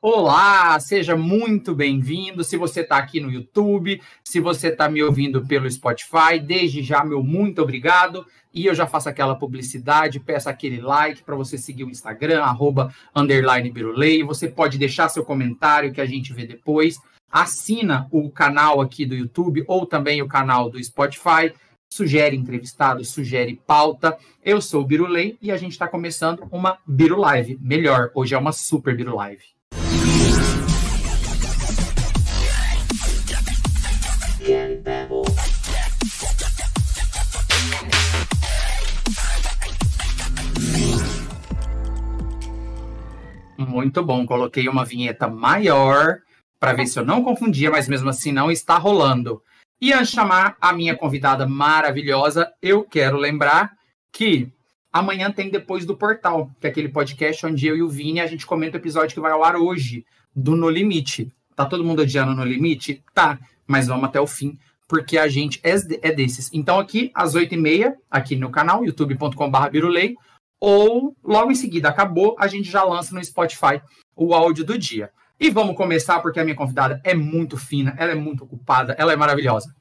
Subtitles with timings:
[0.00, 2.44] Olá, seja muito bem-vindo.
[2.44, 7.04] Se você está aqui no YouTube, se você está me ouvindo pelo Spotify, desde já,
[7.04, 8.24] meu muito obrigado.
[8.54, 12.94] E eu já faço aquela publicidade, peço aquele like para você seguir o Instagram, arroba,
[13.12, 14.22] underline Birulei.
[14.22, 16.96] Você pode deixar seu comentário que a gente vê depois.
[17.28, 21.52] Assina o canal aqui do YouTube ou também o canal do Spotify.
[21.90, 24.16] Sugere entrevistado, sugere pauta.
[24.44, 27.58] Eu sou o Birulei e a gente está começando uma Biru Live.
[27.60, 29.57] Melhor, hoje é uma super Biru Live.
[43.58, 46.18] Muito bom, coloquei uma vinheta maior
[46.58, 49.42] para ver se eu não confundia, mas mesmo assim não está rolando.
[49.80, 53.72] E antes de chamar a minha convidada maravilhosa, eu quero lembrar
[54.10, 54.50] que
[54.92, 58.26] amanhã tem Depois do Portal, que é aquele podcast onde eu e o Vini a
[58.26, 61.32] gente comenta o episódio que vai ao ar hoje, do No Limite.
[61.54, 63.02] Tá todo mundo odiando No Limite?
[63.12, 66.50] Tá, mas vamos até o fim, porque a gente é, é desses.
[66.52, 70.14] Então, aqui, às 8h30, aqui no canal, youtube.com.br
[70.60, 73.80] ou logo em seguida, acabou, a gente já lança no Spotify
[74.16, 75.10] o áudio do dia.
[75.40, 79.12] E vamos começar, porque a minha convidada é muito fina, ela é muito ocupada, ela
[79.12, 79.72] é maravilhosa.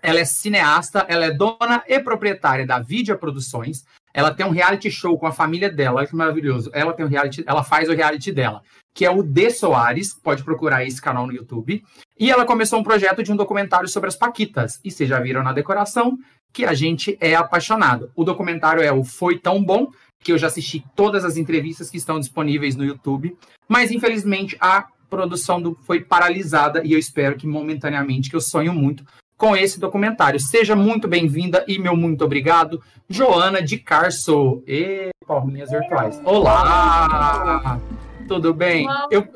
[0.00, 3.84] Ela é cineasta, ela é dona e proprietária da Vidia Produções.
[4.18, 6.72] Ela tem um reality show com a família dela, que maravilhoso.
[6.74, 8.62] Ela tem um reality, ela faz o reality dela
[8.98, 11.84] que é o De Soares, pode procurar esse canal no YouTube.
[12.18, 14.80] E ela começou um projeto de um documentário sobre as Paquitas.
[14.84, 16.18] E vocês já viram na decoração
[16.52, 18.10] que a gente é apaixonado.
[18.16, 19.86] O documentário é o Foi Tão Bom,
[20.18, 23.36] que eu já assisti todas as entrevistas que estão disponíveis no YouTube,
[23.68, 28.74] mas infelizmente a produção do, foi paralisada e eu espero que momentaneamente, que eu sonho
[28.74, 29.04] muito
[29.38, 30.40] com esse documentário.
[30.40, 34.64] Seja muito bem-vinda e meu muito obrigado, Joana de Carso.
[34.66, 36.20] E palminhas virtuais.
[36.24, 37.80] Olá!
[38.26, 38.86] Tudo bem?
[39.10, 39.28] Eu,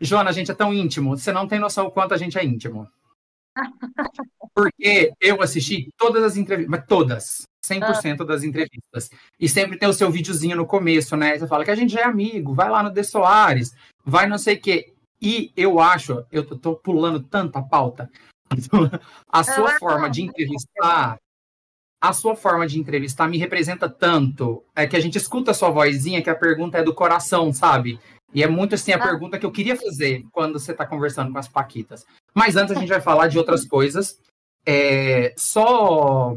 [0.00, 1.16] Joana, a gente é tão íntimo.
[1.16, 2.88] Você não tem noção o quanto a gente é íntimo.
[4.52, 9.08] Porque eu assisti todas as entrevistas, mas todas, 100% das entrevistas.
[9.38, 11.38] E sempre tem o seu videozinho no começo, né?
[11.38, 13.72] Você fala que a gente já é amigo, vai lá no De Soares,
[14.04, 14.94] vai não sei o quê.
[15.22, 18.10] E eu acho, eu tô pulando tanta pauta,
[19.28, 21.18] a sua forma de entrevistar
[22.00, 24.64] a sua forma de entrevistar me representa tanto.
[24.74, 27.98] É que a gente escuta a sua vozinha, que a pergunta é do coração, sabe?
[28.32, 29.02] E é muito assim a ah.
[29.02, 32.06] pergunta que eu queria fazer quando você está conversando com as Paquitas.
[32.34, 34.20] Mas antes a gente vai falar de outras coisas.
[34.64, 36.36] É, só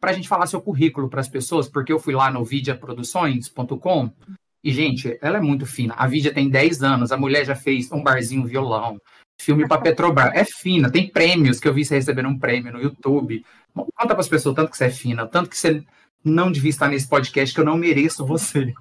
[0.00, 4.10] para a gente falar seu currículo para as pessoas, porque eu fui lá no vidiaproduções.com
[4.62, 5.94] e, gente, ela é muito fina.
[5.96, 9.00] A Vidia tem 10 anos, a mulher já fez um barzinho violão,
[9.48, 10.34] filme para Petrobras.
[10.34, 13.42] É fina, tem prêmios que eu vi você recebendo um prêmio no YouTube.
[13.74, 15.82] Conta para as pessoas tanto que você é fina, tanto que você
[16.22, 18.74] não devia estar nesse podcast, que eu não mereço você.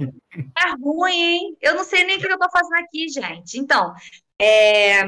[0.57, 1.57] É ruim, hein?
[1.61, 3.57] Eu não sei nem o que eu tô fazendo aqui, gente.
[3.57, 3.93] Então,
[4.41, 5.03] é,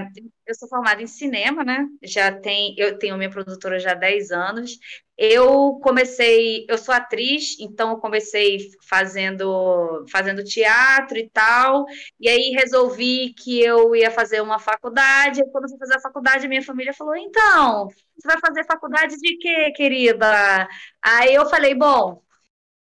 [0.48, 1.86] eu sou formada em cinema, né?
[2.02, 4.80] Já tem, eu tenho minha produtora já há 10 anos.
[5.22, 8.58] Eu comecei, eu sou atriz, então eu comecei
[8.88, 11.86] fazendo fazendo teatro e tal.
[12.20, 15.44] E aí resolvi que eu ia fazer uma faculdade.
[15.52, 17.88] Quando eu fui fazer a faculdade, minha família falou: "Então,
[18.18, 20.68] você vai fazer faculdade de quê, querida?"
[21.02, 22.22] Aí eu falei: "Bom,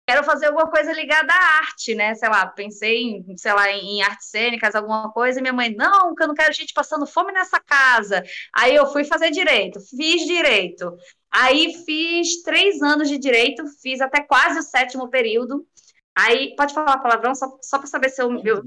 [0.07, 2.15] quero fazer alguma coisa ligada à arte, né?
[2.15, 6.15] Sei lá, pensei em, sei lá, em artes cênicas, alguma coisa, e minha mãe, não,
[6.15, 8.23] que eu não quero gente passando fome nessa casa.
[8.55, 10.97] Aí eu fui fazer direito, fiz direito.
[11.31, 15.67] Aí fiz três anos de direito, fiz até quase o sétimo período.
[16.15, 18.65] Aí, pode falar palavrão, só, só para saber se eu, eu,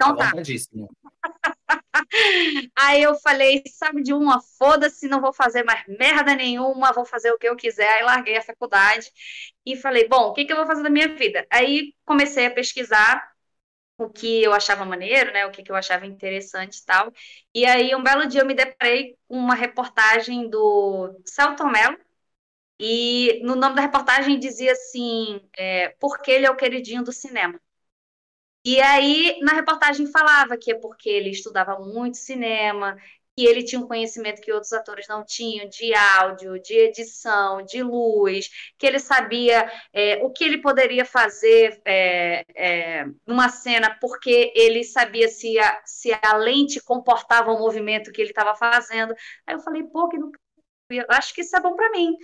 [0.00, 0.32] então tá.
[2.74, 7.30] Aí eu falei, sabe de uma, foda-se, não vou fazer mais merda nenhuma, vou fazer
[7.32, 7.88] o que eu quiser.
[7.88, 9.06] Aí larguei a faculdade
[9.66, 11.46] e falei, bom, o que, que eu vou fazer da minha vida?
[11.50, 13.29] Aí comecei a pesquisar
[14.04, 17.12] o que eu achava maneiro, né, o que, que eu achava interessante e tal.
[17.54, 21.98] E aí, um belo dia, eu me deparei com uma reportagem do Celton Mello,
[22.80, 27.60] e no nome da reportagem dizia assim, é, porque ele é o queridinho do cinema.
[28.64, 32.96] E aí, na reportagem falava que é porque ele estudava muito cinema,
[33.40, 37.82] que ele tinha um conhecimento que outros atores não tinham, de áudio, de edição, de
[37.82, 44.52] luz, que ele sabia é, o que ele poderia fazer é, é, numa cena, porque
[44.54, 49.14] ele sabia se a, se a lente comportava o movimento que ele estava fazendo.
[49.46, 50.30] Aí eu falei, pô, que não
[50.90, 52.14] eu acho que isso é bom para mim.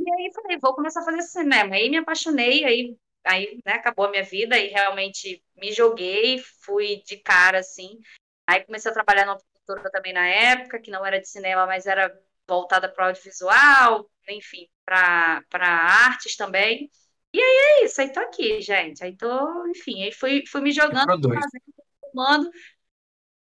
[0.00, 1.76] E aí falei, vou começar a fazer cinema.
[1.76, 7.02] Aí me apaixonei, aí aí né, acabou a minha vida e realmente me joguei, fui
[7.06, 8.00] de cara assim.
[8.46, 11.86] Aí comecei a trabalhar numa produtora também na época, que não era de cinema, mas
[11.86, 12.12] era
[12.46, 16.90] voltada para audiovisual, enfim, para artes também.
[17.32, 19.02] E aí é isso, aí tô aqui, gente.
[19.02, 22.50] Aí tô, enfim, aí fui, fui me jogando, fazendo,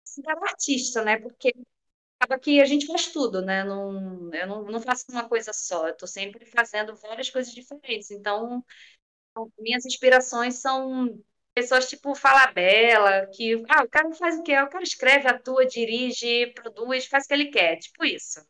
[0.02, 1.19] considero artista, né?
[1.19, 1.52] Porque
[2.19, 3.64] acaba que a gente faz tudo, né?
[3.64, 8.11] Não, eu não, não faço uma coisa só, eu tô sempre fazendo várias coisas diferentes.
[8.11, 8.64] Então,
[9.58, 11.19] minhas inspirações são
[11.55, 14.61] pessoas tipo Falabella, que ah, o cara faz o quê?
[14.61, 18.41] O cara escreve, atua, dirige, produz, faz o que ele quer, tipo isso.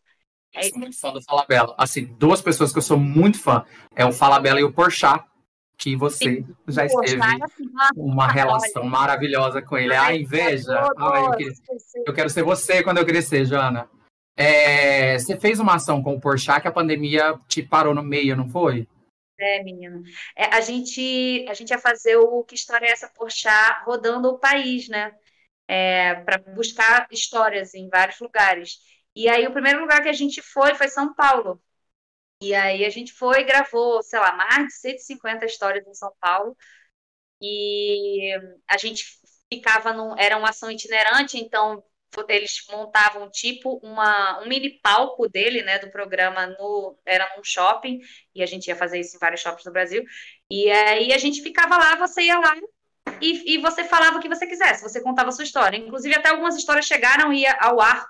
[0.54, 1.74] Eu sou muito fã do Falabella.
[1.76, 3.64] Assim, duas pessoas que eu sou muito fã
[3.94, 5.24] é o Falabella e o Porchat,
[5.76, 6.54] que você Sim.
[6.68, 9.94] já esteve assim, uma relação maravilhosa com ele.
[9.94, 10.88] Ai, inveja.
[10.96, 11.52] Ai, eu, queria...
[12.06, 13.88] eu, quero ser você quando eu crescer, Jana.
[14.36, 15.18] É...
[15.18, 18.48] Você fez uma ação com o Porchat que a pandemia te parou no meio, não
[18.48, 18.86] foi?
[19.38, 20.00] É, menina.
[20.36, 24.38] É, a, gente, a gente ia fazer o Que História é essa Porchat rodando o
[24.38, 25.12] país, né?
[25.68, 28.78] É, para buscar histórias em vários lugares.
[29.16, 31.62] E aí, o primeiro lugar que a gente foi foi São Paulo.
[32.42, 36.12] E aí, a gente foi e gravou, sei lá, mais de 150 histórias em São
[36.20, 36.56] Paulo.
[37.40, 38.32] E
[38.68, 39.04] a gente
[39.52, 40.16] ficava num.
[40.18, 41.82] Era uma ação itinerante, então
[42.28, 48.00] eles montavam tipo uma, um mini palco dele, né, do programa no era num shopping
[48.34, 50.04] e a gente ia fazer isso em vários shoppings do Brasil
[50.50, 52.54] e aí a gente ficava lá, você ia lá
[53.20, 56.30] e, e você falava o que você quisesse, você contava a sua história, inclusive até
[56.30, 58.06] algumas histórias chegaram e ia ao ar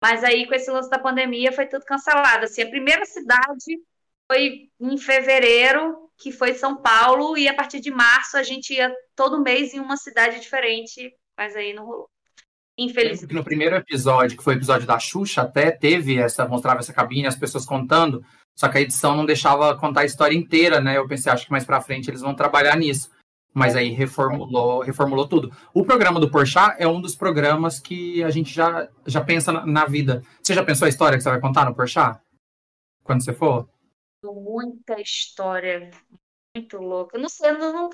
[0.00, 2.44] mas aí, com esse lance da pandemia, foi tudo cancelado.
[2.44, 3.78] Assim, a primeira cidade
[4.26, 8.94] foi em fevereiro, que foi São Paulo, e a partir de março a gente ia
[9.14, 12.10] todo mês em uma cidade diferente, mas aí não rolou.
[12.80, 13.34] Infelizmente.
[13.34, 17.26] No primeiro episódio, que foi o episódio da Xuxa, até teve essa, mostrava essa cabine,
[17.26, 18.24] as pessoas contando,
[18.58, 20.96] só que a edição não deixava contar a história inteira, né?
[20.96, 23.10] Eu pensei, acho que mais pra frente eles vão trabalhar nisso.
[23.52, 25.52] Mas aí reformulou, reformulou tudo.
[25.74, 29.66] O programa do Porchat é um dos programas que a gente já, já pensa na,
[29.66, 30.22] na vida.
[30.42, 32.18] Você já pensou a história que você vai contar no Porchat?
[33.02, 33.68] Quando você for?
[34.24, 35.90] Muita história.
[36.56, 37.18] Muito louca.
[37.18, 37.90] Eu não sei, eu não, não,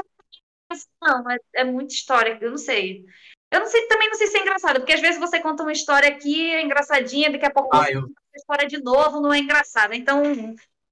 [1.03, 2.39] não é, é muita história.
[2.41, 3.05] Eu não sei.
[3.51, 5.73] Eu não sei, também não sei se é engraçado, porque às vezes você conta uma
[5.73, 8.03] história aqui, é engraçadinha, daqui a pouco ah, eu...
[8.03, 9.95] conta a história de novo, não é engraçada.
[9.95, 10.23] Então,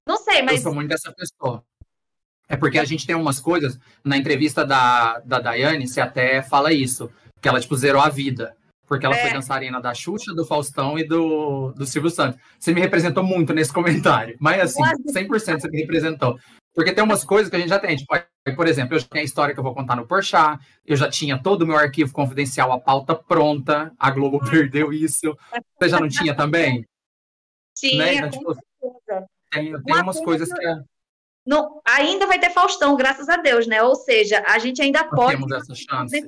[0.07, 0.57] não sei, mas.
[0.57, 1.63] Eu sou muito dessa pessoa.
[2.47, 6.71] É porque a gente tem umas coisas, na entrevista da, da Daiane, você até fala
[6.71, 7.11] isso,
[7.41, 8.55] que ela, tipo, zerou a vida.
[8.87, 9.21] Porque ela é.
[9.21, 12.39] foi dançarina da Xuxa, do Faustão e do, do Silvio Santos.
[12.59, 14.37] Você me representou muito nesse comentário.
[14.39, 16.37] Mas, assim, 100% você me representou.
[16.73, 17.95] Porque tem umas coisas que a gente já tem.
[17.95, 18.15] Tipo,
[18.53, 21.09] por exemplo, eu já tenho a história que eu vou contar no Porchat, eu já
[21.09, 25.35] tinha todo o meu arquivo confidencial, a pauta pronta, a Globo perdeu isso.
[25.79, 26.85] Você já não tinha também?
[27.75, 28.15] Sim, né?
[28.15, 28.55] então, tipo,
[29.51, 30.65] tem, tem umas coisas que...
[30.65, 30.75] É
[31.45, 33.83] não, ainda vai ter Faustão, graças a Deus, né?
[33.83, 35.33] Ou seja, a gente ainda pode.
[35.33, 36.27] Temos essa chance.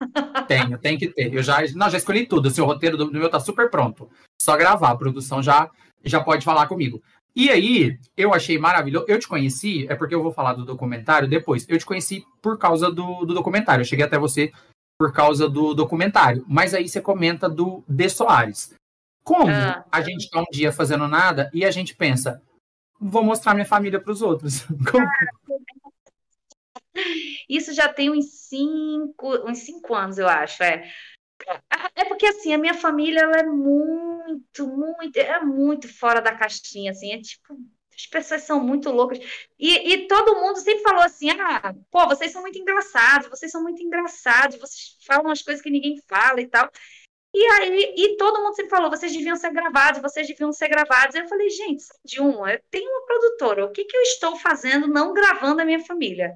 [0.48, 1.32] Tenho, tem que ter.
[1.32, 2.46] Eu já, não, já escolhi tudo.
[2.46, 4.10] O seu roteiro do, do meu tá super pronto.
[4.40, 4.90] Só gravar.
[4.90, 5.70] A produção já,
[6.04, 7.02] já pode falar comigo.
[7.36, 9.06] E aí, eu achei maravilhoso.
[9.08, 11.66] Eu te conheci, é porque eu vou falar do documentário depois.
[11.68, 13.82] Eu te conheci por causa do, do documentário.
[13.82, 14.52] Eu cheguei até você
[14.98, 16.44] por causa do documentário.
[16.48, 18.74] Mas aí você comenta do De Soares.
[19.24, 19.84] Como ah.
[19.90, 22.42] a gente tá um dia fazendo nada e a gente pensa,
[23.00, 24.60] vou mostrar minha família para os outros.
[24.90, 25.06] Como...
[27.48, 30.62] Isso já tem uns cinco, uns cinco anos, eu acho.
[30.62, 30.88] É.
[31.96, 34.13] É porque assim, a minha família ela é muito,
[34.60, 37.56] muito, é muito fora da caixinha, assim, é tipo,
[37.94, 39.18] as pessoas são muito loucas.
[39.58, 43.62] E, e todo mundo sempre falou assim: ah, pô, vocês são muito engraçados, vocês são
[43.62, 46.70] muito engraçados, vocês falam umas coisas que ninguém fala e tal.
[47.34, 51.16] E aí, e todo mundo sempre falou, vocês deviam ser gravados, vocês deviam ser gravados.
[51.16, 54.86] Eu falei, gente, de um, eu tenho uma produtora, o que, que eu estou fazendo
[54.86, 56.32] não gravando a minha família?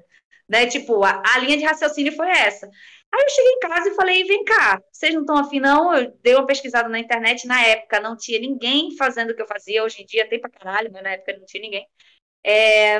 [0.47, 0.67] Né?
[0.67, 2.69] Tipo, a, a linha de raciocínio foi essa.
[3.11, 5.95] Aí eu cheguei em casa e falei, vem cá, vocês não estão afim, não?
[5.95, 9.47] Eu dei uma pesquisada na internet, na época não tinha ninguém fazendo o que eu
[9.47, 11.87] fazia, hoje em dia tem pra caralho, mas na época não tinha ninguém.
[12.43, 12.99] É,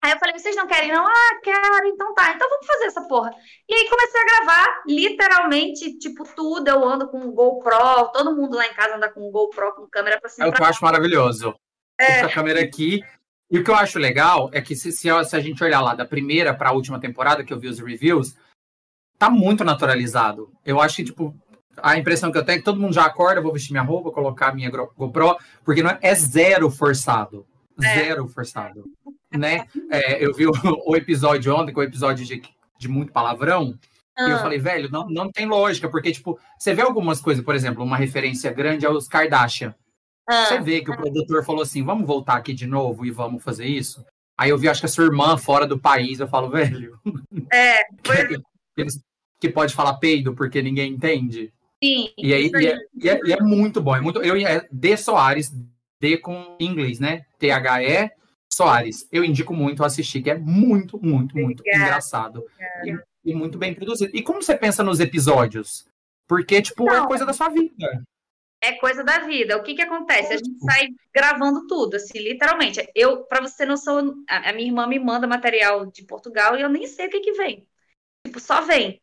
[0.00, 1.04] Aí eu falei, vocês não querem, não?
[1.04, 3.32] Ah, quero, então tá, então vamos fazer essa porra.
[3.68, 6.68] E aí comecei a gravar, literalmente, tipo, tudo.
[6.68, 9.88] Eu ando com um GoPro, todo mundo lá em casa anda com um GoPro, com
[9.88, 10.46] câmera pra cima.
[10.46, 11.54] É o que eu acho maravilhoso.
[12.00, 12.20] É.
[12.20, 13.02] a câmera aqui.
[13.50, 15.94] E o que eu acho legal é que se, se, se a gente olhar lá
[15.94, 18.36] da primeira para a última temporada, que eu vi os reviews,
[19.18, 20.50] tá muito naturalizado.
[20.64, 21.34] Eu acho que, tipo,
[21.82, 24.10] a impressão que eu tenho é que todo mundo já acorda, vou vestir minha roupa,
[24.10, 27.46] colocar minha GoPro, porque não é, é zero forçado.
[27.80, 27.94] É.
[27.94, 28.84] Zero forçado
[29.36, 29.66] né?
[29.90, 30.52] É, eu vi o,
[30.86, 32.42] o, episódio ontem, que é o episódio de,
[32.78, 33.78] de muito palavrão,
[34.16, 34.26] ah.
[34.26, 34.40] e eu ah.
[34.40, 37.96] falei, velho, não, não tem lógica, porque, tipo, você vê algumas coisas, por exemplo, uma
[37.96, 39.74] referência grande aos Kardashian.
[40.28, 40.46] Ah.
[40.46, 43.66] Você vê que o produtor falou assim, vamos voltar aqui de novo e vamos fazer
[43.66, 44.04] isso?
[44.36, 46.98] Aí eu vi, acho que a sua irmã fora do país, eu falo, velho.
[47.52, 48.28] É, foi...
[48.28, 48.86] que,
[49.40, 51.52] que pode falar peido porque ninguém entende.
[51.82, 52.10] Sim.
[52.16, 53.94] E aí e é, e é, e é, muito bom.
[53.94, 55.52] É muito, eu é de Soares,
[56.00, 57.24] D com inglês, né?
[57.38, 58.10] T-H-E
[58.52, 61.84] Soares, eu indico muito assistir, que é muito, muito, muito Obrigada.
[61.84, 62.44] engraçado.
[62.84, 64.10] E, e, muito bem produzido.
[64.16, 65.86] E como você pensa nos episódios?
[66.26, 67.04] Porque, tipo, Não.
[67.04, 68.02] é coisa da sua vida
[68.60, 69.56] é coisa da vida.
[69.56, 70.32] O que que acontece?
[70.32, 72.86] A gente sai gravando tudo, assim, literalmente.
[72.94, 76.68] Eu, para você não sou, a minha irmã me manda material de Portugal e eu
[76.68, 77.66] nem sei o que que vem.
[78.26, 79.00] Tipo, só vem.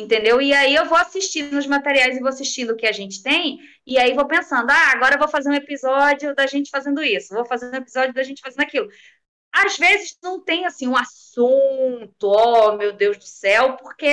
[0.00, 0.40] Entendeu?
[0.40, 3.58] E aí eu vou assistindo os materiais e vou assistindo o que a gente tem,
[3.84, 7.34] e aí vou pensando, ah, agora eu vou fazer um episódio da gente fazendo isso,
[7.34, 8.88] vou fazer um episódio da gente fazendo aquilo
[9.52, 14.06] às vezes não tem assim um assunto, oh meu Deus do céu, porque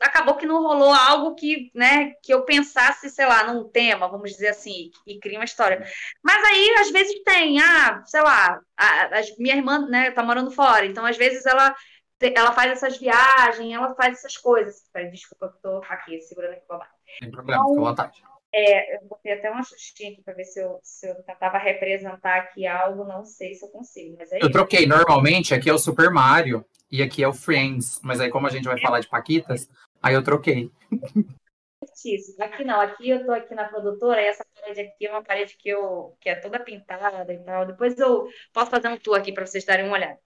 [0.00, 4.30] acabou que não rolou algo que, né, que eu pensasse, sei lá, num tema, vamos
[4.30, 5.86] dizer assim, e cria uma história.
[6.22, 10.50] Mas aí às vezes tem, ah, sei lá, a, a minha irmã, né, tá morando
[10.50, 11.74] fora, então às vezes ela
[12.20, 14.82] ela faz essas viagens, ela faz essas coisas.
[15.10, 16.90] Desculpa, eu tô aqui segurando aqui o babado.
[17.18, 18.22] Sem problema, então, fica à vontade.
[18.52, 22.36] É, eu botei até uma xuxinha aqui para ver se eu, se eu tentava representar
[22.36, 24.16] aqui algo, não sei se eu consigo.
[24.18, 28.00] Mas é eu troquei, normalmente aqui é o Super Mario e aqui é o Friends,
[28.02, 28.80] mas aí como a gente vai é.
[28.80, 29.68] falar de Paquitas,
[30.02, 30.70] aí eu troquei.
[32.40, 35.56] Aqui não, aqui eu tô aqui na produtora, e essa parede aqui é uma parede
[35.56, 37.66] que, eu, que é toda pintada e tal.
[37.66, 40.18] Depois eu posso fazer um tour aqui para vocês darem uma olhada.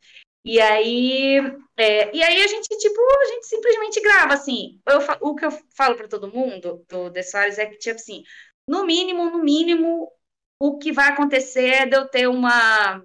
[0.44, 1.38] E aí,
[1.76, 4.80] é, e aí a gente, tipo, a gente simplesmente grava, assim.
[4.86, 8.22] Eu, o que eu falo para todo mundo do The Soares é que, tipo assim,
[8.68, 10.10] no mínimo, no mínimo,
[10.58, 12.96] o que vai acontecer é de eu ter uma,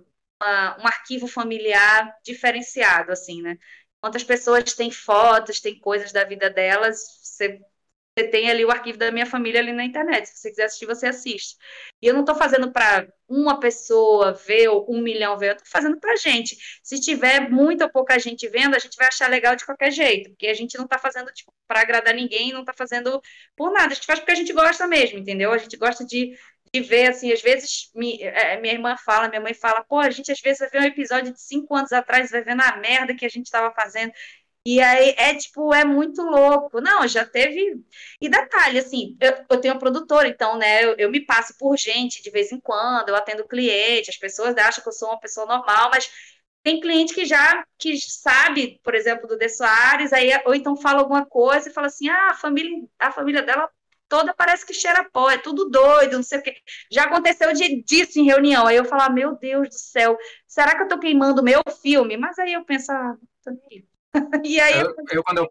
[0.41, 3.57] uma um arquivo familiar diferenciado, assim, né?
[4.01, 7.59] Quantas pessoas têm fotos, têm coisas da vida delas, você
[8.25, 10.27] tem ali o arquivo da minha família ali na internet.
[10.27, 11.55] Se você quiser assistir, você assiste.
[12.01, 15.67] E eu não estou fazendo para uma pessoa ver ou um milhão ver, eu estou
[15.67, 16.57] fazendo para gente.
[16.83, 20.29] Se tiver muita ou pouca gente vendo, a gente vai achar legal de qualquer jeito,
[20.31, 23.21] porque a gente não está fazendo tipo, para agradar ninguém, não está fazendo
[23.55, 23.91] por nada.
[23.91, 25.51] A gente faz porque a gente gosta mesmo, entendeu?
[25.51, 26.35] A gente gosta de,
[26.73, 30.09] de ver, assim, às vezes mi, é, minha irmã fala, minha mãe fala, pô, a
[30.09, 33.25] gente às vezes ver um episódio de cinco anos atrás, vai ver na merda que
[33.25, 34.11] a gente estava fazendo.
[34.69, 36.79] E aí é tipo, é muito louco.
[36.79, 37.83] Não, já teve.
[38.21, 41.75] E detalhe, assim, eu, eu tenho um produtor, então, né, eu, eu, me passo por
[41.75, 45.19] gente de vez em quando, eu atendo cliente, as pessoas acham que eu sou uma
[45.19, 46.07] pessoa normal, mas
[46.61, 50.99] tem cliente que já que sabe, por exemplo, do De Soares, aí, ou então fala
[50.99, 53.67] alguma coisa e fala assim: ah, a família, a família dela
[54.07, 56.55] toda parece que cheira pó, é tudo doido, não sei o quê.
[56.91, 58.67] Já aconteceu de, disso em reunião.
[58.67, 62.17] Aí eu falo, ah, meu Deus do céu, será que eu tô queimando meu filme?
[62.17, 63.88] Mas aí eu penso, ah, tô nem
[64.43, 64.79] e aí.
[64.79, 65.49] Eu, eu, quando, eu,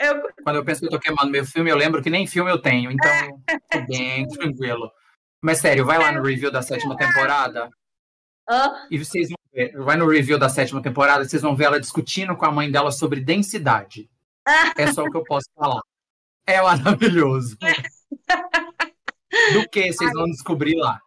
[0.00, 2.50] eu, quando eu penso que eu tô queimando meu filme, eu lembro que nem filme
[2.50, 3.30] eu tenho, então é.
[3.70, 4.90] tô bem tranquilo.
[5.40, 7.68] Mas sério, vai lá no review da sétima temporada.
[8.90, 12.36] E vocês vão ver, vai no review da sétima temporada, vocês vão ver ela discutindo
[12.36, 14.08] com a mãe dela sobre densidade.
[14.76, 15.80] É só o que eu posso falar.
[16.46, 17.56] É maravilhoso.
[19.52, 21.00] Do que vocês vão descobrir lá.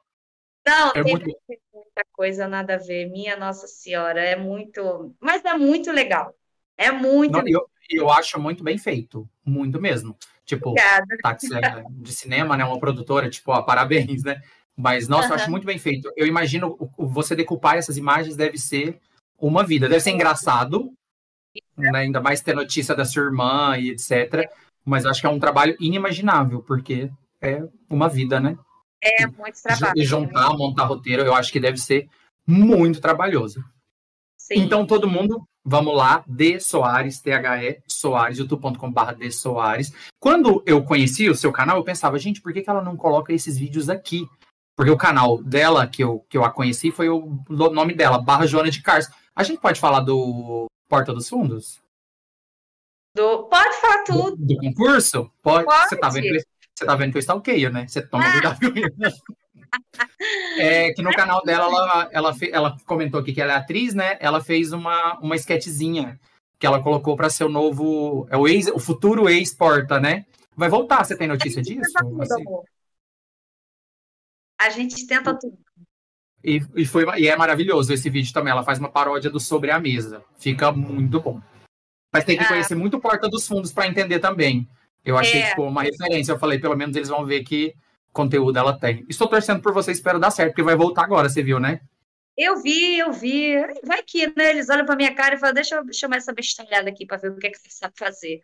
[0.65, 1.25] Não, é tem muito...
[1.25, 3.09] muita coisa nada a ver.
[3.09, 5.15] Minha Nossa Senhora, é muito.
[5.19, 6.33] Mas é muito legal.
[6.77, 7.31] É muito.
[7.31, 10.17] Não, eu, eu acho muito bem feito, muito mesmo.
[10.45, 11.17] Tipo, Obrigada.
[11.21, 12.63] táxi é de cinema, né?
[12.63, 14.41] Uma produtora, tipo, ó, parabéns, né?
[14.77, 15.33] Mas, nossa, uhum.
[15.33, 16.11] eu acho muito bem feito.
[16.15, 18.99] Eu imagino você decupar essas imagens deve ser
[19.37, 19.87] uma vida.
[19.87, 20.91] Deve ser engraçado,
[21.77, 21.99] né?
[21.99, 24.49] ainda mais ter notícia da sua irmã e etc.
[24.83, 27.09] Mas eu acho que é um trabalho inimaginável, porque
[27.41, 28.57] é uma vida, né?
[29.01, 29.93] É muito trabalho.
[29.95, 32.07] E juntar, montar roteiro, eu acho que deve ser
[32.45, 33.63] muito trabalhoso.
[34.37, 34.59] Sim.
[34.59, 39.91] Então, todo mundo Vamos lá, D Soares, T-H-E, Soares, youtube.com.br D Soares.
[40.19, 43.33] Quando eu conheci o seu canal, eu pensava, gente, por que, que ela não coloca
[43.33, 44.27] esses vídeos aqui?
[44.75, 48.45] Porque o canal dela, que eu, que eu a conheci, foi o nome dela, Barra
[48.45, 49.09] Joana de Cars.
[49.35, 51.81] A gente pode falar do Porta dos Fundos?
[53.15, 53.45] Do...
[53.45, 54.35] Pode falar tudo.
[54.35, 55.31] Do, do concurso?
[55.41, 55.65] Pode.
[55.65, 55.89] pode.
[55.89, 56.45] Você, tá vendo que,
[56.75, 57.87] você tá vendo que eu stalkeio, né?
[57.87, 58.31] Você toma ah.
[58.33, 59.23] cuidado com isso.
[60.57, 64.17] É que no canal dela, ela, ela, ela comentou aqui que ela é atriz, né?
[64.19, 66.19] Ela fez uma, uma sketchzinha
[66.57, 68.27] que ela colocou para ser o novo.
[68.29, 70.25] É o, ex, o futuro ex-porta, né?
[70.55, 71.91] Vai voltar, você tem notícia disso?
[72.21, 72.45] Assim?
[74.59, 75.57] A gente tenta tudo.
[76.43, 78.51] E, e, foi, e é maravilhoso esse vídeo também.
[78.51, 80.23] Ela faz uma paródia do Sobre a Mesa.
[80.37, 81.41] Fica muito bom.
[82.13, 82.47] Mas tem que ah.
[82.47, 84.67] conhecer muito Porta dos Fundos para entender também.
[85.03, 85.55] Eu achei é.
[85.57, 86.31] uma referência.
[86.31, 87.75] Eu falei, pelo menos eles vão ver que
[88.15, 89.05] conteúdo ela tem.
[89.09, 91.81] Estou torcendo por você, espero dar certo, porque vai voltar agora, você viu, né?
[92.37, 93.55] Eu vi, eu vi.
[93.83, 94.49] Vai que, né?
[94.49, 97.31] Eles olham para minha cara e falam, deixa eu chamar essa bestalhada aqui para ver
[97.31, 98.41] o que, é que você sabe fazer.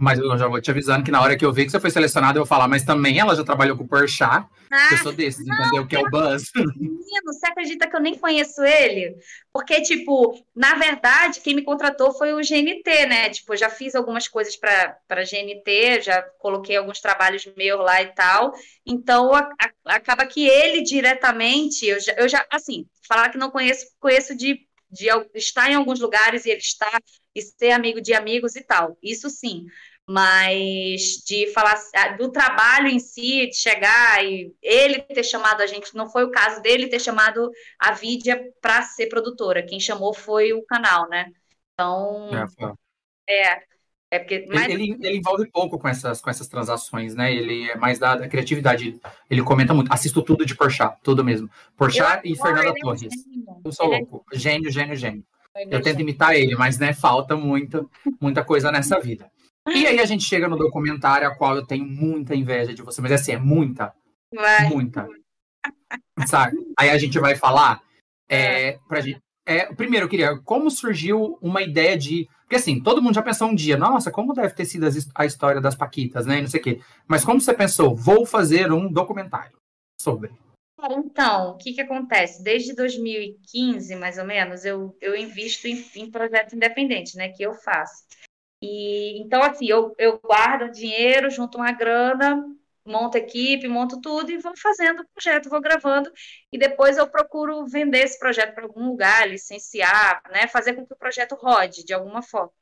[0.00, 1.90] Mas eu já vou te avisando que na hora que eu vi que você foi
[1.90, 5.12] selecionado, eu vou falar, mas também ela já trabalhou com o Porchat, ah, eu sou
[5.12, 5.86] desses, não, entendeu?
[5.86, 6.50] Que é o Buzz.
[6.54, 9.16] Menino, você acredita que eu nem conheço ele?
[9.52, 13.28] Porque, tipo, na verdade, quem me contratou foi o GNT, né?
[13.28, 18.06] Tipo, eu já fiz algumas coisas para GNT, já coloquei alguns trabalhos meus lá e
[18.06, 18.54] tal.
[18.86, 23.50] Então, a, a, acaba que ele diretamente, eu já, eu já, assim, falar que não
[23.50, 27.00] conheço, conheço de de estar em alguns lugares e ele estar
[27.34, 28.98] e ser amigo de amigos e tal.
[29.00, 29.66] Isso sim.
[30.08, 35.66] Mas de falar ah, do trabalho em si, de chegar e ele ter chamado a
[35.66, 40.12] gente, não foi o caso dele ter chamado a Vidia para ser produtora, quem chamou
[40.12, 41.30] foi o canal, né?
[41.74, 42.30] Então,
[43.28, 43.60] é, é,
[44.10, 44.64] é porque, mas...
[44.64, 47.32] ele, ele, ele, envolve pouco com essas, com essas transações, né?
[47.32, 49.00] Ele é mais da, da criatividade.
[49.30, 49.92] Ele comenta muito.
[49.92, 51.48] Assisto tudo de Porchat, tudo mesmo.
[51.76, 53.14] Porchat e Fernanda é Torres.
[53.64, 54.24] Eu sou ele louco.
[54.32, 54.36] É...
[54.36, 55.24] Gênio, gênio, gênio.
[55.70, 57.88] Eu tento imitar ele, mas né, falta muito,
[58.20, 59.30] muita coisa nessa vida.
[59.68, 63.00] E aí a gente chega no documentário, a qual eu tenho muita inveja de você,
[63.00, 63.94] mas assim, é muita.
[64.34, 64.68] Vai.
[64.68, 65.06] Muita.
[66.26, 66.56] Sabe?
[66.78, 67.82] Aí a gente vai falar.
[68.28, 68.78] É, é.
[68.88, 70.38] pra gente, é, primeiro, eu queria.
[70.38, 72.28] Como surgiu uma ideia de.
[72.42, 75.60] Porque assim, todo mundo já pensou um dia, nossa, como deve ter sido a história
[75.60, 76.38] das Paquitas, né?
[76.38, 76.80] E não sei o quê.
[77.06, 79.56] Mas como você pensou, vou fazer um documentário
[80.00, 80.32] sobre?
[80.88, 82.42] Então, o que, que acontece?
[82.42, 87.28] Desde 2015, mais ou menos, eu, eu invisto em, em projetos independentes, né?
[87.28, 88.04] Que eu faço.
[88.62, 92.44] E então, assim, eu, eu guardo dinheiro, junto uma grana,
[92.84, 96.10] monto equipe, monto tudo e vou fazendo o projeto, vou gravando
[96.52, 100.92] e depois eu procuro vender esse projeto para algum lugar, licenciar, né, fazer com que
[100.92, 102.52] o projeto rode de alguma forma.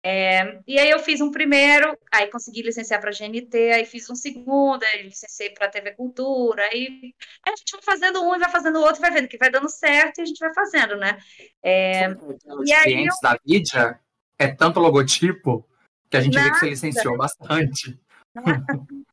[0.00, 4.08] É, e aí eu fiz um primeiro, aí consegui licenciar para a GNT, aí fiz
[4.08, 7.12] um segundo, aí licenciei para a TV Cultura, aí
[7.44, 9.68] a gente vai fazendo um e vai fazendo o outro, vai vendo que vai dando
[9.68, 11.18] certo e a gente vai fazendo, né?
[11.62, 13.28] É, Os e clientes eu...
[13.28, 14.00] da mídia
[14.38, 15.68] é tanto logotipo
[16.10, 16.46] que a gente Nada.
[16.46, 17.98] vê que você licenciou bastante.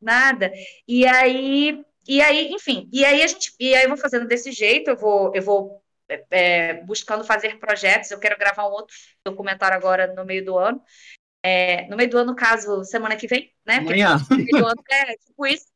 [0.00, 0.52] Nada.
[0.86, 4.52] E aí, e aí, enfim, e aí a gente, e aí eu vou fazendo desse
[4.52, 5.82] jeito, eu vou, eu vou
[6.30, 8.10] é, buscando fazer projetos.
[8.10, 8.94] Eu quero gravar um outro
[9.24, 10.82] documentário agora no meio do ano.
[11.42, 13.76] É, no meio do ano, caso semana que vem, né?
[13.76, 14.16] Amanhã.
[14.30, 15.66] No meio do ano, é tipo isso.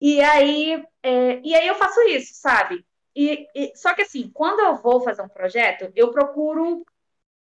[0.00, 2.84] E aí, é, e aí eu faço isso, sabe?
[3.14, 6.84] E, e, só que assim, quando eu vou fazer um projeto, eu procuro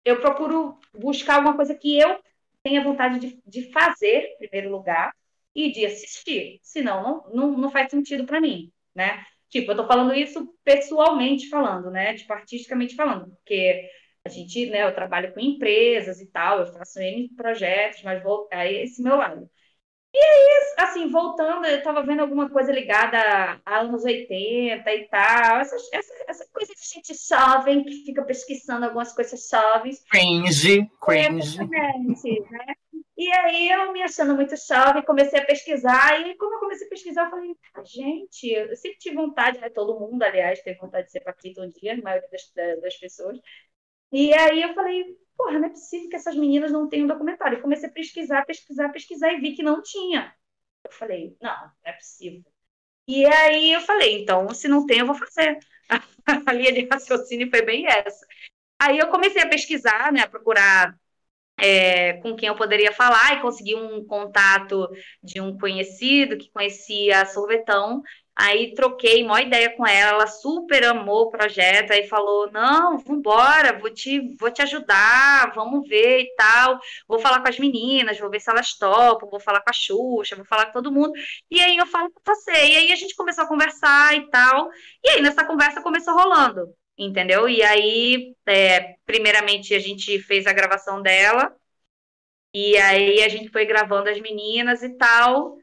[0.08, 2.18] eu procuro buscar alguma coisa que eu
[2.62, 5.14] tenha vontade de, de fazer, em primeiro lugar,
[5.54, 6.60] e de assistir.
[6.62, 9.25] Senão, não, não, não faz sentido para mim, né?
[9.49, 12.14] Tipo, eu tô falando isso pessoalmente falando, né?
[12.14, 13.88] Tipo, artisticamente falando, porque
[14.25, 18.49] a gente, né, eu trabalho com empresas e tal, eu faço N projetos, mas vou
[18.52, 19.50] aí esse meu lado.
[20.12, 23.18] E aí, assim, voltando, eu estava vendo alguma coisa ligada
[23.64, 28.86] a anos 80 e tal, essa, essa, essa coisa de gente jovem que fica pesquisando
[28.86, 30.02] algumas coisas jovens.
[30.10, 32.40] Cringe, cringe.
[32.50, 32.75] né?
[33.18, 36.90] E aí eu me achando muito jovem, comecei a pesquisar, e quando eu comecei a
[36.90, 39.68] pesquisar, eu falei, gente, eu sempre tive vontade, né?
[39.71, 43.38] Todo mundo, aliás, teve vontade de ser paquita um dia, a maioria das, das pessoas.
[44.12, 45.04] E aí eu falei,
[45.38, 47.58] porra, não é possível que essas meninas não tenham documentário.
[47.58, 50.34] E comecei a pesquisar, pesquisar, pesquisar e vi que não tinha.
[50.84, 52.44] Eu falei, não, não é possível.
[53.06, 55.58] E aí eu falei, então, se não tem, eu vou fazer.
[56.46, 58.26] A linha de raciocínio foi bem essa.
[58.78, 60.94] Aí eu comecei a pesquisar, né, a procurar
[61.58, 64.88] é, com quem eu poderia falar e consegui um contato
[65.22, 68.02] de um conhecido que conhecia a Sorvetão
[68.40, 73.76] Aí troquei uma ideia com ela, ela super amou o projeto, aí falou: não, vambora,
[73.78, 76.78] vou te, vou te ajudar, vamos ver e tal.
[77.08, 80.36] Vou falar com as meninas, vou ver se elas topam, vou falar com a Xuxa,
[80.36, 81.12] vou falar com todo mundo.
[81.50, 82.52] E aí eu falo com você.
[82.52, 84.70] E aí a gente começou a conversar e tal.
[85.04, 87.48] E aí nessa conversa começou rolando, entendeu?
[87.48, 91.52] E aí, é, primeiramente, a gente fez a gravação dela.
[92.54, 95.58] E aí a gente foi gravando as meninas e tal.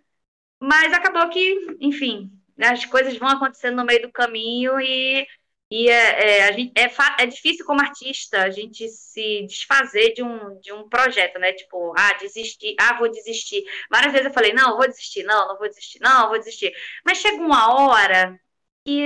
[0.60, 5.28] Mas acabou que, enfim, as coisas vão acontecendo no meio do caminho e,
[5.70, 6.90] e é, é, gente, é,
[7.24, 11.54] é difícil como artista a gente se desfazer de um, de um projeto, né?
[11.54, 13.64] Tipo, ah, desistir, ah, vou desistir.
[13.90, 16.74] Várias vezes eu falei, não, vou desistir, não, não vou desistir, não, vou desistir.
[17.06, 18.40] Mas chega uma hora
[18.86, 19.02] que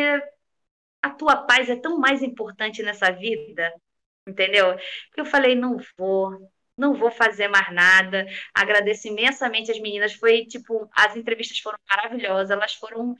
[1.02, 3.72] a tua paz é tão mais importante nessa vida,
[4.28, 4.76] entendeu?
[5.14, 8.26] Que eu falei, não vou, não vou fazer mais nada.
[8.54, 10.14] Agradeço imensamente as meninas.
[10.14, 13.16] Foi tipo, as entrevistas foram maravilhosas, elas foram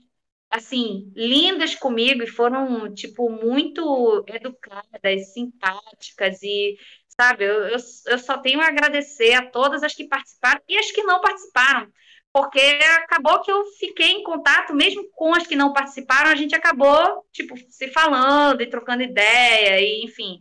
[0.50, 6.78] assim, lindas comigo e foram, tipo, muito educadas, simpáticas e,
[7.10, 10.92] sabe, eu, eu, eu só tenho a agradecer a todas as que participaram e as
[10.92, 11.92] que não participaram,
[12.34, 16.56] porque acabou que eu fiquei em contato, mesmo com as que não participaram, a gente
[16.56, 20.40] acabou, tipo, se falando e trocando ideia, e enfim,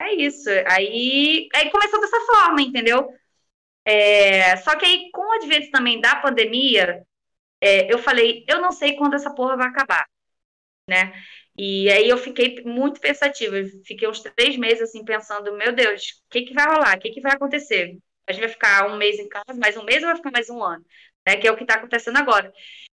[0.00, 0.48] é isso.
[0.66, 3.08] Aí, aí começou dessa forma, entendeu?
[3.84, 7.04] É, só que aí, com o advento também da pandemia,
[7.64, 10.06] é, eu falei, eu não sei quando essa porra vai acabar,
[10.88, 11.12] né?
[11.56, 16.30] E aí eu fiquei muito pensativa, fiquei uns três meses assim pensando, meu Deus, o
[16.30, 16.96] que que vai rolar?
[16.96, 17.96] O que que vai acontecer?
[18.26, 20.50] A gente vai ficar um mês em casa, mais um mês ou vai ficar mais
[20.50, 20.84] um ano?
[21.26, 21.36] Né?
[21.36, 22.52] Que é o que está acontecendo agora.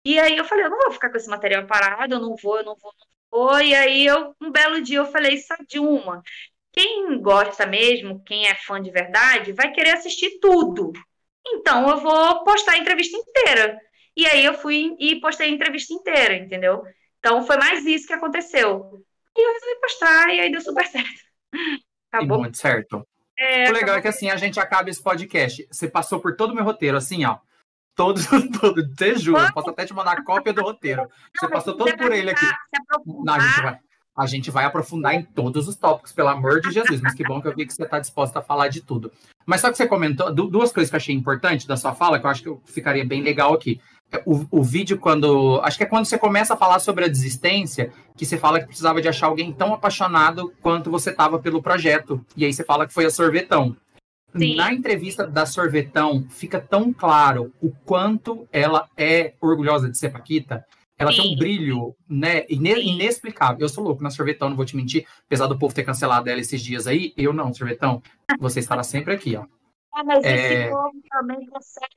[0.05, 2.57] E aí eu falei, eu não vou ficar com esse material parado, eu não vou,
[2.57, 3.61] eu não vou, não vou.
[3.61, 6.23] E aí eu, um belo dia eu falei, sabe de uma?
[6.75, 10.91] quem gosta mesmo, quem é fã de verdade, vai querer assistir tudo.
[11.47, 13.79] Então eu vou postar a entrevista inteira.
[14.15, 16.83] E aí eu fui e postei a entrevista inteira, entendeu?
[17.19, 19.03] Então foi mais isso que aconteceu.
[19.35, 21.25] E eu resolvi postar e aí deu super certo.
[22.11, 22.39] Acabou.
[22.39, 23.05] muito certo.
[23.37, 25.67] É, o legal é que assim a gente acaba esse podcast.
[25.69, 27.37] Você passou por todo o meu roteiro, assim, ó.
[27.93, 28.19] Todo,
[28.59, 31.09] todo, te juro, posso até te mandar cópia do roteiro.
[31.35, 32.45] Você passou todo por ele aqui.
[33.05, 33.79] Não, a gente vai.
[34.17, 37.01] A gente vai aprofundar em todos os tópicos, pelo amor de Jesus.
[37.01, 39.11] Mas que bom que eu vi que você está disposta a falar de tudo.
[39.45, 42.25] Mas só que você comentou duas coisas que eu achei importantes da sua fala, que
[42.25, 43.81] eu acho que ficaria bem legal aqui.
[44.25, 45.59] O, o, vídeo, quando.
[45.63, 48.67] Acho que é quando você começa a falar sobre a desistência, que você fala que
[48.67, 52.23] precisava de achar alguém tão apaixonado quanto você estava pelo projeto.
[52.35, 53.75] E aí você fala que foi a Sorvetão.
[54.37, 54.55] Sim.
[54.55, 60.65] Na entrevista da Sorvetão, fica tão claro o quanto ela é orgulhosa de ser Paquita.
[60.97, 61.21] Ela Sim.
[61.21, 63.59] tem um brilho, né, inexplicável.
[63.59, 65.05] Eu sou louco na Sorvetão, não vou te mentir.
[65.25, 68.01] Apesar do povo ter cancelado ela esses dias aí, eu não, Sorvetão.
[68.39, 69.45] Você estará sempre aqui, ó.
[69.93, 70.63] Ah, mas é...
[70.63, 71.95] esse povo também consegue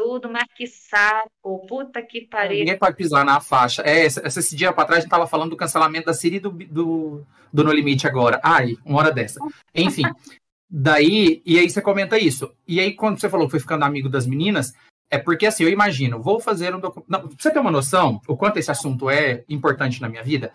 [0.00, 2.60] tudo, mas que saco, puta que pariu.
[2.60, 3.82] Ninguém pode pisar na faixa.
[3.82, 6.50] É, esse, esse dia para trás a gente tava falando do cancelamento da Siri do,
[6.50, 8.40] do, do No Limite agora.
[8.42, 9.38] Ai, uma hora dessa.
[9.74, 10.04] Enfim,
[10.70, 12.50] daí, e aí você comenta isso.
[12.66, 14.72] E aí quando você falou que foi ficando amigo das meninas,
[15.10, 17.08] é porque assim, eu imagino, vou fazer um documento.
[17.10, 20.50] Pra você ter uma noção, o quanto esse assunto é importante na minha vida,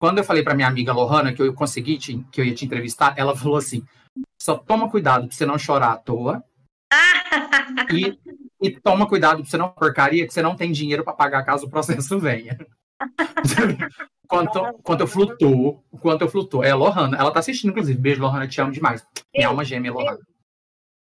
[0.00, 2.64] quando eu falei para minha amiga Lohana que eu consegui te, que eu ia te
[2.64, 3.84] entrevistar, ela falou assim:
[4.40, 6.42] só toma cuidado pra você não chorar à toa.
[7.92, 8.18] e
[8.60, 11.66] e toma cuidado pra você não porcaria, que você não tem dinheiro para pagar caso
[11.66, 12.58] o processo venha.
[14.26, 16.64] quanto, quanto eu flutuo, quanto eu flutuo.
[16.64, 17.98] É a Lohana, ela tá assistindo, inclusive.
[17.98, 19.06] Beijo, Lohana, te amo demais.
[19.34, 20.18] Minha alma gêmea, Lohana.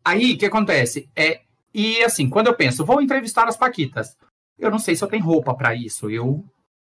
[0.04, 1.10] Aí, o que acontece?
[1.16, 1.42] É,
[1.74, 4.16] e assim, quando eu penso, vou entrevistar as Paquitas,
[4.58, 6.10] eu não sei se eu tenho roupa para isso.
[6.10, 6.44] Eu,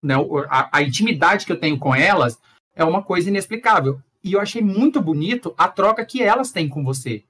[0.03, 0.15] né,
[0.49, 2.39] a, a intimidade que eu tenho com elas
[2.75, 4.01] é uma coisa inexplicável.
[4.23, 7.23] E eu achei muito bonito a troca que elas têm com você.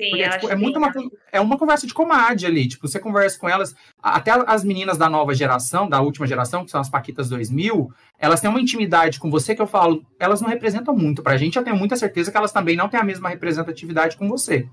[0.00, 0.92] Sim, Porque, tipo, é muito uma,
[1.32, 2.68] é uma conversa de comadre ali.
[2.68, 6.70] Tipo, você conversa com elas, até as meninas da nova geração, da última geração, que
[6.70, 10.48] são as Paquitas 2000, elas têm uma intimidade com você que eu falo, elas não
[10.48, 11.56] representam muito pra gente.
[11.56, 14.68] Eu tenho muita certeza que elas também não têm a mesma representatividade com você.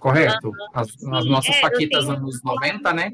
[0.00, 0.50] Correto?
[0.72, 3.12] As, as nossas é, Paquitas tenho, anos 90, né?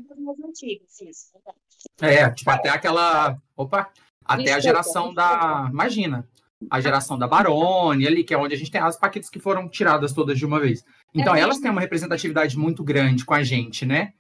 [2.01, 3.37] É, tipo, até aquela.
[3.57, 3.91] Opa!
[4.25, 4.59] Até Desculpa.
[4.59, 5.69] a geração da.
[5.73, 6.27] Imagina,
[6.71, 9.69] a geração da Barone ali, que é onde a gente tem as Paquitas que foram
[9.69, 10.85] tiradas todas de uma vez.
[11.15, 14.13] Então, é elas têm uma representatividade muito grande com a gente, né?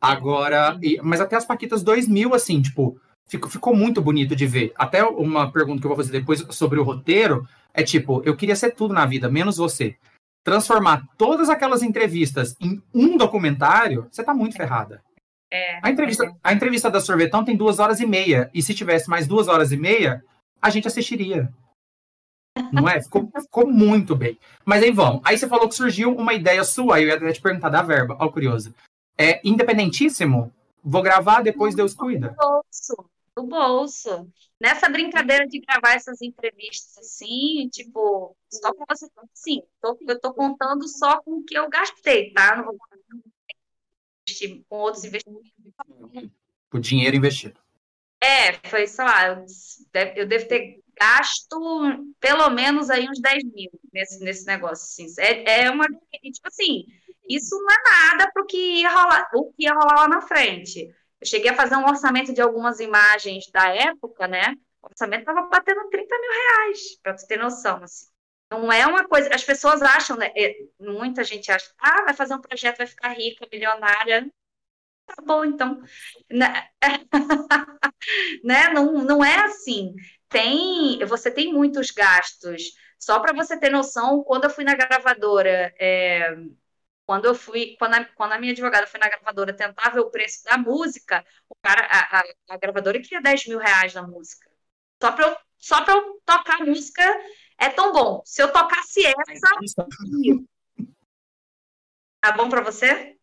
[0.00, 4.72] Agora, e, mas até as Paquitas 2000, assim, tipo, ficou, ficou muito bonito de ver.
[4.76, 8.56] Até uma pergunta que eu vou fazer depois sobre o roteiro é tipo, eu queria
[8.56, 9.96] ser tudo na vida, menos você.
[10.44, 15.02] Transformar todas aquelas entrevistas em um documentário, você tá muito ferrada.
[15.50, 16.32] É, a, entrevista, é.
[16.42, 18.50] a entrevista da Sorvetão tem duas horas e meia.
[18.52, 20.22] E se tivesse mais duas horas e meia,
[20.60, 21.52] a gente assistiria.
[22.72, 23.00] Não é?
[23.02, 24.38] Ficou, ficou muito bem.
[24.64, 25.20] Mas aí vamos.
[25.24, 27.82] Aí você falou que surgiu uma ideia sua, aí eu ia até te perguntar da
[27.82, 28.16] verba.
[28.20, 28.74] Ó, curioso.
[29.16, 30.52] É independentíssimo?
[30.82, 32.28] Vou gravar, depois Deus cuida.
[32.28, 33.10] Do bolso.
[33.36, 34.28] Do bolso.
[34.60, 39.06] Nessa brincadeira de gravar essas entrevistas assim, tipo, só com você.
[39.32, 42.56] Sim, tô, eu tô contando só com o que eu gastei, tá?
[42.56, 42.76] Não vou
[44.68, 45.52] com outros investimentos.
[46.72, 47.58] O dinheiro investido.
[48.20, 49.44] É, foi, sei lá,
[50.16, 51.58] eu devo ter gasto
[52.20, 54.84] pelo menos aí uns 10 mil nesse, nesse negócio.
[54.84, 55.20] Assim.
[55.20, 55.86] É, é uma.
[55.86, 56.86] Tipo assim,
[57.28, 60.94] isso não é nada para o que ia rolar, lá na frente.
[61.20, 64.54] Eu cheguei a fazer um orçamento de algumas imagens da época, né?
[64.82, 67.82] O orçamento estava batendo 30 mil reais, para você ter noção.
[67.82, 68.06] Assim.
[68.50, 69.28] Não é uma coisa.
[69.34, 70.32] As pessoas acham, né?
[70.36, 74.30] É, muita gente acha, ah, vai fazer um projeto, vai ficar rica, milionária.
[75.06, 75.82] Tá bom, então.
[76.30, 76.68] Né?
[78.44, 78.68] né?
[78.72, 79.94] Não, não é assim
[80.28, 82.72] tem, você tem muitos gastos.
[82.98, 86.36] Só para você ter noção, quando eu fui na gravadora, é,
[87.06, 90.10] quando eu fui, quando a, quando a minha advogada foi na gravadora tentar ver o
[90.10, 94.48] preço da música, o cara, a, a, a gravadora queria 10 mil reais na música.
[95.00, 97.02] Só para eu, só eu tocar a música
[97.56, 98.20] é tão bom.
[98.24, 99.48] Se eu tocasse essa.
[102.20, 103.16] Tá bom para você?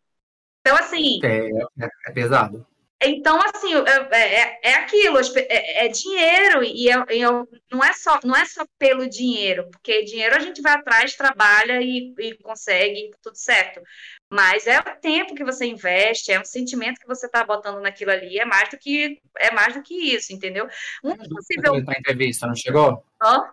[0.60, 1.20] Então, assim.
[1.22, 1.48] É,
[1.84, 2.66] é, é pesado.
[3.02, 8.18] Então, assim, é, é, é aquilo, é, é dinheiro, e eu, eu, não, é só,
[8.24, 13.10] não é só pelo dinheiro, porque dinheiro a gente vai atrás, trabalha e, e consegue,
[13.22, 13.82] tudo certo.
[14.30, 18.12] Mas é o tempo que você investe, é um sentimento que você está botando naquilo
[18.12, 20.66] ali, é mais do que, é mais do que isso, entendeu?
[21.04, 21.74] Um possível...
[21.74, 23.04] Você entrevista, não chegou?
[23.22, 23.50] Hã?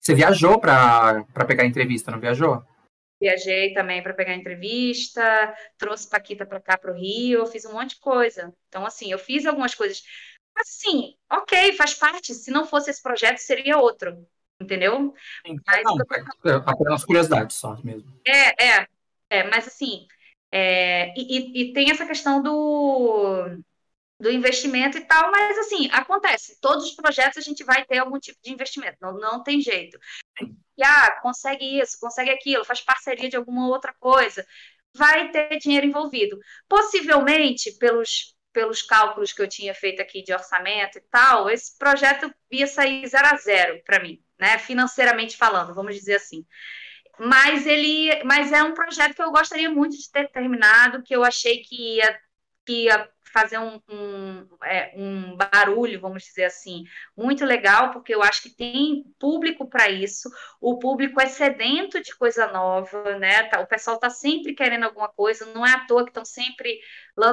[0.00, 2.64] Você viajou para pegar a entrevista, não viajou?
[3.20, 7.90] Viajei também para pegar entrevista, trouxe Paquita para cá para o Rio, fiz um monte
[7.94, 8.52] de coisa.
[8.68, 10.02] Então, assim, eu fiz algumas coisas.
[10.54, 12.34] Assim, ok, faz parte.
[12.34, 14.26] Se não fosse esse projeto, seria outro.
[14.60, 15.14] entendeu?
[15.66, 15.96] Mas, não,
[16.44, 18.10] é, apenas curiosidade só mesmo.
[18.26, 18.86] É, é,
[19.30, 20.06] é mas assim,
[20.50, 23.46] é, e, e, tem essa questão do,
[24.18, 28.18] do investimento e tal, mas assim, acontece, todos os projetos a gente vai ter algum
[28.18, 29.98] tipo de investimento, não, não tem jeito.
[30.76, 34.44] E, ah, consegue isso, consegue aquilo, faz parceria de alguma outra coisa,
[34.94, 36.38] vai ter dinheiro envolvido.
[36.68, 42.34] Possivelmente, pelos pelos cálculos que eu tinha feito aqui de orçamento e tal, esse projeto
[42.50, 44.56] ia sair zero a zero para mim, né?
[44.56, 46.42] Financeiramente falando, vamos dizer assim.
[47.18, 51.22] Mas ele, mas é um projeto que eu gostaria muito de ter terminado, que eu
[51.22, 52.18] achei que ia,
[52.64, 58.22] que ia fazer um, um, é, um, barulho, vamos dizer assim, muito legal, porque eu
[58.22, 63.42] acho que tem público para isso, o público é sedento de coisa nova, né?
[63.42, 66.80] Tá, o pessoal está sempre querendo alguma coisa, não é à toa que estão sempre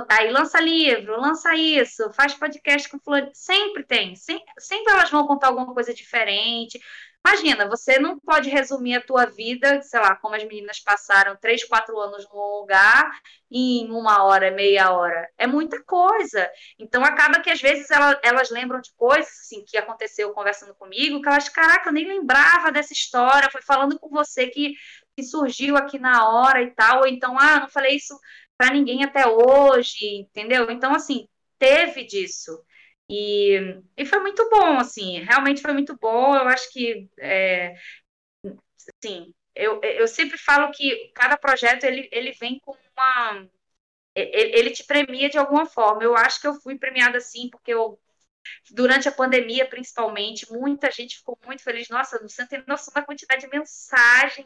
[0.09, 5.25] aí lança livro, lança isso, faz podcast com fulano, sempre tem, sempre, sempre elas vão
[5.25, 6.79] contar alguma coisa diferente,
[7.25, 11.63] Imagina, você não pode resumir a tua vida, sei lá, como as meninas passaram três,
[11.63, 13.09] quatro anos num lugar
[13.49, 15.29] em uma hora, meia hora.
[15.37, 16.49] É muita coisa.
[16.77, 21.21] Então acaba que às vezes elas, elas lembram de coisas assim, que aconteceu conversando comigo,
[21.21, 24.73] que elas, caraca, eu nem lembrava dessa história, foi falando com você que,
[25.15, 28.19] que surgiu aqui na hora e tal, ou então, ah, não falei isso
[28.57, 30.69] para ninguém até hoje, entendeu?
[30.69, 32.63] Então, assim, teve disso.
[33.09, 36.35] E, e foi muito bom, assim, realmente foi muito bom.
[36.35, 37.75] Eu acho que, é,
[39.03, 43.47] assim, eu, eu sempre falo que cada projeto ele, ele vem com uma.
[44.15, 46.03] Ele te premia de alguma forma.
[46.03, 47.99] Eu acho que eu fui premiada assim, porque eu,
[48.71, 51.89] durante a pandemia, principalmente, muita gente ficou muito feliz.
[51.89, 54.45] Nossa, você não tem noção da quantidade de mensagem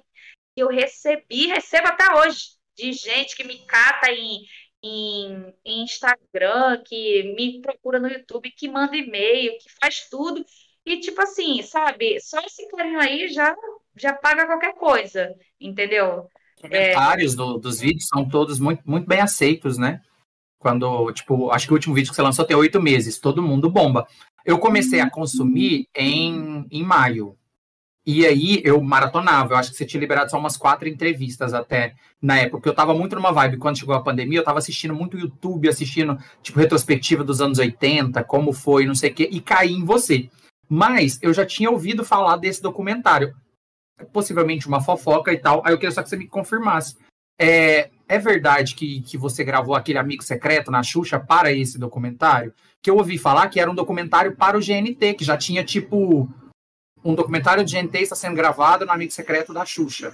[0.56, 4.42] que eu recebi, recebo até hoje, de gente que me cata em,
[4.84, 10.44] em, em Instagram, que me procura no YouTube, que manda e-mail, que faz tudo.
[10.86, 13.56] E, tipo assim, sabe, só esse carinho aí já,
[13.96, 16.28] já paga qualquer coisa, entendeu?
[16.56, 17.36] Os comentários é...
[17.36, 20.02] do, dos vídeos são todos muito, muito bem aceitos, né?
[20.60, 23.70] Quando, tipo, acho que o último vídeo que você lançou tem oito meses, todo mundo
[23.70, 24.08] bomba.
[24.46, 25.10] Eu comecei a uhum.
[25.10, 27.38] consumir em, em maio.
[28.08, 31.94] E aí eu maratonava, eu acho que você tinha liberado só umas quatro entrevistas até
[32.22, 34.96] na época, porque eu tava muito numa vibe quando chegou a pandemia, eu tava assistindo
[34.96, 39.42] muito YouTube, assistindo, tipo, retrospectiva dos anos 80, como foi, não sei o quê, e
[39.42, 40.30] caí em você.
[40.70, 43.36] Mas eu já tinha ouvido falar desse documentário,
[44.14, 46.96] possivelmente uma fofoca e tal, aí eu queria só que você me confirmasse.
[47.38, 52.54] É, é verdade que, que você gravou aquele amigo secreto na Xuxa para esse documentário?
[52.82, 56.30] Que eu ouvi falar que era um documentário para o GNT, que já tinha, tipo,
[57.08, 60.14] um documentário de GNT está sendo gravado no Amigo Secreto da Xuxa.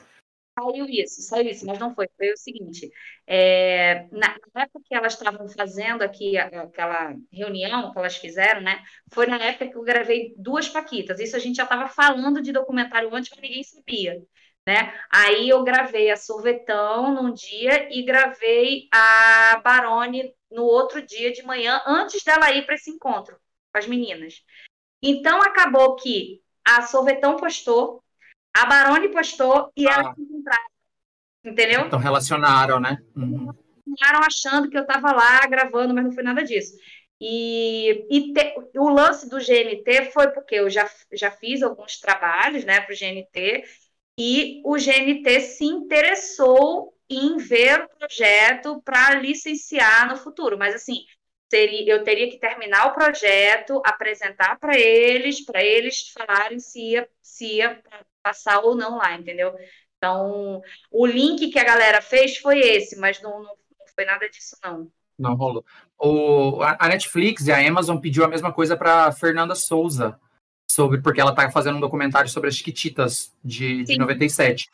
[0.60, 2.08] Saiu isso, saiu isso, mas não foi.
[2.16, 2.92] Foi o seguinte:
[3.26, 8.84] é, na, época que elas estavam fazendo aqui aquela reunião que elas fizeram, né?
[9.12, 11.20] Foi na época que eu gravei duas Paquitas.
[11.20, 14.22] Isso a gente já estava falando de documentário antes, mas ninguém sabia.
[14.66, 14.94] Né?
[15.12, 21.44] Aí eu gravei a Sorvetão num dia e gravei a Barone no outro dia de
[21.44, 23.36] manhã, antes dela ir para esse encontro
[23.74, 24.36] com as meninas.
[25.02, 28.04] Então acabou que a Sorvetão postou,
[28.56, 29.94] a Barone postou e ah.
[29.94, 30.66] elas se encontraram.
[31.44, 31.82] Entendeu?
[31.86, 32.98] Então relacionaram, né?
[33.16, 33.52] Uhum.
[33.86, 36.74] Relacionaram achando que eu estava lá gravando, mas não foi nada disso.
[37.20, 42.66] E, e te, o lance do GNT foi porque eu já, já fiz alguns trabalhos
[42.66, 43.64] né, para o GNT
[44.20, 50.58] e o GNT se interessou em ver o projeto para licenciar no futuro.
[50.58, 51.06] Mas assim,
[51.54, 57.08] teria, eu teria que terminar o projeto, apresentar para eles, para eles falarem se ia,
[57.22, 57.80] se ia
[58.24, 59.54] passar ou não lá, entendeu?
[59.96, 63.52] Então, o link que a galera fez foi esse, mas não, não,
[63.94, 64.92] foi nada disso, não.
[65.16, 65.64] Não rolou.
[66.00, 70.20] O, a Netflix e a Amazon pediu a mesma coisa para Fernanda Souza,
[70.68, 74.72] sobre porque ela está fazendo um documentário sobre as Chiquititas de, de 97.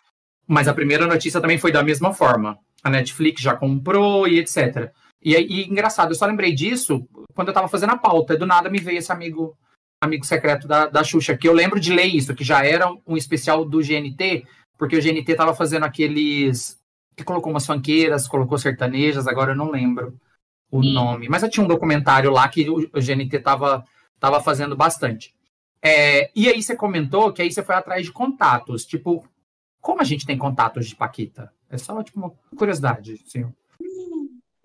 [0.47, 2.57] Mas a primeira notícia também foi da mesma forma.
[2.81, 4.93] A Netflix já comprou e etc.
[5.21, 8.38] E, e engraçado, eu só lembrei disso quando eu tava fazendo a pauta.
[8.38, 9.58] Do nada me veio esse amigo
[10.01, 13.17] amigo secreto da, da Xuxa, que eu lembro de ler isso, que já era um
[13.17, 14.45] especial do GNT,
[14.77, 16.79] porque o GNT tava fazendo aqueles.
[17.15, 20.17] que colocou umas fanqueiras, colocou sertanejas, agora eu não lembro
[20.71, 20.93] o Sim.
[20.93, 21.27] nome.
[21.27, 23.86] Mas eu tinha um documentário lá que o, o GNT tava,
[24.19, 25.36] tava fazendo bastante.
[25.82, 28.86] É, e aí você comentou que aí você foi atrás de contatos.
[28.86, 29.27] Tipo,
[29.82, 31.51] como a gente tem contatos de Paquita?
[31.69, 33.45] É só, tipo, uma curiosidade, assim.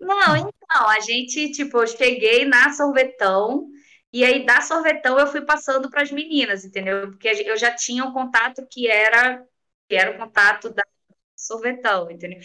[0.05, 3.67] Não, então, a gente, tipo, eu cheguei na sorvetão,
[4.13, 7.09] e aí da sorvetão eu fui passando para as meninas, entendeu?
[7.09, 9.43] Porque eu já tinha um contato que era,
[9.89, 10.83] que era o contato da
[11.35, 12.39] sorvetão, entendeu?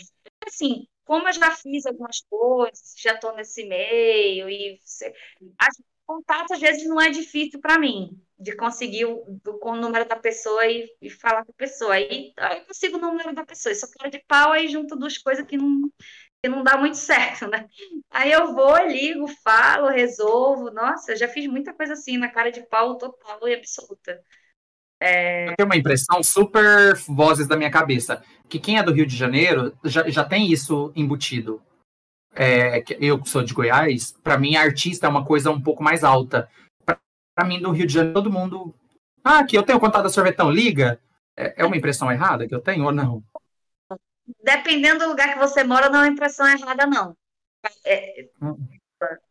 [0.47, 5.13] Assim, como eu já fiz algumas coisas, já estou nesse meio, e você,
[6.11, 9.23] contato às vezes não é difícil para mim de conseguir o,
[9.63, 11.95] o, número da pessoa e, e, falar com a pessoa.
[11.95, 13.73] Aí, aí eu consigo o número da pessoa.
[13.73, 15.91] Isso cara de pau, aí junto duas coisas que não,
[16.43, 17.67] que não dá muito certo, né?
[18.11, 20.71] Aí eu vou, ligo, falo, resolvo.
[20.71, 24.21] Nossa, eu já fiz muita coisa assim, na cara de pau total e absoluta.
[25.01, 25.51] É...
[25.51, 29.17] Eu tenho uma impressão super vozes da minha cabeça, que quem é do Rio de
[29.17, 31.63] Janeiro já, já tem isso embutido.
[32.35, 36.05] É, eu que sou de Goiás, para mim artista é uma coisa um pouco mais
[36.05, 36.49] alta.
[36.85, 38.75] Para mim, do Rio de Janeiro, todo mundo.
[39.25, 41.01] Ah, aqui eu tenho contato da sorvetão, liga.
[41.37, 43.23] É, é uma impressão errada que eu tenho ou não?
[44.43, 47.17] Dependendo do lugar que você mora, não é impressão errada, não.
[47.85, 48.29] É,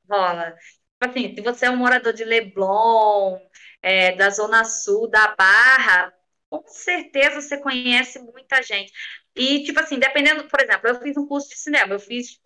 [0.10, 0.56] rola.
[1.00, 3.38] Assim, se você é um morador de Leblon,
[3.82, 6.14] é, da Zona Sul, da Barra,
[6.50, 8.92] com certeza você conhece muita gente.
[9.36, 12.40] E, tipo assim, dependendo, por exemplo, eu fiz um curso de cinema, eu fiz,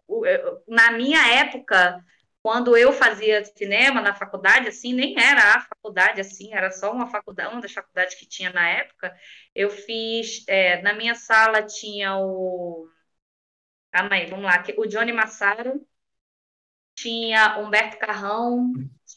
[0.68, 2.04] na minha época,
[2.44, 7.08] quando eu fazia cinema na faculdade, assim, nem era a faculdade, assim, era só uma
[7.08, 9.16] faculdade, uma das faculdades que tinha na época,
[9.56, 12.88] eu fiz, é, na minha sala tinha o,
[13.92, 15.86] calma aí, vamos lá, o Johnny Massaro,
[16.96, 18.74] tinha Humberto Carrão,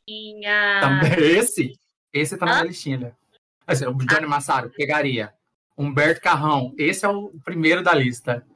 [0.07, 0.81] tinha...
[0.81, 1.79] Também esse?
[2.13, 3.17] Esse tá na listinha, né?
[3.67, 4.29] Assim, o Johnny ah.
[4.29, 5.35] Massaro pegaria.
[5.77, 8.47] Humberto Carrão, esse é o primeiro da lista.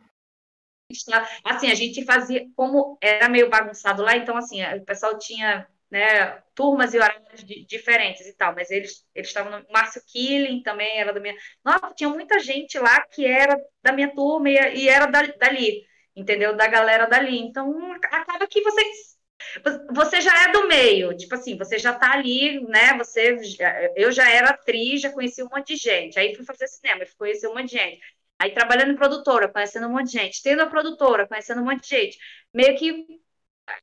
[1.45, 6.43] Assim, a gente fazia, como era meio bagunçado lá, então, assim, o pessoal tinha né,
[6.55, 11.13] turmas e horários diferentes e tal, mas eles eles estavam no Márcio Killing também era
[11.13, 11.35] da minha.
[11.65, 15.85] Nossa, tinha muita gente lá que era da minha turma e, e era da, dali,
[16.15, 16.57] entendeu?
[16.57, 17.39] Da galera dali.
[17.39, 19.19] Então, acaba que vocês
[19.93, 22.97] você já é do meio, tipo assim, você já tá ali, né?
[22.99, 23.37] Você,
[23.97, 26.19] eu já era atriz, já conheci um monte de gente.
[26.19, 28.01] Aí fui fazer cinema, fui conhecer um monte de gente.
[28.39, 30.43] Aí trabalhando em produtora, conhecendo um monte de gente.
[30.43, 32.19] Tendo a produtora, conhecendo um monte de gente.
[32.55, 33.07] Meio que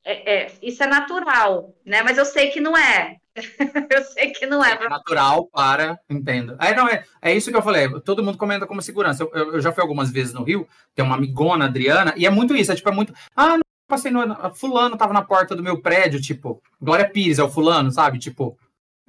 [0.03, 2.01] é, é, isso é natural, né?
[2.03, 3.17] Mas eu sei que não é.
[3.89, 4.73] eu sei que não é.
[4.73, 6.55] É natural para, entendo.
[6.59, 7.87] É, não, é, é isso que eu falei.
[8.01, 9.23] Todo mundo comenta como segurança.
[9.23, 12.29] Eu, eu, eu já fui algumas vezes no Rio, tem uma amigona, Adriana, e é
[12.29, 12.71] muito isso.
[12.71, 13.13] É tipo, é muito.
[13.35, 14.21] Ah, passei no.
[14.55, 18.19] Fulano tava na porta do meu prédio, tipo, Glória Pires é o fulano, sabe?
[18.19, 18.57] Tipo,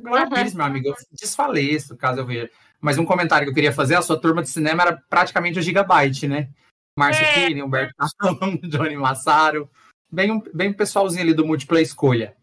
[0.01, 0.33] Glória uhum.
[0.33, 2.51] Pires, meu amigo, eu desfaleço, caso eu veja.
[2.81, 5.63] Mas um comentário que eu queria fazer, a sua turma de cinema era praticamente o
[5.63, 6.49] Gigabyte, né?
[6.97, 7.47] Márcio é.
[7.47, 7.95] Kine, Humberto
[8.69, 9.69] Johnny Massaro,
[10.11, 12.37] bem um, um pessoalzinho ali do Múltipla Escolha.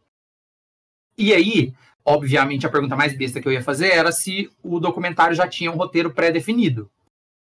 [1.17, 1.73] E aí,
[2.03, 5.71] obviamente, a pergunta mais besta que eu ia fazer era se o documentário já tinha
[5.71, 6.91] um roteiro pré-definido.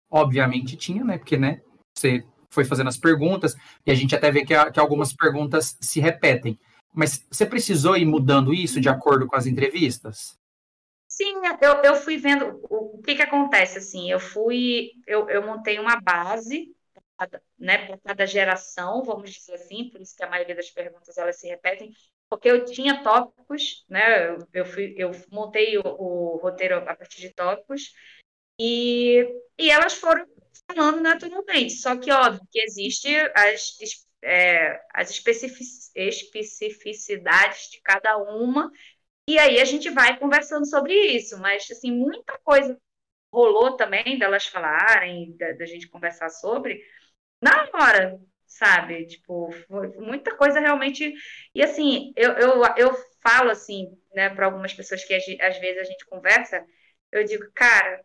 [0.10, 1.18] Obviamente tinha, né?
[1.18, 1.62] Porque, né?
[1.98, 3.56] Você foi fazendo as perguntas,
[3.86, 6.60] e a gente até vê que, que algumas perguntas se repetem.
[6.94, 10.38] Mas você precisou ir mudando isso de acordo com as entrevistas?
[11.08, 15.46] Sim, eu, eu fui vendo o, o que, que acontece, assim, eu fui, eu, eu
[15.46, 16.74] montei uma base,
[17.58, 21.48] né, cada geração, vamos dizer assim, por isso que a maioria das perguntas elas se
[21.48, 21.92] repetem,
[22.30, 27.22] porque eu tinha tópicos, né, eu, eu, fui, eu montei o, o roteiro a partir
[27.22, 27.94] de tópicos,
[28.60, 29.26] e,
[29.58, 30.26] e elas foram
[30.68, 31.74] falando naturalmente.
[31.74, 33.78] Só que, óbvio, que existe as,
[34.24, 38.72] é, as especificidades de cada uma,
[39.28, 41.40] e aí a gente vai conversando sobre isso.
[41.40, 42.80] Mas, assim, muita coisa
[43.34, 46.84] rolou também delas falarem, da, da gente conversar sobre,
[47.42, 49.08] na hora, sabe?
[49.08, 49.50] Tipo,
[49.98, 51.14] muita coisa realmente.
[51.54, 55.84] E assim, eu, eu, eu falo assim, né, para algumas pessoas que às vezes a
[55.84, 56.66] gente conversa,
[57.12, 58.04] eu digo, cara,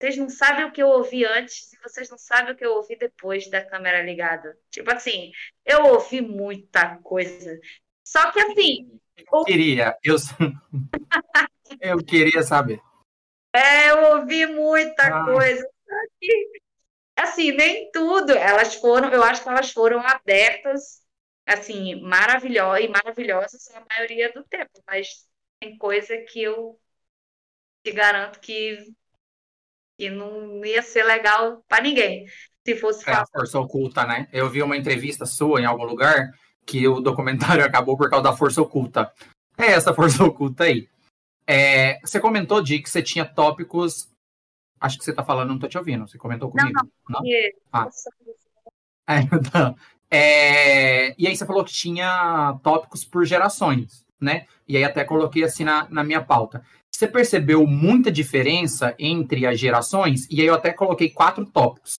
[0.00, 2.74] vocês não sabem o que eu ouvi antes e vocês não sabem o que eu
[2.74, 4.56] ouvi depois da câmera ligada.
[4.70, 5.32] Tipo assim,
[5.64, 7.58] eu ouvi muita coisa.
[8.04, 9.00] Só que assim.
[9.32, 10.16] Eu queria, eu,
[11.80, 12.80] eu queria saber.
[13.52, 15.24] É, eu ouvi muita ah.
[15.24, 15.68] coisa.
[17.18, 18.32] Assim, nem tudo.
[18.32, 21.02] Elas foram, eu acho que elas foram abertas,
[21.44, 25.26] assim, maravilhosas e maravilhosas a maioria do tempo, mas
[25.60, 26.78] tem coisa que eu
[27.84, 28.78] te garanto que
[29.98, 32.24] que não ia ser legal para ninguém.
[32.64, 34.28] Se fosse é a força oculta, né?
[34.32, 36.30] Eu vi uma entrevista sua em algum lugar
[36.64, 39.12] que o documentário acabou por causa da força oculta.
[39.56, 40.88] É essa força oculta aí.
[41.44, 44.08] É, você comentou, de que você tinha tópicos.
[44.80, 46.06] Acho que você está falando, não estou te ouvindo.
[46.06, 46.72] Você comentou comigo?
[46.74, 47.20] Não, não.
[47.20, 47.30] não?
[47.72, 47.88] Ah.
[49.10, 49.74] É, então,
[50.10, 54.44] é, e aí você falou que tinha tópicos por gerações, né?
[54.68, 56.62] E aí até coloquei assim na, na minha pauta.
[56.90, 60.26] Você percebeu muita diferença entre as gerações?
[60.30, 61.94] E aí eu até coloquei quatro tópicos.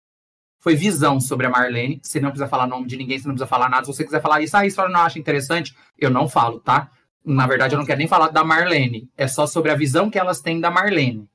[0.58, 2.00] Foi visão sobre a Marlene.
[2.02, 3.84] Você não precisa falar nome de ninguém, você não precisa falar nada.
[3.84, 6.90] Se você quiser falar isso, ah, isso eu não acha interessante, eu não falo, tá?
[7.24, 9.08] Na verdade, eu não quero nem falar da Marlene.
[9.16, 11.28] É só sobre a visão que elas têm da Marlene.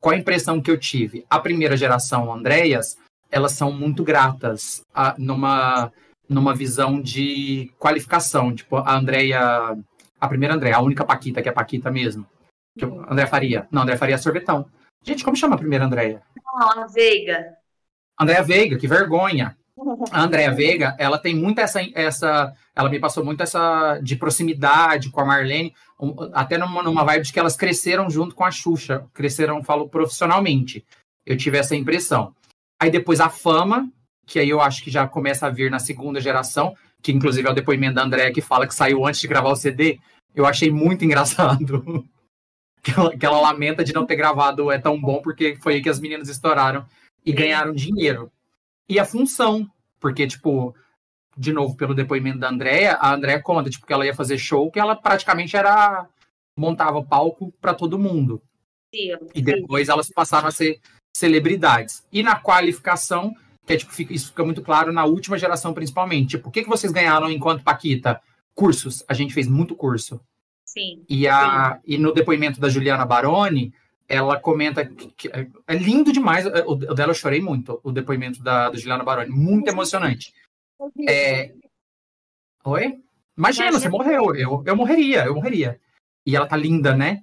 [0.00, 1.26] Qual a impressão que eu tive?
[1.28, 2.96] A primeira geração, Andréas,
[3.30, 5.92] elas são muito gratas a, numa,
[6.28, 8.54] numa visão de qualificação.
[8.54, 9.76] Tipo, a Andrea
[10.18, 12.26] A primeira André, a única Paquita, que é Paquita mesmo.
[12.78, 13.68] Que eu, André Faria.
[13.70, 14.66] Não, André Faria é sorvetão.
[15.02, 16.22] Gente, como chama a primeira Andréia?
[16.44, 17.56] Não, a Veiga.
[18.18, 19.56] Andréa Veiga, que vergonha.
[20.10, 22.52] A Andréa Veiga, ela tem muito essa, essa.
[22.74, 25.74] Ela me passou muito essa de proximidade com a Marlene,
[26.32, 29.06] até numa, numa vibe de que elas cresceram junto com a Xuxa.
[29.14, 30.84] Cresceram, falo, profissionalmente.
[31.24, 32.34] Eu tive essa impressão.
[32.80, 33.90] Aí depois a fama,
[34.26, 37.50] que aí eu acho que já começa a vir na segunda geração, que inclusive é
[37.50, 39.98] o depoimento da Andréa que fala que saiu antes de gravar o CD.
[40.34, 42.04] Eu achei muito engraçado.
[42.82, 45.82] que, ela, que ela lamenta de não ter gravado É Tão Bom, porque foi aí
[45.82, 46.84] que as meninas estouraram
[47.24, 48.30] e ganharam dinheiro.
[48.90, 49.70] E a função,
[50.00, 50.74] porque, tipo,
[51.38, 54.68] de novo, pelo depoimento da Andrea, a Andrea conta, tipo, que ela ia fazer show,
[54.68, 56.08] que ela praticamente era
[56.56, 58.42] montava palco para todo mundo.
[58.92, 59.92] Sim, e depois sim.
[59.92, 60.80] elas passaram a ser
[61.16, 62.04] celebridades.
[62.12, 63.32] E na qualificação,
[63.64, 66.30] que é, tipo, fica, isso fica muito claro na última geração, principalmente.
[66.30, 68.20] Tipo, o que, que vocês ganharam enquanto Paquita?
[68.56, 69.04] Cursos.
[69.06, 70.20] A gente fez muito curso.
[70.64, 71.04] Sim.
[71.08, 71.94] E, a, sim.
[71.94, 73.72] e no depoimento da Juliana Baroni,
[74.10, 76.44] ela comenta que, é lindo demais.
[76.44, 79.30] O, dela eu chorei muito, o depoimento da, da Juliana Baroni.
[79.30, 80.34] Muito emocionante.
[81.08, 81.54] É...
[82.64, 83.00] Oi?
[83.38, 84.34] Imagina, você morreu.
[84.34, 85.80] Eu, eu morreria, eu morreria.
[86.26, 87.22] E ela tá linda, né?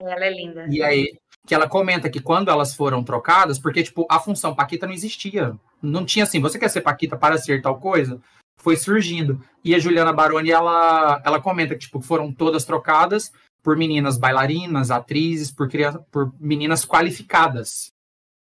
[0.00, 0.66] Ela é linda.
[0.70, 4.86] E aí, que ela comenta que quando elas foram trocadas, porque, tipo, a função Paquita
[4.86, 5.58] não existia.
[5.82, 8.20] Não tinha assim, você quer ser Paquita para ser tal coisa?
[8.56, 9.44] Foi surgindo.
[9.64, 14.90] E a Juliana Baroni, ela, ela comenta que, tipo, foram todas trocadas por meninas bailarinas,
[14.90, 15.68] atrizes, por,
[16.10, 17.92] por meninas qualificadas.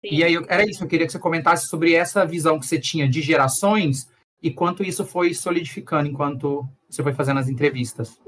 [0.02, 0.16] Sim.
[0.16, 3.08] E aí era isso, eu queria que você comentasse sobre essa visão que você tinha
[3.08, 4.10] de gerações
[4.42, 8.20] e quanto isso foi solidificando enquanto você foi fazendo as entrevistas.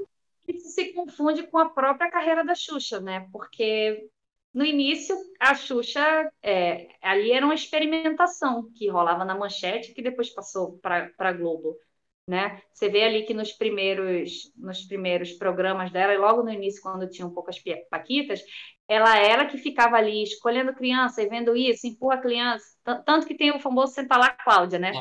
[0.46, 3.26] Isso se confunde com a própria carreira da Xuxa, né?
[3.32, 4.06] Porque
[4.52, 10.28] no início a Xuxa é, ali era uma experimentação que rolava na manchete que depois
[10.28, 11.78] passou para a Globo
[12.26, 12.62] né?
[12.72, 17.08] Você vê ali que nos primeiros, nos primeiros programas dela, e logo no início, quando
[17.08, 17.56] tinham poucas
[17.90, 18.42] paquitas,
[18.88, 22.64] ela era que ficava ali escolhendo criança e vendo isso, empurra a criança,
[23.04, 24.92] tanto que tem o famoso sentar lá, Cláudia, né?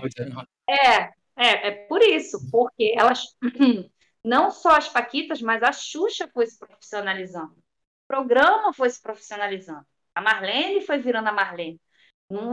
[0.67, 0.97] É,
[1.36, 3.24] é, é por isso, porque elas,
[4.24, 9.86] não só as paquitas, mas a Xuxa foi se profissionalizando, o programa foi se profissionalizando,
[10.15, 11.80] a Marlene foi virando a Marlene,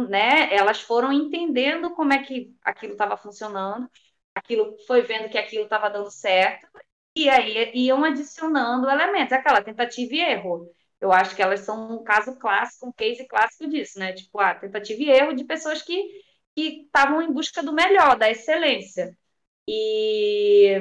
[0.08, 0.52] né?
[0.54, 3.88] Elas foram entendendo como é que aquilo estava funcionando,
[4.38, 6.66] aquilo foi vendo que aquilo estava dando certo,
[7.16, 10.70] e aí iam adicionando elementos, aquela tentativa e erro.
[11.00, 14.12] Eu acho que elas são um caso clássico, um case clássico disso, né?
[14.12, 16.02] Tipo, a tentativa e erro de pessoas que
[16.54, 19.16] que estavam em busca do melhor, da excelência.
[19.68, 20.74] E,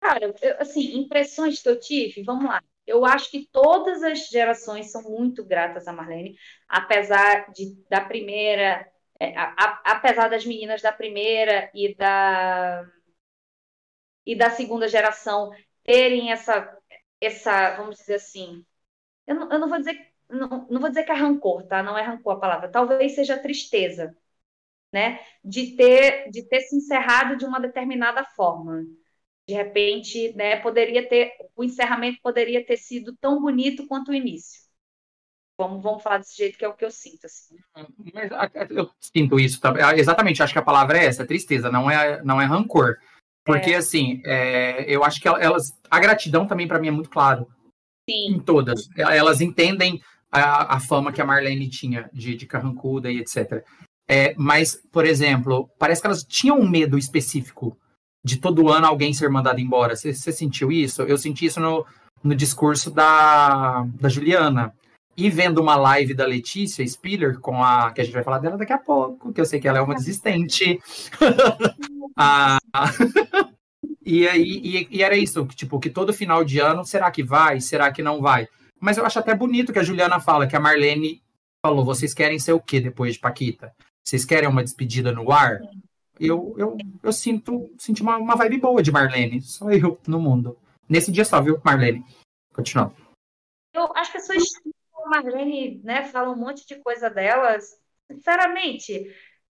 [0.00, 2.62] cara, eu, assim, impressões que eu tive, vamos lá.
[2.86, 6.36] Eu acho que todas as gerações são muito gratas a Marlene,
[6.68, 8.88] apesar de da primeira
[9.20, 12.86] é, a, a, apesar das meninas da primeira e da
[14.24, 15.50] e da segunda geração
[15.84, 16.76] terem essa
[17.20, 18.64] essa vamos dizer assim
[19.26, 21.82] eu não, eu não vou dizer não, não vou dizer que é rancor tá?
[21.82, 22.70] Não é rancor a palavra.
[22.70, 24.16] Talvez seja tristeza
[24.92, 25.20] né?
[25.44, 28.84] De ter de ter se encerrado de uma determinada forma.
[29.48, 34.65] De repente né poderia ter o encerramento poderia ter sido tão bonito quanto o início
[35.58, 37.24] Vamos, vamos falar desse jeito que é o que eu sinto.
[37.24, 37.56] Assim.
[38.12, 38.30] Mas
[38.70, 39.82] eu sinto isso também.
[39.82, 42.96] Ah, exatamente, acho que a palavra é essa, tristeza, não é, não é rancor.
[43.44, 43.76] Porque, é.
[43.76, 45.72] assim, é, eu acho que elas.
[45.90, 47.48] A gratidão também, para mim, é muito claro.
[48.08, 48.34] Sim.
[48.34, 48.88] Em todas.
[48.96, 50.00] Elas entendem
[50.30, 53.64] a, a fama que a Marlene tinha de, de carrancuda e etc.
[54.08, 57.76] É, mas, por exemplo, parece que elas tinham um medo específico
[58.24, 59.96] de todo ano alguém ser mandado embora.
[59.96, 61.02] Você, você sentiu isso?
[61.02, 61.86] Eu senti isso no,
[62.22, 64.74] no discurso da, da Juliana
[65.16, 68.58] e vendo uma live da Letícia Spiller, com a que a gente vai falar dela
[68.58, 70.78] daqui a pouco, que eu sei que ela é uma desistente.
[72.16, 72.58] ah,
[74.04, 77.60] e, e, e, era isso, tipo, que todo final de ano, será que vai?
[77.60, 78.46] Será que não vai?
[78.78, 81.22] Mas eu acho até bonito que a Juliana fala, que a Marlene
[81.64, 83.74] falou, vocês querem ser o quê depois de Paquita?
[84.04, 85.60] Vocês querem uma despedida no ar?
[86.20, 90.58] Eu, eu, eu sinto, sinto uma, uma vibe boa de Marlene, só eu no mundo.
[90.88, 92.04] Nesse dia só, viu, Marlene?
[92.52, 92.94] Continuando.
[93.74, 94.44] Eu, as pessoas
[95.06, 97.80] a Marlene né, fala um monte de coisa delas.
[98.10, 98.92] Sinceramente,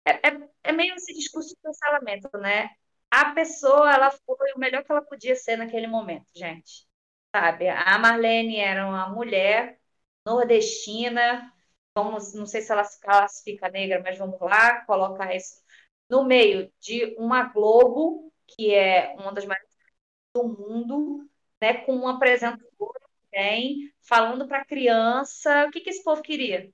[0.05, 2.69] é, é, é meio esse discurso de cancelamento, né?
[3.09, 6.87] A pessoa, ela foi o melhor que ela podia ser naquele momento, gente.
[7.35, 7.69] Sabe?
[7.69, 9.79] A Marlene era uma mulher
[10.25, 11.51] nordestina,
[11.95, 15.61] vamos, não sei se ela se classifica negra, mas vamos lá, colocar isso
[16.09, 19.69] no meio de uma Globo, que é uma das maiores
[20.33, 21.29] do mundo,
[21.61, 23.00] né, com uma apresentadora
[23.31, 25.65] tem, falando para criança.
[25.65, 26.69] O que, que esse povo queria?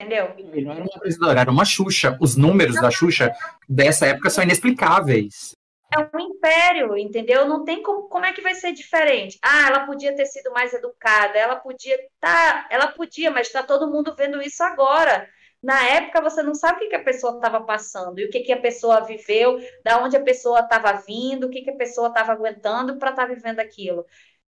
[0.00, 0.34] Entendeu?
[0.36, 2.18] Ele não era uma apresentadora, era uma Xuxa.
[2.20, 3.32] Os números da Xuxa
[3.68, 5.52] dessa época são inexplicáveis.
[5.94, 7.46] É um império, entendeu?
[7.46, 9.38] Não tem como, como é que vai ser diferente.
[9.40, 13.90] Ah, ela podia ter sido mais educada, ela podia tá, ela podia, mas está todo
[13.90, 15.28] mundo vendo isso agora.
[15.62, 18.40] Na época você não sabe o que, que a pessoa estava passando e o que,
[18.40, 22.08] que a pessoa viveu, da onde a pessoa estava vindo, o que, que a pessoa
[22.08, 24.04] estava aguentando para estar tá vivendo aquilo.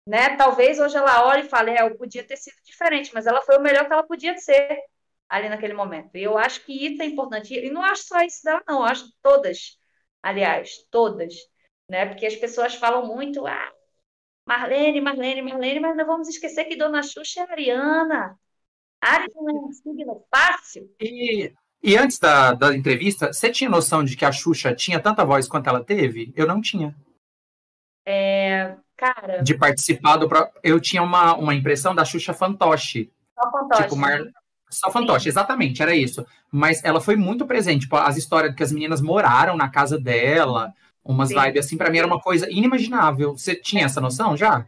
[0.09, 0.35] Né?
[0.35, 3.57] Talvez hoje ela olhe e fale, é, eu podia ter sido diferente, mas ela foi
[3.57, 4.79] o melhor que ela podia ser
[5.29, 6.15] ali naquele momento.
[6.15, 7.53] E eu acho que isso é importante.
[7.53, 9.77] E não acho só isso dela, não, eu acho todas
[10.21, 11.33] aliás, todas,
[11.89, 12.05] né?
[12.05, 13.71] Porque as pessoas falam muito, ah,
[14.45, 18.39] Marlene, Marlene, Marlene, mas não vamos esquecer que Dona Xuxa é Ariana.
[19.01, 20.93] Ariana é um signo fácil.
[20.99, 25.25] E, e antes da, da entrevista, você tinha noção de que a Xuxa tinha tanta
[25.25, 26.33] voz quanto ela teve?
[26.35, 26.95] Eu não tinha.
[28.05, 29.41] É, cara.
[29.41, 30.29] De participar do.
[30.61, 33.09] Eu tinha uma, uma impressão da Xuxa fantoche.
[33.33, 33.83] Só fantoche.
[33.83, 34.19] Tipo, Mar...
[34.69, 35.29] Só fantoche, Sim.
[35.29, 36.25] exatamente, era isso.
[36.51, 40.73] Mas ela foi muito presente, tipo, as histórias que as meninas moraram na casa dela,
[41.03, 41.39] umas Sim.
[41.39, 43.35] vibes assim, para mim era uma coisa inimaginável.
[43.35, 44.67] Você tinha essa noção já?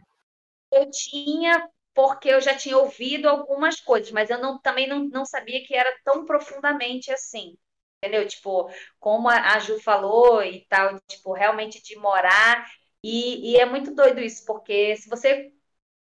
[0.72, 5.24] Eu tinha, porque eu já tinha ouvido algumas coisas, mas eu não, também não, não
[5.24, 7.54] sabia que era tão profundamente assim.
[8.02, 8.26] Entendeu?
[8.26, 8.68] Tipo,
[8.98, 12.66] como a, Ju falou e tal, tipo, realmente de morar.
[13.02, 15.52] E, e é muito doido isso, porque se você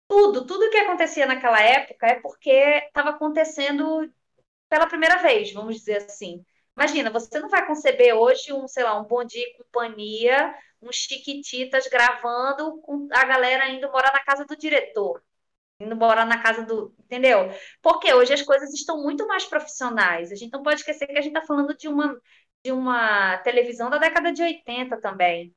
[0.09, 4.11] tudo, tudo que acontecia naquela época é porque estava acontecendo
[4.69, 6.45] pela primeira vez, vamos dizer assim.
[6.77, 10.93] Imagina, você não vai conceber hoje um, sei lá, um Bom Dia e Companhia, um
[10.93, 15.23] Chiquititas gravando com a galera indo morar na casa do diretor,
[15.81, 16.95] indo morar na casa do.
[17.01, 17.51] Entendeu?
[17.83, 20.33] Porque hoje as coisas estão muito mais profissionais.
[20.33, 22.21] A gente não pode esquecer que a gente está falando de uma,
[22.65, 25.55] de uma televisão da década de 80 também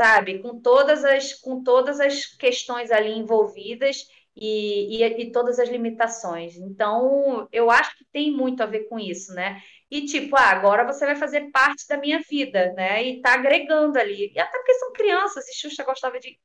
[0.00, 0.40] sabe?
[0.40, 6.56] Com todas as, com todas as questões ali envolvidas e, e, e, todas as limitações.
[6.56, 9.62] Então, eu acho que tem muito a ver com isso, né?
[9.90, 13.02] E tipo, ah, agora você vai fazer parte da minha vida, né?
[13.04, 14.32] E tá agregando ali.
[14.34, 16.38] E até porque são crianças, e Xuxa gostava de.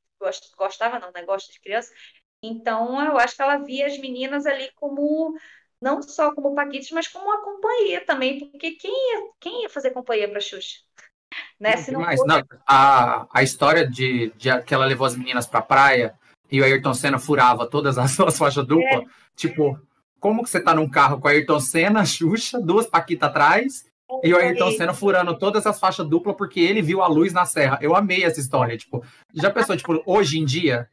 [0.57, 1.23] Gostava, não, né?
[1.23, 1.91] Gosta de criança.
[2.43, 5.33] Então, eu acho que ela via as meninas ali como.
[5.81, 9.91] Não só como paquites, mas como uma companhia também, porque quem ia, quem ia fazer
[9.91, 10.79] companhia para Xuxa?
[11.59, 11.77] Né?
[11.77, 16.13] Se não, não, a, a história de, de que ela levou as meninas pra praia
[16.49, 19.05] e o Ayrton Senna furava todas as suas faixas duplas, é.
[19.35, 19.79] tipo,
[20.19, 24.27] como que você tá num carro com o Ayrton Senna, Xuxa, duas Paquitas atrás, é.
[24.27, 27.45] e o Ayrton Senna furando todas as faixas duplas porque ele viu a luz na
[27.45, 27.77] serra.
[27.81, 29.03] Eu amei essa história, tipo,
[29.33, 30.89] já pensou, tipo, hoje em dia,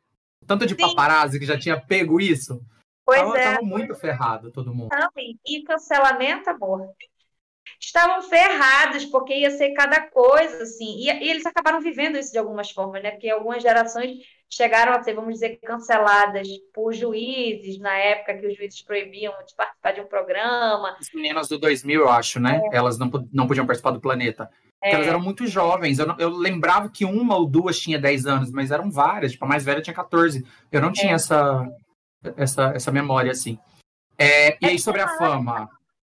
[0.47, 0.81] tanto de Sim.
[0.81, 2.61] paparazzi que já tinha pego isso,
[3.05, 3.53] Pois tava, é.
[3.55, 4.89] Tava muito ferrado todo mundo.
[4.93, 5.09] Não,
[5.47, 6.89] e cancelamento, amor
[7.81, 12.39] estavam ferrados, porque ia ser cada coisa, assim, e, e, eles acabaram vivendo isso de
[12.39, 13.11] algumas formas, né?
[13.11, 18.57] Porque algumas gerações chegaram a ser, vamos dizer, canceladas por juízes, na época que os
[18.57, 20.97] juízes proibiam de participar de um programa.
[20.99, 22.61] As meninas do 2000, eu acho, né?
[22.73, 22.77] É.
[22.77, 24.49] Elas não, não podiam participar do Planeta.
[24.83, 24.93] É.
[24.93, 25.99] Elas eram muito jovens.
[25.99, 29.33] Eu, eu, lembrava que uma ou duas tinha 10 anos, mas eram várias.
[29.33, 30.45] Tipo, a mais velha tinha 14.
[30.71, 31.15] Eu não tinha é.
[31.15, 31.67] essa,
[32.37, 33.59] essa, essa memória, assim.
[34.19, 35.69] É, e aí, sobre a fama?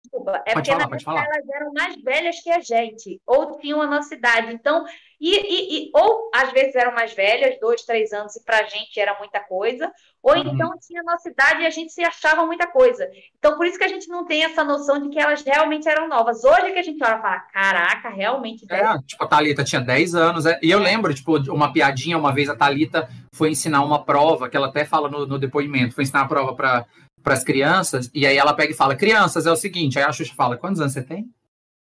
[0.09, 3.87] Desculpa, é pode porque falar, elas eram mais velhas que a gente, ou tinham a
[3.87, 4.51] nossa idade.
[4.51, 4.83] Então,
[5.21, 8.63] e, e, e, ou às vezes eram mais velhas, dois, três anos, e para a
[8.63, 9.91] gente era muita coisa,
[10.23, 10.53] ou uhum.
[10.53, 13.07] então tinha a nossa idade e a gente se achava muita coisa.
[13.37, 16.07] Então, por isso que a gente não tem essa noção de que elas realmente eram
[16.07, 16.43] novas.
[16.43, 18.65] Hoje é que a gente olha e fala, caraca, realmente.
[18.69, 22.33] É, tipo, a Thalita tinha 10 anos, é, e eu lembro, tipo, uma piadinha, uma
[22.33, 26.03] vez a Thalita foi ensinar uma prova, que ela até fala no, no depoimento, foi
[26.03, 26.85] ensinar a prova para
[27.23, 29.97] para as crianças, e aí ela pega e fala: Crianças, é o seguinte.
[29.97, 31.29] Aí a Xuxa fala: Quantos anos você tem?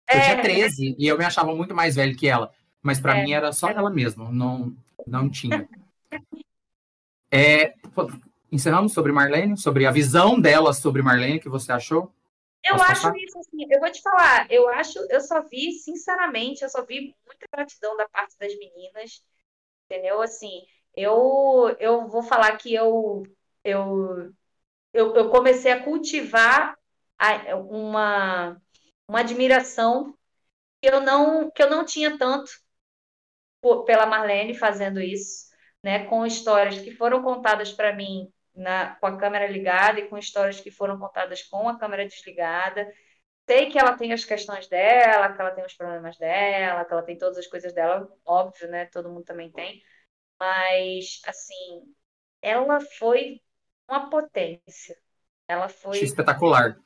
[0.10, 0.22] Eu é.
[0.22, 3.24] tinha 13 e eu me achava muito mais velho que ela, mas para é.
[3.24, 4.76] mim era só ela mesma, não,
[5.08, 5.68] não tinha.
[7.36, 7.74] É,
[8.52, 12.14] encerramos sobre Marlene, sobre a visão dela sobre Marlene, que você achou?
[12.64, 13.18] Eu Posso acho passar?
[13.18, 17.16] isso assim, eu vou te falar, eu acho, eu só vi, sinceramente, eu só vi
[17.26, 19.24] muita gratidão da parte das meninas,
[19.86, 20.22] entendeu?
[20.22, 20.62] Assim,
[20.96, 23.24] eu, eu vou falar que eu,
[23.64, 24.32] eu
[24.94, 26.78] eu, eu comecei a cultivar
[27.18, 28.62] a, uma,
[29.08, 30.18] uma admiração
[30.82, 32.52] que eu não, que eu não tinha tanto
[33.62, 35.48] por, pela Marlene fazendo isso,
[35.84, 40.18] né, com histórias que foram contadas para mim na, com a câmera ligada e com
[40.18, 42.92] histórias que foram contadas com a câmera desligada.
[43.50, 47.04] Sei que ela tem as questões dela, que ela tem os problemas dela, que ela
[47.04, 48.86] tem todas as coisas dela, óbvio, né?
[48.88, 49.82] Todo mundo também tem.
[50.40, 51.94] Mas, assim,
[52.42, 53.42] ela foi
[53.90, 54.98] uma potência.
[55.48, 56.00] Ela foi.
[56.00, 56.80] Espetacular.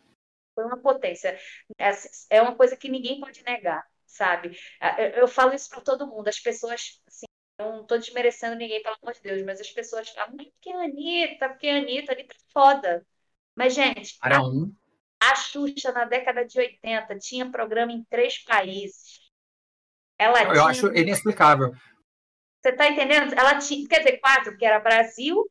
[0.55, 1.39] Foi uma potência.
[1.77, 1.91] É,
[2.31, 4.57] é uma coisa que ninguém pode negar, sabe?
[5.15, 6.27] Eu falo isso para todo mundo.
[6.27, 7.27] As pessoas, assim,
[7.59, 11.49] não estou desmerecendo ninguém, pelo amor de Deus, mas as pessoas falam, porque a Anitta,
[11.49, 13.05] porque a Anitta, a Anitta é foda.
[13.55, 14.73] Mas, gente, a, um.
[15.21, 19.19] a Xuxa, na década de 80, tinha programa em três países.
[20.17, 20.63] Ela eu tinha...
[20.65, 21.71] acho inexplicável.
[22.61, 23.33] Você tá entendendo?
[23.33, 25.47] Ela tinha, quer dizer, quatro, que era Brasil,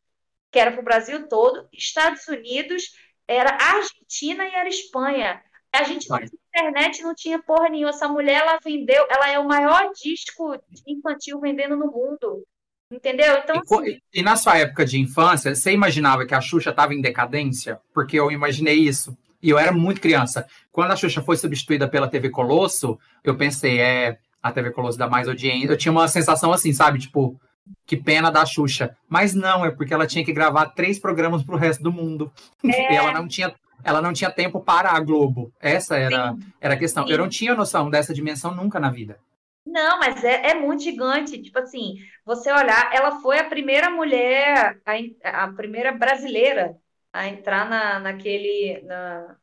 [0.51, 2.93] que era para o Brasil todo, Estados Unidos,
[3.27, 5.43] era Argentina e era Espanha.
[5.73, 7.91] A gente não tinha internet, não tinha porra nenhuma.
[7.91, 12.45] Essa mulher, ela vendeu, ela é o maior disco infantil vendendo no mundo.
[12.91, 13.39] Entendeu?
[13.39, 14.01] Então, e, assim...
[14.15, 17.81] e, na sua época de infância, você imaginava que a Xuxa estava em decadência?
[17.93, 19.17] Porque eu imaginei isso.
[19.43, 20.47] E eu era muito criança.
[20.71, 25.09] Quando a Xuxa foi substituída pela TV Colosso, eu pensei, é, a TV Colosso dá
[25.09, 25.69] mais audiência.
[25.69, 27.01] Eu tinha uma sensação assim, sabe?
[27.01, 27.39] Tipo,
[27.85, 28.97] que pena da Xuxa.
[29.09, 32.33] Mas não, é porque ela tinha que gravar três programas para o resto do mundo.
[32.65, 32.93] É.
[32.93, 33.55] E ela não tinha
[33.85, 35.53] ela não tinha tempo para a Globo.
[35.61, 37.07] Essa era, era a questão.
[37.07, 37.13] Sim.
[37.13, 39.19] Eu não tinha noção dessa dimensão nunca na vida.
[39.65, 41.41] Não, mas é, é muito gigante.
[41.41, 46.77] Tipo assim, você olhar, ela foi a primeira mulher, a, a primeira brasileira
[47.13, 48.81] a entrar na, naquele.
[48.83, 49.37] Na,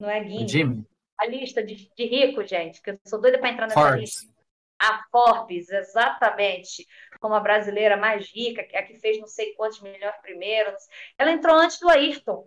[0.00, 0.50] não é Guinness?
[0.50, 0.86] Jimmy.
[1.18, 4.00] A lista de, de rico, gente, que eu sou doida para entrar nessa Forbes.
[4.00, 4.33] lista.
[4.78, 6.86] A Forbes, exatamente,
[7.20, 10.72] como a brasileira mais rica, a que fez não sei quantos milhões primeiro.
[11.18, 12.46] Ela entrou antes do Ayrton.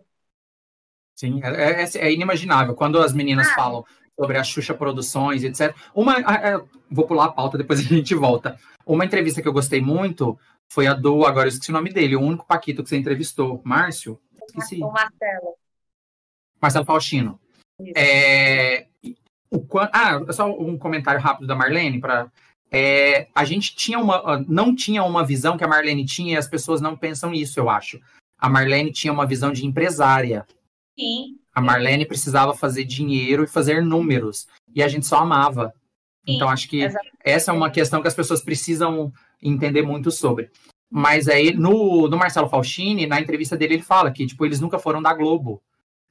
[1.15, 2.75] Sim, é, é, é inimaginável.
[2.75, 3.55] Quando as meninas ah.
[3.55, 3.86] falam
[4.19, 5.75] sobre a Xuxa Produções, etc.
[5.93, 8.59] Uma, é, vou pular a pauta, depois a gente volta.
[8.86, 10.38] Uma entrevista que eu gostei muito
[10.69, 13.61] foi a do, agora eu esqueci o nome dele, o único Paquito que você entrevistou,
[13.63, 14.19] Márcio?
[14.47, 14.82] Esqueci.
[14.84, 15.55] O Marcelo.
[16.61, 17.39] Marcelo Faustino.
[17.95, 18.88] É,
[19.51, 22.29] o, ah, só um comentário rápido da Marlene para
[22.71, 26.47] é, a gente tinha uma, não tinha uma visão que a Marlene tinha e as
[26.47, 27.99] pessoas não pensam isso, eu acho.
[28.37, 30.45] A Marlene tinha uma visão de empresária.
[30.99, 31.37] Sim.
[31.53, 34.47] A Marlene precisava fazer dinheiro e fazer números.
[34.75, 35.73] E a gente só amava.
[36.25, 37.17] Sim, então, acho que exatamente.
[37.23, 40.51] essa é uma questão que as pessoas precisam entender muito sobre.
[40.89, 44.77] Mas aí, no, no Marcelo Faustini, na entrevista dele, ele fala que, tipo, eles nunca
[44.77, 45.61] foram da Globo.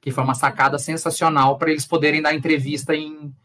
[0.07, 3.35] Que foi uma sacada sensacional para eles poderem dar entrevista em,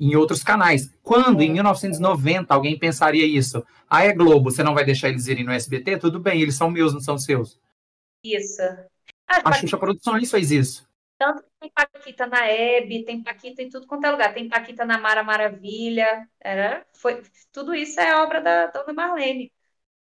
[0.00, 0.90] em outros canais.
[1.02, 3.62] Quando, em 1990, alguém pensaria isso?
[3.86, 5.98] Ah, é Globo, você não vai deixar eles irem no SBT?
[5.98, 7.60] Tudo bem, eles são meus, não são seus.
[8.24, 8.62] Isso.
[9.28, 10.88] Ah, a Xuxa Produções fez isso.
[11.18, 14.32] Tanto que tem Paquita na Hebe, tem Paquita em tudo quanto é lugar.
[14.32, 16.26] Tem Paquita na Mara Maravilha.
[16.40, 19.52] Era, foi, tudo isso é obra da Dona Marlene.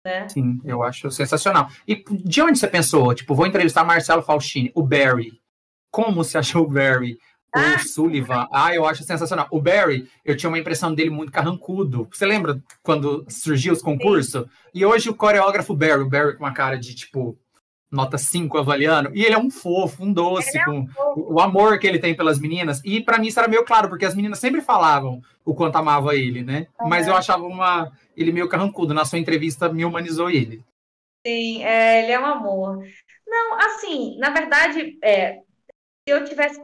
[0.06, 0.28] Né?
[0.28, 1.70] Sim, eu acho sensacional.
[1.88, 3.16] E de onde você pensou?
[3.16, 5.42] Tipo, vou entrevistar Marcelo Faustini, o Barry.
[5.94, 7.20] Como você achou o Barry?
[7.56, 7.78] O ah.
[7.78, 8.48] Sullivan.
[8.52, 9.48] Ah, eu acho sensacional.
[9.52, 12.10] O Barry, eu tinha uma impressão dele muito carrancudo.
[12.12, 14.42] Você lembra quando surgiu os concursos?
[14.42, 14.50] Sim.
[14.74, 17.38] E hoje o coreógrafo Barry, o Barry com uma cara de tipo
[17.92, 21.78] nota 5 avaliando, e ele é um fofo, um doce, é um com o amor
[21.78, 22.82] que ele tem pelas meninas.
[22.84, 26.16] E para mim isso era meio claro, porque as meninas sempre falavam o quanto amava
[26.16, 26.66] ele, né?
[26.82, 26.90] Uhum.
[26.90, 28.96] Mas eu achava uma ele meio carrancudo.
[28.96, 30.66] Na sua entrevista, me humanizou ele.
[31.24, 32.84] Sim, é, ele é um amor.
[33.28, 35.44] Não, assim, na verdade, é, se
[36.06, 36.60] eu tivesse.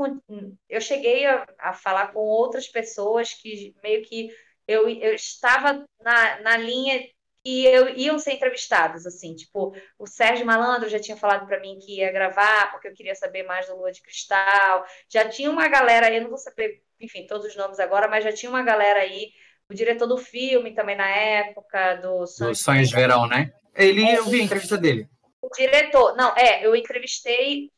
[0.69, 4.29] Eu cheguei a, a falar com outras pessoas que meio que
[4.67, 7.07] eu, eu estava na, na linha
[7.43, 11.79] e eu, iam ser entrevistados, assim, tipo, o Sérgio Malandro já tinha falado para mim
[11.79, 15.67] que ia gravar, porque eu queria saber mais do Lua de Cristal, já tinha uma
[15.69, 18.61] galera aí, eu não vou saber, enfim, todos os nomes agora, mas já tinha uma
[18.61, 19.31] galera aí,
[19.69, 23.53] o diretor do filme também na época, do Sonhos, Sonhos de Verão, né?
[23.73, 25.09] Ele, eu vi a entrevista dele.
[25.41, 27.71] O diretor, não, é, eu entrevistei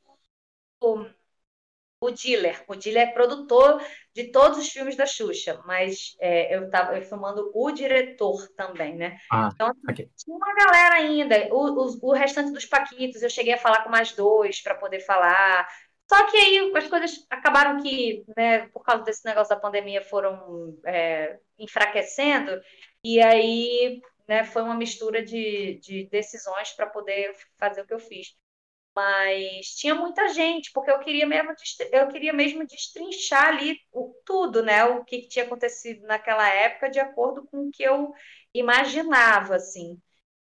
[0.81, 1.05] o
[2.01, 2.63] o Diller.
[2.67, 3.79] O Diller é produtor
[4.13, 9.17] de todos os filmes da Xuxa, mas é, eu estava filmando o diretor também, né?
[9.31, 10.09] Ah, então, assim, okay.
[10.17, 11.47] tinha uma galera ainda.
[11.53, 14.99] O, o, o, restante dos Paquitos, eu cheguei a falar com mais dois para poder
[15.01, 15.67] falar.
[16.11, 20.75] Só que aí as coisas acabaram que, né, por causa desse negócio da pandemia, foram
[20.85, 22.59] é, enfraquecendo,
[23.03, 27.99] e aí né, foi uma mistura de, de decisões para poder fazer o que eu
[27.99, 28.35] fiz.
[28.95, 31.53] Mas tinha muita gente, porque eu queria mesmo,
[31.91, 34.83] eu queria mesmo destrinchar ali o, tudo, né?
[34.83, 38.13] O que, que tinha acontecido naquela época, de acordo com o que eu
[38.53, 39.97] imaginava, assim.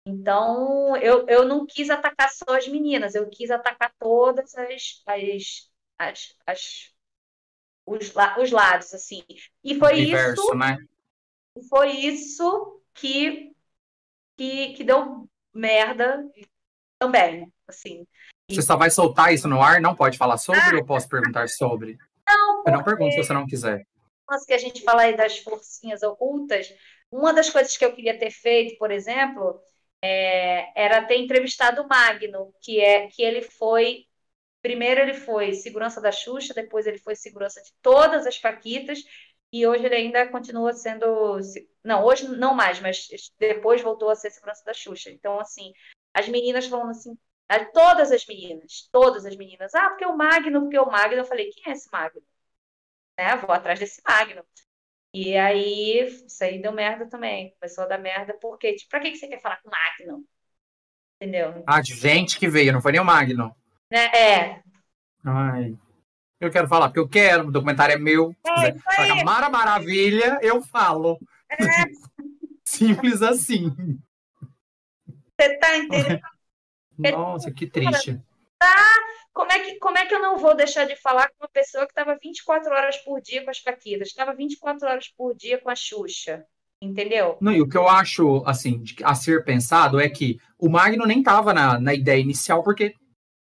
[0.07, 5.71] Então, eu, eu não quis atacar só as meninas, eu quis atacar todas as, as,
[5.99, 6.95] as, as
[7.87, 9.23] os, os lados, assim.
[9.63, 10.55] E foi isso.
[10.55, 10.77] Né?
[11.69, 13.55] Foi isso que,
[14.37, 16.29] que, que deu merda
[16.99, 18.07] também, assim.
[18.51, 19.81] Você só vai soltar isso no ar?
[19.81, 21.97] Não pode falar sobre ah, ou posso perguntar sobre?
[22.29, 22.71] Não, porque...
[22.71, 23.87] Eu não pergunto se você não quiser.
[24.29, 26.73] Mas que a gente fala aí das forcinhas ocultas,
[27.11, 29.61] uma das coisas que eu queria ter feito, por exemplo,
[30.03, 34.07] é, era ter entrevistado o Magno, que é que ele foi
[34.61, 38.99] primeiro ele foi segurança da Xuxa, depois ele foi segurança de todas as Paquitas
[39.53, 41.39] e hoje ele ainda continua sendo
[41.85, 45.11] não, hoje não mais, mas depois voltou a ser segurança da Xuxa.
[45.11, 45.73] Então assim,
[46.15, 47.17] as meninas falando assim,
[47.73, 49.75] Todas as meninas, todas as meninas.
[49.75, 51.19] Ah, porque o Magno, porque o Magno.
[51.19, 52.23] Eu falei, quem é esse Magno?
[53.19, 53.37] Né?
[53.37, 54.45] Vou atrás desse Magno.
[55.13, 57.55] E aí, isso aí deu merda também.
[57.61, 60.25] Começou a dar merda, porque, tipo, pra que você quer falar com o Magno?
[61.21, 61.63] Entendeu?
[61.67, 63.55] Ah, de gente que veio, não foi nem o Magno.
[63.91, 64.07] Né?
[64.07, 64.63] É.
[65.25, 65.79] Ai.
[66.41, 68.35] Eu quero falar, porque eu quero, o documentário é meu.
[68.45, 71.19] É, da Mara Maravilha, eu falo.
[71.49, 71.57] É,
[72.65, 73.71] Simples assim.
[75.41, 76.21] você tá entendendo?
[76.99, 78.21] Nossa, que triste.
[79.35, 81.85] Como é, que, como é que eu não vou deixar de falar com uma pessoa
[81.85, 85.69] que estava 24 horas por dia com as Paquitas, estava 24 horas por dia com
[85.69, 86.45] a Xuxa,
[86.81, 87.37] entendeu?
[87.41, 91.19] Não, e o que eu acho, assim, a ser pensado é que o Magno nem
[91.19, 92.95] estava na, na ideia inicial, porque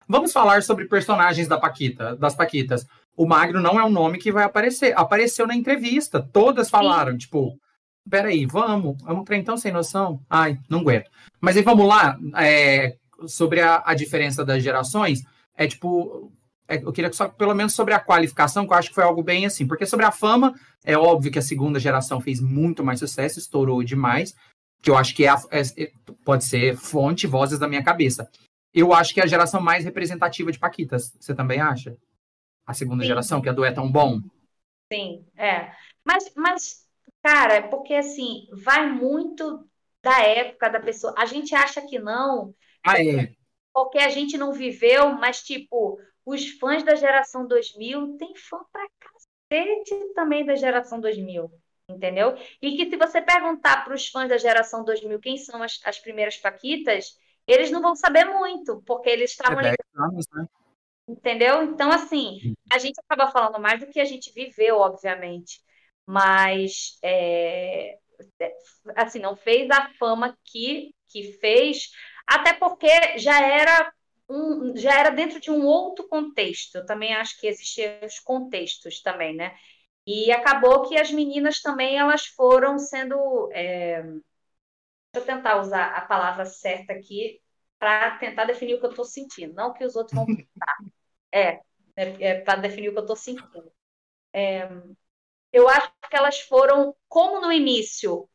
[0.08, 2.86] vamos falar sobre personagens da Paquita, das Paquitas.
[3.16, 4.94] O Magno não é um nome que vai aparecer.
[4.96, 6.22] Apareceu na entrevista.
[6.32, 7.58] Todas falaram, tipo,
[8.08, 10.20] peraí, vamos, é um trem tão sem noção.
[10.30, 11.10] Ai, não aguento.
[11.40, 12.96] Mas aí vamos lá, é,
[13.28, 15.22] sobre a, a diferença das gerações,
[15.56, 16.32] é tipo.
[16.68, 19.04] é, eu queria que só pelo menos sobre a qualificação, que eu acho que foi
[19.04, 20.54] algo bem assim, porque sobre a fama,
[20.84, 24.34] é óbvio que a segunda geração fez muito mais sucesso, estourou demais,
[24.82, 25.92] que eu acho que é, a- é- é-
[26.24, 28.28] pode ser fonte, vozes da minha cabeça.
[28.74, 31.14] Eu acho que é a geração mais representativa de Paquitas.
[31.20, 31.96] Você também acha?
[32.66, 33.08] A segunda Sim.
[33.08, 34.20] geração, que a do é tão bom?
[34.92, 35.72] Sim, é.
[36.04, 36.86] Mas, mas,
[37.22, 39.68] cara, é porque assim, vai muito
[40.02, 41.14] da época da pessoa.
[41.16, 42.54] A gente acha que não,
[42.84, 43.32] Ah, é.
[43.72, 48.86] porque a gente não viveu, mas, tipo, os fãs da geração 2000 tem fã pra
[48.98, 51.50] cacete também da geração 2000,
[51.88, 52.36] entendeu?
[52.60, 55.98] E que se você perguntar para os fãs da geração 2000 quem são as, as
[55.98, 57.16] primeiras Paquitas,
[57.46, 60.46] eles não vão saber muito, porque eles É estavam 10 anos, né?
[61.08, 61.62] Entendeu?
[61.64, 65.60] Então, assim, a gente acaba falando mais do que a gente viveu, obviamente,
[66.06, 67.98] mas, é,
[68.40, 68.56] é,
[68.96, 71.90] assim, não fez a fama que, que fez,
[72.34, 73.92] até porque já era,
[74.28, 76.76] um, já era dentro de um outro contexto.
[76.76, 79.54] Eu também acho que existem os contextos também, né?
[80.06, 83.50] E acabou que as meninas também, elas foram sendo...
[83.52, 84.02] é,
[85.12, 87.40] Deixa eu tentar usar a palavra certa aqui
[87.78, 90.26] para tentar definir o que eu estou sentindo, não que os outros vão
[91.32, 91.60] é,
[91.96, 93.72] é, é para definir o que eu estou sentindo.
[94.32, 94.68] É,
[95.52, 98.28] eu acho que elas foram, como no início,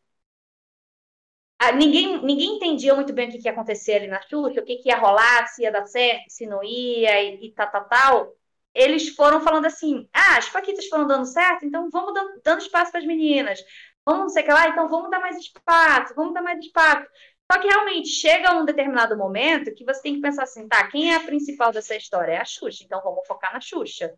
[1.60, 4.66] a- ninguém, ninguém entendia muito bem o que, que ia acontecer ali na Xuxa, o
[4.66, 7.86] que, que ia rolar, se ia dar certo, se não ia, e, e tal, tal,
[7.88, 8.34] tal.
[8.74, 12.91] Eles foram falando assim: ah, as Paquitas foram dando certo, então vamos dando, dando espaço
[12.91, 13.60] para as meninas.
[14.05, 17.08] Vamos não sei o que lá, então vamos dar mais espaço, vamos dar mais espaço.
[17.51, 21.12] Só que realmente chega um determinado momento que você tem que pensar assim, tá, quem
[21.14, 22.34] é a principal dessa história?
[22.34, 24.14] É a Xuxa, então vamos focar na Xuxa.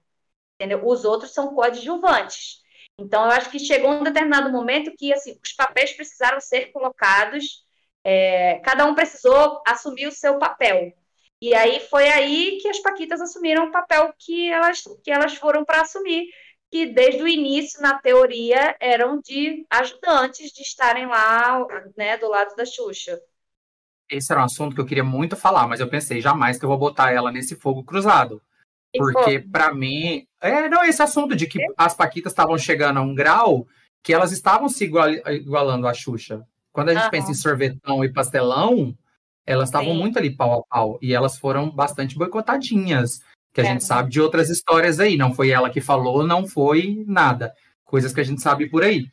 [0.55, 0.85] Entendeu?
[0.85, 2.61] Os outros são coadjuvantes.
[2.99, 7.65] Então eu acho que chegou um determinado momento que assim, os papéis precisaram ser colocados,
[8.03, 10.93] é, cada um precisou assumir o seu papel.
[11.41, 15.63] E aí foi aí que as Paquitas assumiram o papel que elas, que elas foram
[15.63, 16.27] para assumir,
[16.69, 21.65] que desde o início, na teoria, eram de ajudantes de estarem lá,
[21.97, 23.19] né, do lado da Xuxa.
[24.09, 26.69] Esse era um assunto que eu queria muito falar, mas eu pensei jamais que eu
[26.69, 28.41] vou botar ela nesse fogo cruzado.
[28.95, 33.13] Porque, pra mim, é, não, esse assunto de que as Paquitas estavam chegando a um
[33.15, 33.67] grau
[34.03, 36.41] que elas estavam se igual- igualando à Xuxa.
[36.71, 37.09] Quando a gente Aham.
[37.11, 38.95] pensa em sorvetão e pastelão,
[39.45, 40.99] elas estavam muito ali pau a pau.
[41.01, 43.19] E elas foram bastante boicotadinhas.
[43.53, 43.67] Que a É.
[43.67, 45.17] gente sabe de outras histórias aí.
[45.17, 47.51] Não foi ela que falou, não foi nada.
[47.83, 49.07] Coisas que a gente sabe por aí.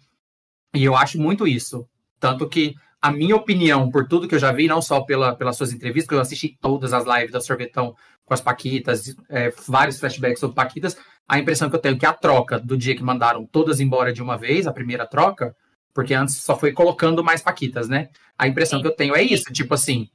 [0.74, 1.89] E eu acho muito isso.
[2.20, 5.57] Tanto que a minha opinião, por tudo que eu já vi, não só pela, pelas
[5.57, 7.95] suas entrevistas, que eu assisti todas as lives da Sorvetão
[8.27, 10.97] com as Paquitas, é, vários flashbacks sobre Paquitas,
[11.27, 14.12] a impressão que eu tenho é que a troca do dia que mandaram todas embora
[14.12, 15.57] de uma vez, a primeira troca,
[15.95, 18.11] porque antes só foi colocando mais Paquitas, né?
[18.37, 18.83] A impressão Sim.
[18.83, 20.09] que eu tenho é isso, tipo assim,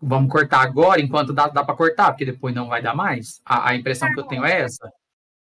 [0.00, 3.40] vamos cortar agora enquanto dá, dá para cortar, porque depois não vai dar mais.
[3.44, 4.90] A, a impressão que eu tenho é essa.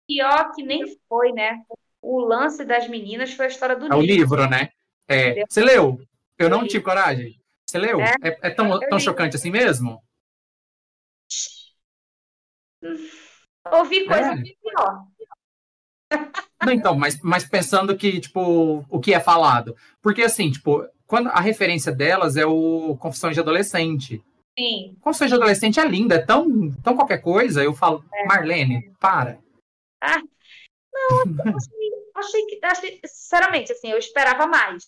[0.07, 1.61] Pior que nem foi, né?
[2.01, 4.35] O lance das meninas foi a história do É o livro.
[4.37, 4.69] livro, né?
[5.07, 5.99] É, você leu?
[6.37, 7.39] Eu não tive coragem.
[7.65, 8.01] Você leu?
[8.01, 10.01] É, É, é tão, tão chocante assim mesmo?
[13.71, 14.41] Ouvi coisa É.
[14.41, 15.07] pior.
[16.65, 19.75] Não, então, mas, mas pensando que, tipo, o que é falado.
[20.01, 24.23] Porque, assim, tipo, quando a referência delas é o Confissões de Adolescente.
[24.57, 24.95] Sim.
[25.01, 27.63] Confissões de Adolescente é linda, é tão, tão qualquer coisa.
[27.63, 28.25] Eu falo, É.
[28.25, 29.39] Marlene, para.
[32.15, 34.83] Achei que, achei, sinceramente, assim, eu esperava mais.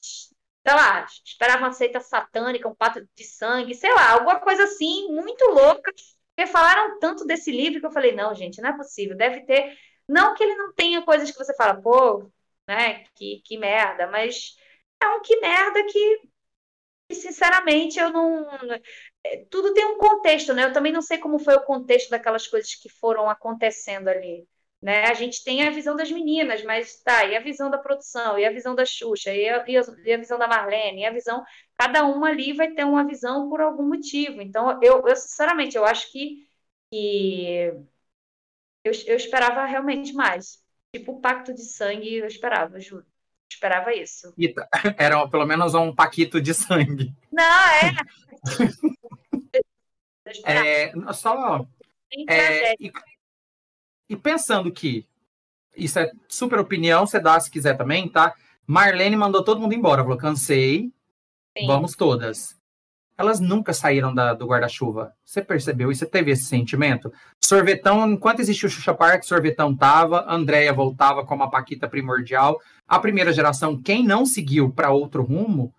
[0.67, 5.07] Sei lá, esperava uma seita satânica, um pato de sangue, sei lá, alguma coisa assim,
[5.09, 5.91] muito louca.
[6.39, 9.77] Porque falaram tanto desse livro que eu falei, não, gente, não é possível, deve ter.
[10.07, 12.31] Não que ele não tenha coisas que você fala, pô,
[12.65, 14.55] né, que, que merda, mas
[15.03, 16.21] é um que merda que,
[17.13, 18.49] sinceramente, eu não.
[19.23, 20.65] é, Tudo tem um contexto, né?
[20.65, 24.47] Eu também não sei como foi o contexto daquelas coisas que foram acontecendo ali.
[24.81, 25.05] Né?
[25.05, 28.45] A gente tem a visão das meninas, mas tá, e a visão da produção, e
[28.45, 31.11] a visão da Xuxa, e a, e a, e a visão da Marlene, e a
[31.11, 31.43] visão.
[31.77, 34.41] Cada uma ali vai ter uma visão por algum motivo.
[34.41, 36.47] Então, eu, eu sinceramente, eu acho que,
[36.91, 37.73] que
[38.83, 40.63] eu, eu esperava realmente mais.
[40.95, 43.03] Tipo, o pacto de sangue, eu esperava, juro.
[43.03, 43.07] Eu
[43.51, 44.33] esperava isso.
[44.97, 47.13] Era pelo menos um paquito de sangue.
[47.31, 47.95] Não, é.
[50.45, 51.65] é só.
[52.27, 52.91] É, e,
[54.09, 55.05] e pensando que
[55.77, 58.33] isso é super opinião, você dá se quiser também, tá?
[58.65, 60.91] Marlene mandou todo mundo embora, falou: cansei,
[61.57, 61.67] Sim.
[61.67, 62.57] vamos todas.
[63.17, 65.13] Elas nunca saíram da, do guarda-chuva.
[65.25, 65.91] Você percebeu?
[65.91, 67.11] E você teve esse sentimento?
[67.43, 72.61] Sorvetão, enquanto existiu o Xuxa Park, Sorvetão tava, Andréia voltava como a Paquita primordial.
[72.87, 75.73] A primeira geração, quem não seguiu para outro rumo,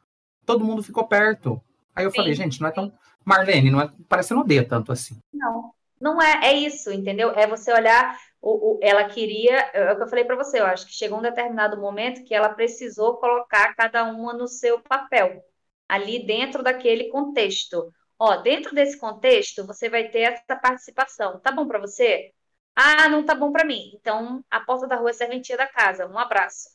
[0.45, 1.59] todo mundo ficou perto.
[1.97, 2.18] Aí eu Sim.
[2.18, 2.93] falei, gente, não é tão.
[3.24, 3.91] Marlene, não é...
[4.07, 5.18] parece que não odeia tanto assim.
[5.33, 7.30] Não, não é, é isso, entendeu?
[7.32, 10.66] É você olhar, o, o ela queria, é o que eu falei para você, eu
[10.66, 15.44] acho que chegou um determinado momento que ela precisou colocar cada uma no seu papel,
[15.88, 17.92] ali dentro daquele contexto.
[18.18, 21.40] Ó, dentro desse contexto, você vai ter essa participação.
[21.40, 22.32] Tá bom para você?
[22.74, 23.92] Ah, não tá bom para mim.
[23.94, 26.07] Então, a porta da rua é serventia da casa.
[26.07, 26.70] Um abraço.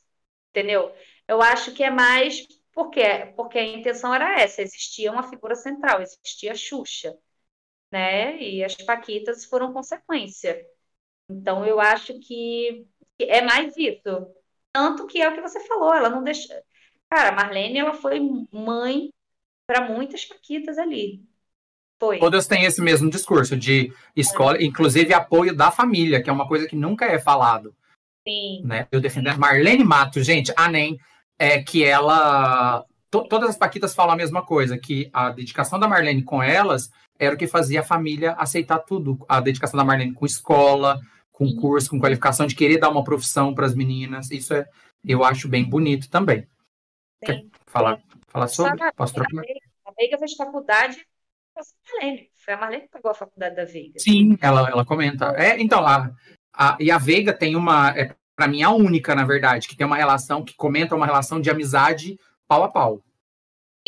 [0.52, 0.94] Entendeu?
[1.28, 3.02] Eu acho que é mais porque
[3.36, 7.18] porque a intenção era essa, existia uma figura central, existia a Xuxa
[7.96, 8.38] né?
[8.42, 10.62] E as paquitas foram consequência.
[11.30, 12.86] Então eu acho que
[13.18, 14.28] é mais isso.
[14.74, 16.62] Tanto que é o que você falou, ela não deixa.
[17.10, 18.20] Cara, a Marlene ela foi
[18.52, 19.14] mãe
[19.66, 21.24] para muitas paquitas ali.
[21.98, 22.20] Foi.
[22.20, 24.66] Todas têm esse mesmo discurso de escola, é.
[24.66, 27.74] inclusive apoio da família, que é uma coisa que nunca é falado.
[28.28, 28.62] Sim.
[28.66, 28.90] Né?
[28.92, 31.00] Eu defendo a Marlene Matos, gente, a NEM,
[31.40, 32.84] é que ela.
[33.10, 36.92] To, todas as Paquitas falam a mesma coisa, que a dedicação da Marlene com elas
[37.18, 39.18] era o que fazia a família aceitar tudo.
[39.28, 41.00] A dedicação da Marlene com escola,
[41.32, 44.32] com curso, com qualificação, de querer dar uma profissão para as meninas.
[44.32, 44.68] Isso é,
[45.04, 46.42] eu acho bem bonito também.
[46.42, 47.26] Sim.
[47.26, 48.84] Quer falar, falar sobre?
[48.84, 49.44] A, Posso trocar?
[49.86, 51.06] A Veiga fez faculdade
[51.56, 51.62] a
[51.94, 52.30] Marlene.
[52.34, 54.00] Foi a Marlene que pegou a faculdade da Veiga.
[54.00, 55.34] Sim, ela, ela comenta.
[55.38, 56.12] É, então, a,
[56.54, 59.88] a, e a Veiga tem uma, é, para mim, a única, na verdade, que tem
[59.88, 63.04] uma relação, que comenta uma relação de amizade pau a pau.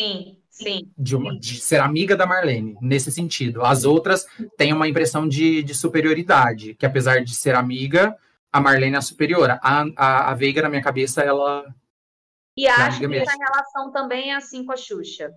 [0.00, 0.90] Sim, Sim.
[0.98, 3.64] De, uma, de, ser amiga da Marlene, nesse sentido.
[3.64, 8.16] As outras têm uma impressão de, de superioridade, que apesar de ser amiga,
[8.52, 9.50] a Marlene é superior.
[9.50, 11.64] A, a, a Veiga, na minha cabeça, ela.
[12.56, 13.30] E é acho que mesmo.
[13.30, 15.32] essa relação também é assim com a Xuxa.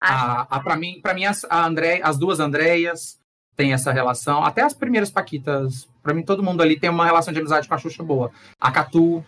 [0.00, 3.20] A, a, para mim, para mim as, a André, as duas Andréias
[3.56, 4.44] têm essa relação.
[4.44, 7.74] Até as primeiras Paquitas, para mim, todo mundo ali tem uma relação de amizade com
[7.74, 8.30] a Xuxa boa.
[8.60, 9.24] A Catu.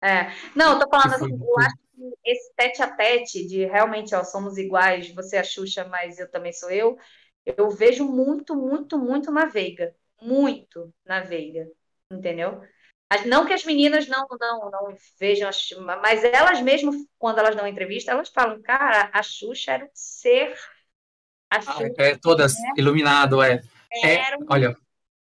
[0.00, 0.30] É.
[0.54, 1.81] Não, eu tô falando assim, eu acho
[2.24, 6.30] esse tete a tete de realmente, ó, somos iguais, você é a Xuxa, mas eu
[6.30, 6.96] também sou eu,
[7.44, 9.94] eu vejo muito, muito, muito na Veiga.
[10.20, 11.66] Muito na Veiga,
[12.10, 12.62] entendeu?
[13.26, 15.50] Não que as meninas não, não, não vejam,
[16.00, 20.54] mas elas mesmas, quando elas dão entrevista, elas falam, cara, a Xuxa era um ser.
[21.50, 22.72] A ah, Xuxa, é, todas né?
[22.78, 23.60] iluminado, é.
[24.02, 24.46] é um...
[24.48, 24.76] Olha,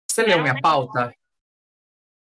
[0.05, 1.13] você leu minha pauta?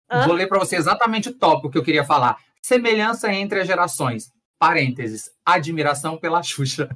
[0.10, 0.26] Hã?
[0.26, 2.38] Vou ler para você exatamente o tópico que eu queria falar.
[2.62, 4.34] Semelhança entre as gerações
[4.64, 6.88] parênteses, admiração pela Xuxa.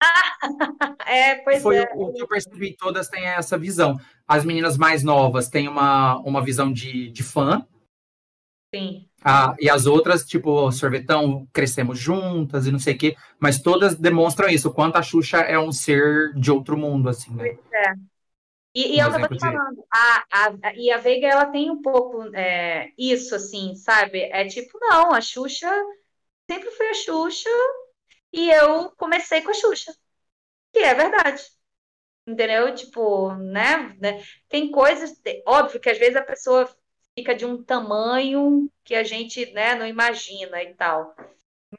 [1.04, 1.90] é, pois Foi é.
[1.92, 3.98] o, que eu percebi, todas têm essa visão.
[4.26, 7.66] As meninas mais novas têm uma, uma visão de, de fã.
[8.72, 9.08] Sim.
[9.24, 13.96] Ah, e as outras, tipo, sorvetão, crescemos juntas e não sei o quê, mas todas
[13.96, 17.54] demonstram isso, o quanto a Xuxa é um ser de outro mundo, assim, né?
[17.54, 17.94] Pois é.
[18.76, 21.82] E, e que eu tô te falando, a, a, e a Veiga, ela tem um
[21.82, 24.20] pouco é, isso, assim, sabe?
[24.20, 25.68] É tipo, não, a Xuxa
[26.50, 27.50] sempre fui a Xuxa
[28.32, 29.94] e eu comecei com a Xuxa.
[30.72, 31.42] Que é verdade.
[32.26, 32.74] Entendeu?
[32.74, 33.96] Tipo, né?
[34.00, 34.22] né?
[34.48, 36.68] Tem coisas, óbvio que às vezes a pessoa
[37.16, 41.14] fica de um tamanho que a gente né, não imagina e tal.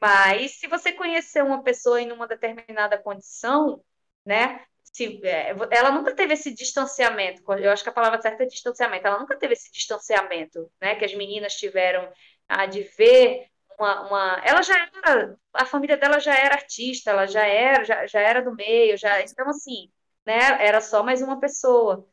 [0.00, 3.82] Mas se você conhecer uma pessoa em uma determinada condição,
[4.24, 4.64] né?
[4.82, 7.42] Se, é, ela nunca teve esse distanciamento.
[7.54, 9.06] Eu acho que a palavra certa é distanciamento.
[9.06, 10.94] Ela nunca teve esse distanciamento, né?
[10.96, 12.12] Que as meninas tiveram
[12.48, 13.50] a de ver
[13.80, 18.06] uma, uma, ela já era, a família dela já era artista, ela já era, já,
[18.06, 19.90] já era do meio, já, então assim,
[20.26, 22.06] né, era só mais uma pessoa.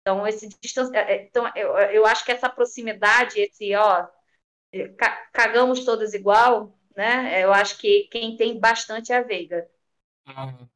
[0.00, 4.06] Então esse distância, é, é, então eu, eu acho que essa proximidade, esse ó,
[5.32, 7.42] cagamos todas igual, né?
[7.42, 9.66] Eu acho que quem tem bastante é a Veiga.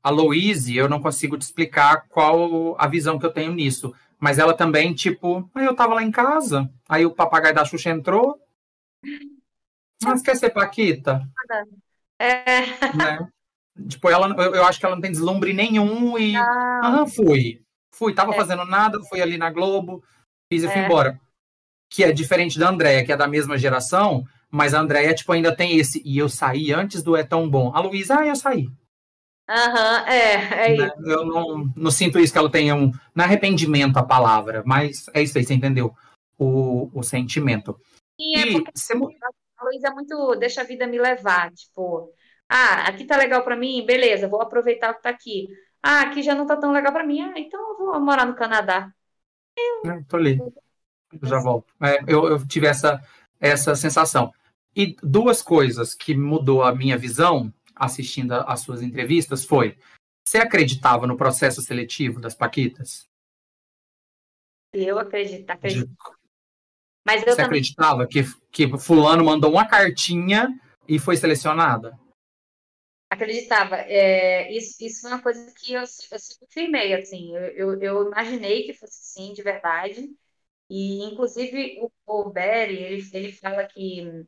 [0.03, 3.95] A Louise, eu não consigo te explicar qual a visão que eu tenho nisso.
[4.19, 8.41] Mas ela também, tipo, eu tava lá em casa, aí o papagaio da Xuxa entrou,
[10.03, 11.27] mas quer ser Paquita?
[12.19, 12.61] É.
[12.97, 13.29] Né?
[13.89, 16.35] Tipo, ela, eu, eu, acho que ela não tem deslumbre nenhum e.
[16.37, 17.61] Ah, fui.
[17.95, 18.37] Fui, tava é.
[18.37, 20.03] fazendo nada, fui ali na Globo.
[20.51, 20.85] fiz e fui é.
[20.85, 21.21] embora.
[21.91, 25.55] Que é diferente da Andréia, que é da mesma geração, mas a Andréia, tipo, ainda
[25.55, 26.03] tem esse.
[26.05, 27.71] E eu saí antes do É Tão Bom.
[27.75, 28.69] A Luísa, ah, eu saí.
[29.49, 30.87] Aham, uhum, é, é né?
[30.87, 31.11] isso.
[31.11, 32.91] Eu não, não sinto isso que ela tenha um.
[33.15, 35.95] Não é arrependimento a palavra, mas é isso aí, você entendeu?
[36.39, 37.79] O, o sentimento.
[38.19, 38.95] É e você...
[39.67, 40.37] a Luísa é muito.
[40.37, 41.53] Deixa a vida me levar.
[41.53, 42.12] Tipo,
[42.49, 45.49] ah, aqui tá legal para mim, beleza, vou aproveitar o que tá aqui.
[45.83, 48.37] Ah, aqui já não tá tão legal para mim, ah, então eu vou morar no
[48.37, 48.93] Canadá.
[49.57, 49.91] Eu...
[49.91, 50.39] É, tô ali.
[50.39, 51.73] Eu já volto.
[51.81, 53.01] É, eu, eu tive essa,
[53.41, 54.33] essa sensação.
[54.75, 59.77] E duas coisas que mudou a minha visão assistindo às suas entrevistas foi:
[60.25, 63.09] você acreditava no processo seletivo das Paquitas?
[64.73, 66.16] Eu acredito, acredito.
[67.07, 67.47] Mas eu você também...
[67.47, 70.49] acreditava que, que fulano mandou uma cartinha
[70.89, 71.97] e foi selecionada?
[73.09, 73.77] Acreditava.
[73.77, 77.37] É, isso, isso foi uma coisa que eu, eu sempre firmei, assim.
[77.37, 80.11] Eu, eu, eu, imaginei que fosse sim, de verdade.
[80.69, 84.27] E, inclusive, o, Berry, ele, ele fala que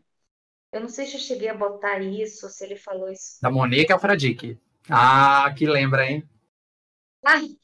[0.71, 3.41] eu não sei se eu cheguei a botar isso, se ele falou isso.
[3.43, 4.57] Da Monique Alfradique.
[4.89, 6.23] Ah, que lembra, hein?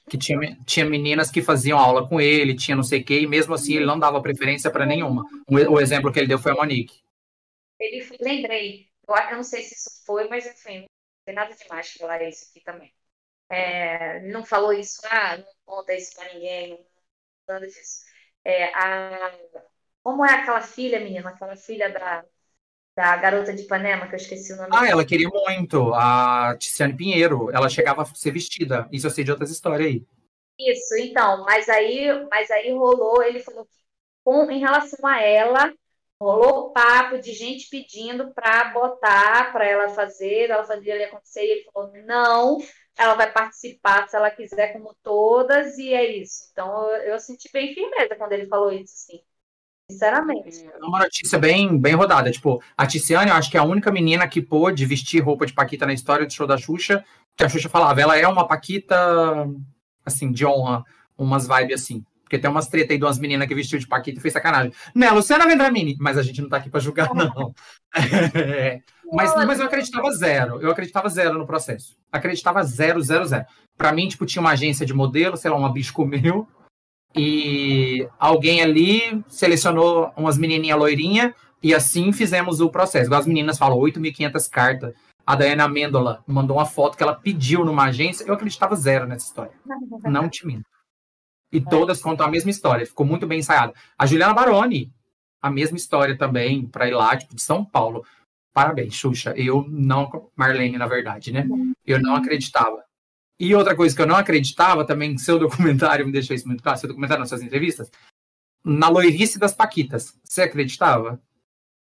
[0.09, 3.27] Que tinha, tinha meninas que faziam aula com ele, tinha não sei o quê, e
[3.27, 5.25] mesmo assim ele não dava preferência para nenhuma.
[5.49, 7.03] O, o, exemplo que ele deu foi a Monique.
[7.79, 8.89] Ele, lembrei.
[9.07, 10.89] Eu, eu, não sei se isso foi, mas enfim, não
[11.25, 12.93] tem nada demais falar isso aqui também.
[13.49, 16.79] É, não falou isso, ah, não conta isso para ninguém, não
[17.49, 18.05] nada disso.
[18.45, 19.39] É, a,
[20.03, 22.25] como é aquela filha, menina, aquela filha da,
[22.97, 24.71] da garota de Ipanema, que eu esqueci o nome.
[24.73, 27.51] Ah, ela queria muito, a Tiziane Pinheiro.
[27.53, 28.89] Ela chegava a ser vestida.
[28.93, 30.07] Isso eu sei de outras histórias aí.
[30.59, 33.85] Isso, então, mas aí, mas aí rolou, ele falou que
[34.23, 35.73] com, em relação a ela,
[36.21, 41.51] rolou papo de gente pedindo para botar, para ela fazer, ela fazer ali acontecer, e
[41.51, 42.59] ele falou, não,
[42.97, 46.49] ela vai participar se ela quiser, como todas, e é isso.
[46.53, 49.21] Então, eu, eu senti bem firmeza quando ele falou isso, assim.
[49.91, 50.65] Sinceramente.
[50.67, 52.31] É uma notícia bem, bem rodada.
[52.31, 55.53] Tipo, a Tiziane, eu acho que é a única menina que pôde vestir roupa de
[55.53, 57.05] Paquita na história do show da Xuxa,
[57.37, 58.97] que a Xuxa falava, ela é uma Paquita,
[60.05, 60.85] assim, de honra,
[61.19, 62.05] umas vibes assim.
[62.23, 64.73] Porque tem umas treta aí de umas meninas que vestiu de Paquita e fez sacanagem.
[64.95, 67.55] Né, Luciana Vendramini, mas a gente não tá aqui pra julgar, não.
[67.95, 68.81] é.
[69.13, 70.63] mas, mas eu acreditava zero.
[70.63, 71.95] Eu acreditava zero no processo.
[72.11, 73.45] Acreditava zero, zero, zero.
[73.77, 76.49] Pra mim, tipo, tinha uma agência de modelo, sei lá, uma bicho comeu
[77.15, 83.15] e alguém ali selecionou umas menininhas loirinhas e assim fizemos o processo.
[83.15, 84.95] As meninas falam, 8.500 cartas.
[85.27, 88.25] A Dayana Mendola mandou uma foto que ela pediu numa agência.
[88.25, 89.53] Eu acreditava zero nessa história.
[90.05, 90.67] Não te minto.
[91.51, 92.85] E todas contam a mesma história.
[92.85, 93.73] Ficou muito bem ensaiada.
[93.97, 94.93] A Juliana Baroni,
[95.41, 98.05] a mesma história também, para ir lá, tipo, de São Paulo.
[98.53, 99.33] Parabéns, Xuxa.
[99.37, 100.31] Eu não.
[100.37, 101.47] Marlene, na verdade, né?
[101.87, 102.85] Eu não acreditava.
[103.39, 106.79] E outra coisa que eu não acreditava também, seu documentário me deixou isso muito claro,
[106.79, 107.91] seu documentário nas suas entrevistas,
[108.65, 110.19] na loirice das Paquitas.
[110.23, 111.21] Você acreditava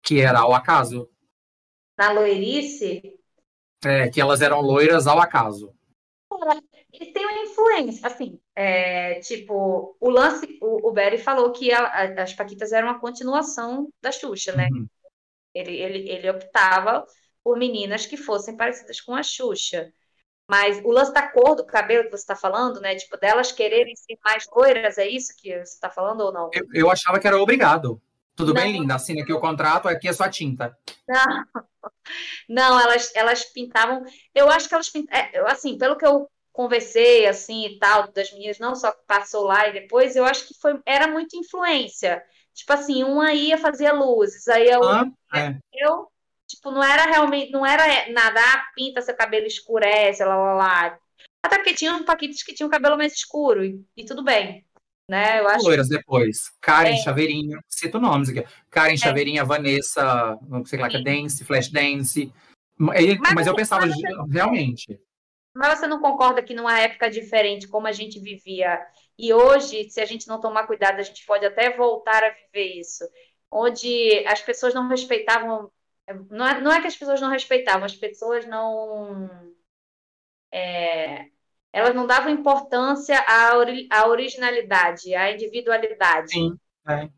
[0.04, 1.10] que era ao acaso?
[1.98, 3.02] Na loirice?
[3.84, 5.74] É, que elas eram loiras ao acaso.
[6.94, 11.86] Ele tem uma influência, assim, é, tipo, o lance, o, o Berry falou que a,
[11.86, 14.68] a, as Paquitas eram uma continuação da Xuxa, né?
[14.72, 14.88] Uhum.
[15.54, 17.06] Ele, ele, ele optava
[17.44, 19.92] por meninas que fossem parecidas com a Xuxa.
[20.48, 22.96] Mas o lance da cor do cabelo que você está falando, né?
[22.96, 26.50] Tipo, delas quererem ser mais loiras, é isso que você está falando ou não?
[26.54, 28.02] Eu, eu, achava que era obrigado.
[28.34, 28.62] Tudo não.
[28.62, 28.96] bem, linda?
[28.96, 30.78] Assina aqui o contrato, aqui é sua tinta.
[31.08, 31.44] Não,
[32.48, 34.06] não elas, elas pintavam.
[34.34, 35.28] Eu acho que elas pintavam.
[35.34, 39.68] É, assim, pelo que eu conversei, assim e tal, das meninas, não só passou lá
[39.68, 42.24] e depois, eu acho que foi, era muita influência.
[42.54, 45.12] Tipo assim, uma ia fazer luzes, aí a outra.
[45.32, 45.58] Ah, é.
[45.74, 46.08] Eu
[46.58, 51.00] Tipo, não era realmente, não era nada, ah, pinta seu cabelo escurece, lá, lá, lá.
[51.46, 54.66] Até porque tinham paquitos que tinham cabelo mais escuro, e, e tudo bem.
[55.10, 55.40] Né?
[55.40, 56.52] Eu acho Loiras depois.
[56.60, 56.98] Karen é.
[56.98, 58.44] Chaveirinha, cito nomes aqui.
[58.72, 58.98] Karen é.
[58.98, 62.34] Chaveirinha, Vanessa, não sei lá, que é Dance, Flash Dance.
[62.76, 65.00] Mas, mas eu pensava mas você, realmente.
[65.56, 68.80] Mas você não concorda que numa época diferente, como a gente vivia,
[69.18, 72.80] e hoje, se a gente não tomar cuidado, a gente pode até voltar a viver
[72.80, 73.08] isso,
[73.52, 75.72] onde as pessoas não respeitavam
[76.30, 79.30] não é, não é que as pessoas não respeitavam, as pessoas não.
[80.52, 81.26] É,
[81.74, 86.32] elas não davam importância à, ori, à originalidade, à individualidade.
[86.32, 86.58] Sim.
[86.88, 87.10] É.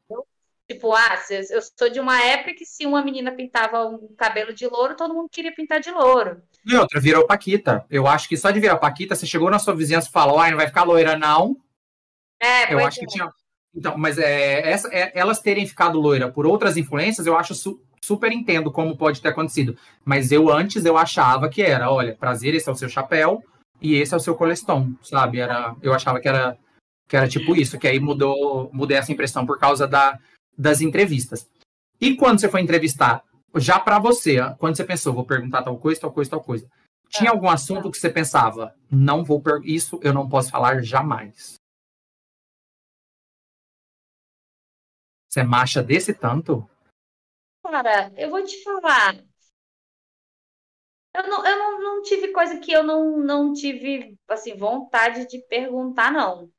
[0.68, 1.16] Tipo, ah,
[1.50, 5.14] eu sou de uma época que se uma menina pintava um cabelo de louro, todo
[5.16, 6.44] mundo queria pintar de louro.
[6.64, 7.86] E outra, virou Paquita.
[7.90, 10.52] Eu acho que só de virar Paquita, você chegou na sua vizinhança e falou, ai,
[10.52, 11.58] não vai ficar loira, não.
[12.40, 13.02] É, eu acho é.
[13.02, 13.28] que tinha.
[13.76, 17.80] Então, mas é, essa, é, elas terem ficado loira por outras influências, eu acho su
[18.02, 19.78] super entendo como pode ter acontecido.
[20.06, 23.44] Mas eu antes eu achava que era, olha, prazer, esse é o seu chapéu
[23.82, 25.40] e esse é o seu colestom, sabe?
[25.40, 26.58] Era, eu achava que era
[27.08, 30.18] Que era tipo isso, que aí mudou, mudei essa impressão por causa da,
[30.58, 31.48] das entrevistas.
[32.00, 33.22] E quando você foi entrevistar,
[33.56, 36.66] já para você, quando você pensou, vou perguntar tal coisa, tal coisa, tal coisa,
[37.10, 39.60] tinha algum assunto que você pensava, não vou per...
[39.64, 41.59] isso eu não posso falar jamais?
[45.30, 46.68] Você macha desse tanto?
[47.64, 49.16] Cara, eu vou te falar.
[51.14, 55.40] Eu não, eu não, não tive coisa que eu não, não tive assim, vontade de
[55.48, 56.52] perguntar, não.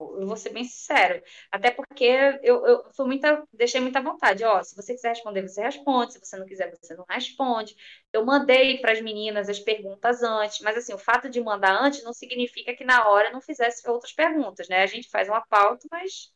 [0.00, 1.22] Eu vou ser bem sincero.
[1.50, 2.04] Até porque
[2.42, 4.44] eu, eu muita, deixei muita vontade.
[4.44, 6.14] Ó, se você quiser responder, você responde.
[6.14, 7.76] Se você não quiser, você não responde.
[8.12, 12.02] Eu mandei para as meninas as perguntas antes, mas assim, o fato de mandar antes
[12.04, 14.82] não significa que na hora não fizesse outras perguntas, né?
[14.82, 16.32] A gente faz uma pauta, mas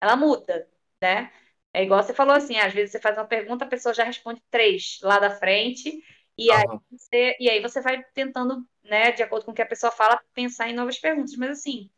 [0.00, 0.68] ela muda,
[1.00, 1.32] né?
[1.72, 4.42] É igual você falou assim, às vezes você faz uma pergunta, a pessoa já responde
[4.50, 6.02] três lá da frente,
[6.36, 6.56] e, uhum.
[6.56, 9.92] aí, você, e aí você vai tentando, né, de acordo com o que a pessoa
[9.92, 11.36] fala, pensar em novas perguntas.
[11.36, 11.90] Mas assim,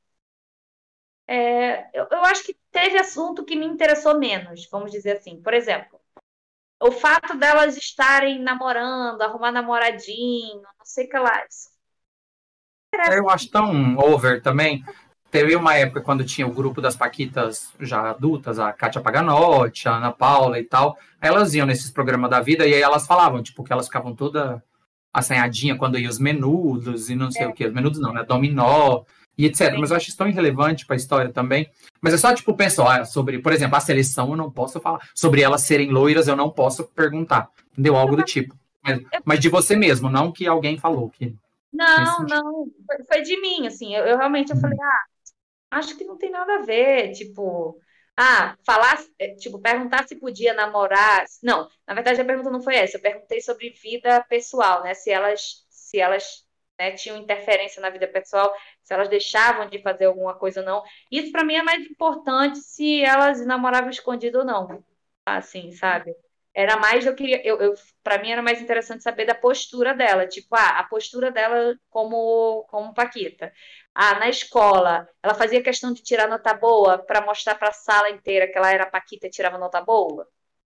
[1.27, 5.41] é, eu, eu acho que teve assunto que me interessou menos, vamos dizer assim.
[5.41, 6.01] Por exemplo,
[6.81, 11.47] o fato delas estarem namorando, arrumar namoradinho, não sei o que lá.
[11.49, 11.71] Isso.
[13.11, 14.85] Eu acho tão over também.
[15.33, 19.97] Teve uma época quando tinha o grupo das Paquitas já adultas, a Kátia Paganotti, a
[19.97, 20.95] Ana Paula e tal.
[21.23, 24.63] Elas iam nesses programas da vida e aí elas falavam, tipo, que elas ficavam toda
[25.11, 27.49] assanhadinha quando iam os menudos e não sei é.
[27.49, 27.65] o que.
[27.67, 28.23] Os menudos não, né?
[28.23, 29.05] Dominó
[29.39, 29.73] e etc.
[29.73, 29.81] Sim.
[29.81, 31.67] Mas eu acho isso tão irrelevante para a história também.
[31.99, 35.01] Mas é só, tipo, pensar sobre, por exemplo, a seleção eu não posso falar.
[35.15, 37.49] Sobre elas serem loiras eu não posso perguntar.
[37.73, 37.97] Entendeu?
[37.97, 38.55] Algo do tipo.
[38.85, 41.35] Mas, mas de você mesmo, não que alguém falou que.
[41.73, 42.67] Não, não.
[43.09, 43.95] Foi, de mim, assim.
[43.95, 45.12] Eu, eu realmente eu falei, ah,
[45.73, 47.81] acho que não tem nada a ver, tipo,
[48.17, 51.25] ah, falar, é, tipo, perguntar se podia namorar.
[51.43, 52.97] Não, na verdade a pergunta não foi essa.
[52.99, 54.95] Eu perguntei sobre vida pessoal, né?
[54.95, 56.47] Se elas, se elas
[56.79, 58.53] né, tinham interferência na vida pessoal,
[58.83, 60.83] se elas deixavam de fazer alguma coisa ou não.
[61.11, 64.85] Isso para mim é mais importante se elas namoravam escondido ou não.
[65.25, 66.15] Assim, sabe?
[66.55, 70.27] Era mais, eu queria, eu, eu para mim era mais interessante saber da postura dela,
[70.27, 73.53] tipo, ah, a postura dela como como Paquita.
[73.95, 78.11] Ah, na escola, ela fazia questão de tirar nota boa para mostrar para a sala
[78.11, 80.27] inteira que ela era Paquita e tirava nota boa.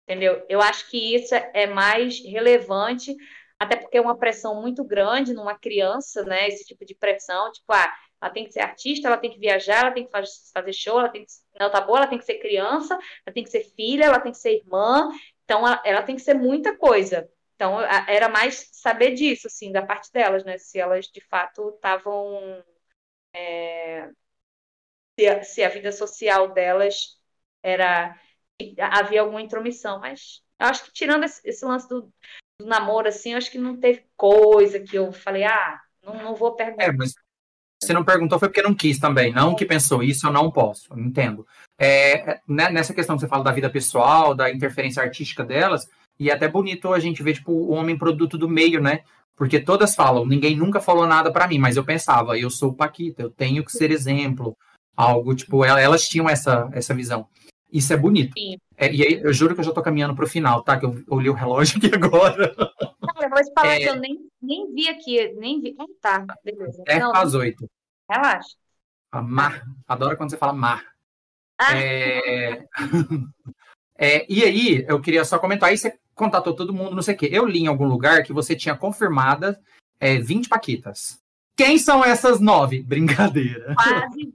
[0.05, 0.45] Entendeu?
[0.49, 3.15] Eu acho que isso é mais relevante,
[3.59, 6.47] até porque é uma pressão muito grande numa criança, né?
[6.47, 9.81] Esse tipo de pressão, tipo, ah, ela tem que ser artista, ela tem que viajar,
[9.81, 12.95] ela tem que fazer show, ela tem que nota boa, ela tem que ser criança,
[13.25, 15.09] ela tem que ser filha, ela tem que ser irmã,
[15.43, 17.29] então ela, ela tem que ser muita coisa.
[17.55, 20.57] Então era mais saber disso, assim, da parte delas, né?
[20.57, 22.63] Se elas de fato estavam
[23.33, 24.09] é,
[25.19, 27.17] se, a, se, a, vida social delas
[27.63, 28.17] era
[28.79, 32.11] havia alguma intromissão, mas eu acho que tirando esse, esse lance do,
[32.59, 36.35] do, namoro assim, eu acho que não teve coisa que eu falei, ah, não, não
[36.35, 36.85] vou perguntar.
[36.85, 37.13] É, mas
[37.81, 40.93] você não perguntou foi porque não quis também, não que pensou isso eu não posso,
[40.99, 41.47] entendo.
[41.79, 46.29] É, né, nessa questão que você fala da vida pessoal, da interferência artística delas, e
[46.29, 49.03] é até bonito a gente ver tipo o homem produto do meio, né?
[49.39, 53.21] Porque todas falam, ninguém nunca falou nada para mim, mas eu pensava, eu sou Paquita,
[53.21, 54.53] eu tenho que ser exemplo.
[54.97, 57.25] Algo, tipo, elas tinham essa, essa visão.
[57.71, 58.33] Isso é bonito.
[58.75, 60.77] É, e aí, eu juro que eu já tô caminhando pro final, tá?
[60.77, 62.53] Que eu olhei o relógio aqui agora.
[62.53, 63.79] Cara, eu vou te falar é...
[63.79, 65.73] que eu nem, nem vi aqui, nem vi.
[65.79, 66.83] Ah, tá, beleza.
[66.85, 67.65] É Não, às oito.
[68.11, 68.57] Relaxa.
[69.09, 69.63] A mar.
[69.87, 70.83] Adoro quando você fala mar.
[71.57, 71.77] Ah.
[71.77, 72.65] É...
[73.97, 74.25] é...
[74.27, 75.69] e aí, eu queria só comentar.
[75.69, 77.29] Aí você contatou todo mundo, não sei o quê.
[77.31, 79.59] Eu li em algum lugar que você tinha confirmada
[79.99, 81.17] é, 20 paquitas.
[81.55, 82.83] Quem são essas nove?
[82.83, 83.73] Brincadeira.
[83.73, 84.33] Quase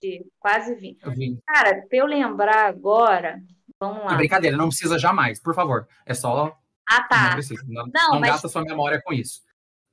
[0.00, 0.26] 20.
[0.40, 1.10] Quase 20.
[1.10, 1.42] 20.
[1.46, 3.42] Cara, pra eu lembrar agora,
[3.78, 4.14] vamos lá.
[4.14, 5.86] É brincadeira, não precisa jamais, por favor.
[6.06, 6.58] É só.
[6.88, 7.24] Ah, tá.
[7.24, 7.62] Não precisa.
[7.68, 8.30] Não, não, não mas...
[8.30, 9.42] gasta sua memória com isso.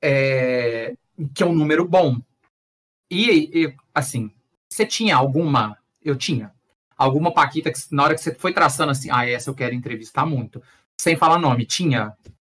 [0.02, 0.94] É...
[1.34, 2.16] Que é um número bom.
[3.10, 4.32] E, e, assim,
[4.68, 5.76] você tinha alguma.
[6.02, 6.52] Eu tinha.
[6.96, 10.24] Alguma Paquita que na hora que você foi traçando assim, ah, essa eu quero entrevistar
[10.24, 10.62] muito
[11.00, 12.12] sem falar nome, tinha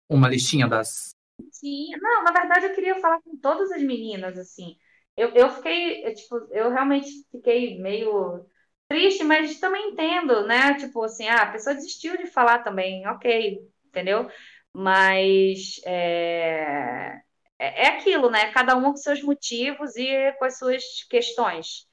[0.07, 1.16] uma listinha das.
[1.60, 1.98] Tinha.
[2.02, 4.78] Não, na verdade eu queria falar com todas as meninas, assim.
[5.16, 8.45] Eu, eu fiquei, eu, tipo, eu realmente fiquei meio
[8.88, 10.76] triste, mas também entendo, né?
[10.76, 14.30] Tipo assim, ah, a pessoa desistiu de falar também, ok, entendeu?
[14.74, 17.20] Mas é,
[17.60, 18.52] é, é aquilo, né?
[18.52, 21.88] Cada um com seus motivos e com as suas questões.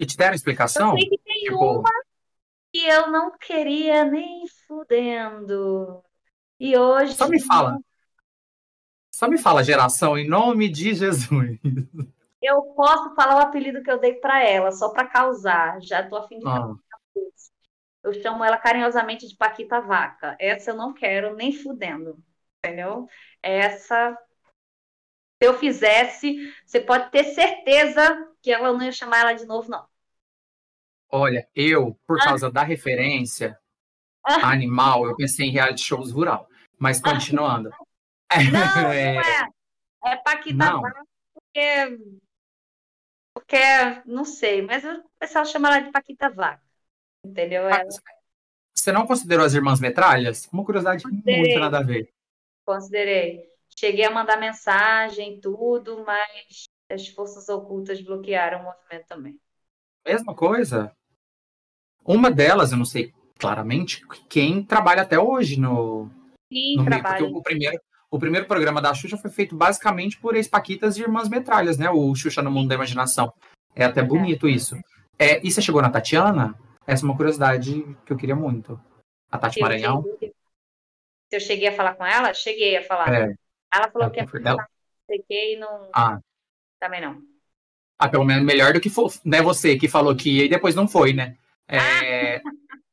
[0.00, 0.90] E te deram explicação?
[0.90, 1.56] Eu sei que tem tipo...
[1.56, 1.90] uma
[2.72, 6.02] que eu não queria nem fudendo.
[6.58, 7.14] E hoje.
[7.14, 7.78] Só me fala.
[9.10, 11.58] Só me fala, geração, em nome de Jesus.
[12.40, 15.80] Eu posso falar o apelido que eu dei para ela, só para causar.
[15.82, 16.46] Já tô afim de.
[16.46, 16.72] Ah.
[18.04, 20.36] Eu chamo ela carinhosamente de Paquita Vaca.
[20.38, 22.16] Essa eu não quero nem fudendo.
[22.58, 23.08] Entendeu?
[23.42, 24.16] Essa.
[25.40, 29.68] Se eu fizesse, você pode ter certeza que ela não ia chamar ela de novo,
[29.68, 29.86] não.
[31.10, 32.24] Olha, eu, por Ah.
[32.24, 33.58] causa da referência
[34.24, 34.50] Ah.
[34.50, 36.48] animal, eu pensei em reality shows rural.
[36.78, 37.70] Mas continuando.
[38.30, 39.48] Não, não É, é.
[40.04, 40.82] É Paquita Não.
[40.82, 41.02] Vaca,
[41.34, 41.98] porque.
[43.34, 43.56] Porque,
[44.04, 46.62] não sei, mas o pessoal chama ela de Paquita Vaca.
[47.24, 47.66] Entendeu?
[47.68, 47.82] Ah,
[48.76, 50.46] Você não considerou as irmãs metralhas?
[50.52, 51.40] Uma curiosidade Considerei.
[51.40, 52.12] muito nada a ver.
[52.66, 53.48] considerei.
[53.78, 59.40] Cheguei a mandar mensagem, tudo, mas as forças ocultas bloquearam o movimento também.
[60.06, 60.94] Mesma coisa.
[62.08, 66.08] Uma delas, eu não sei claramente, quem trabalha até hoje no,
[66.50, 67.78] Sim, no meio, porque o, o primeiro,
[68.10, 71.90] o primeiro programa da Xuxa foi feito basicamente por ex-paquitas e irmãs metralhas, né?
[71.90, 73.30] O Xuxa no Mundo da Imaginação.
[73.76, 74.76] É até bonito isso.
[75.18, 76.58] É, e você chegou na Tatiana?
[76.86, 78.80] Essa é uma curiosidade que eu queria muito.
[79.30, 80.02] A Tati Eu Maranhão.
[80.02, 80.32] cheguei-
[81.30, 83.12] Se eu cheguei a falar com ela, cheguei a falar.
[83.12, 83.34] É,
[83.74, 84.56] Ela falou que é confirmou.
[84.56, 84.64] não
[85.06, 85.90] sei o que e não.
[85.94, 86.18] Ah.
[86.80, 87.20] Também não.
[87.98, 90.74] ah, pelo menos melhor do que for, né, você que falou que ia e depois
[90.74, 91.36] não foi, né?
[91.68, 92.40] É,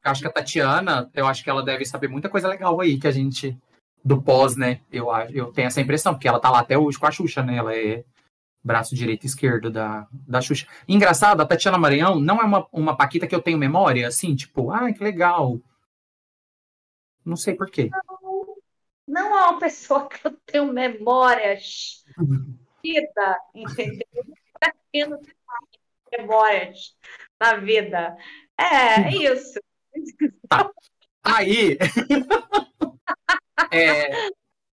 [0.04, 3.08] acho que a Tatiana, eu acho que ela deve saber muita coisa legal aí que
[3.08, 3.58] a gente
[4.04, 4.82] do pós, né?
[4.92, 7.58] Eu eu tenho essa impressão, porque ela tá lá até hoje com a Xuxa, né?
[7.58, 8.04] Ela é
[8.64, 10.68] braço direito e esquerdo da, da Xuxa.
[10.88, 14.72] Engraçado, a Tatiana Maranhão não é uma, uma paquita que eu tenho memória, assim, tipo,
[14.72, 15.60] ah, que legal.
[17.24, 17.90] Não sei por quê.
[19.08, 22.04] Não é uma pessoa que eu tenho memórias.
[22.84, 24.06] Vida, entendeu?
[24.60, 25.20] Tá tendo
[26.12, 26.96] memórias
[27.40, 28.18] na vida.
[28.60, 29.60] É, isso.
[31.24, 31.78] Aí.
[33.72, 34.30] é,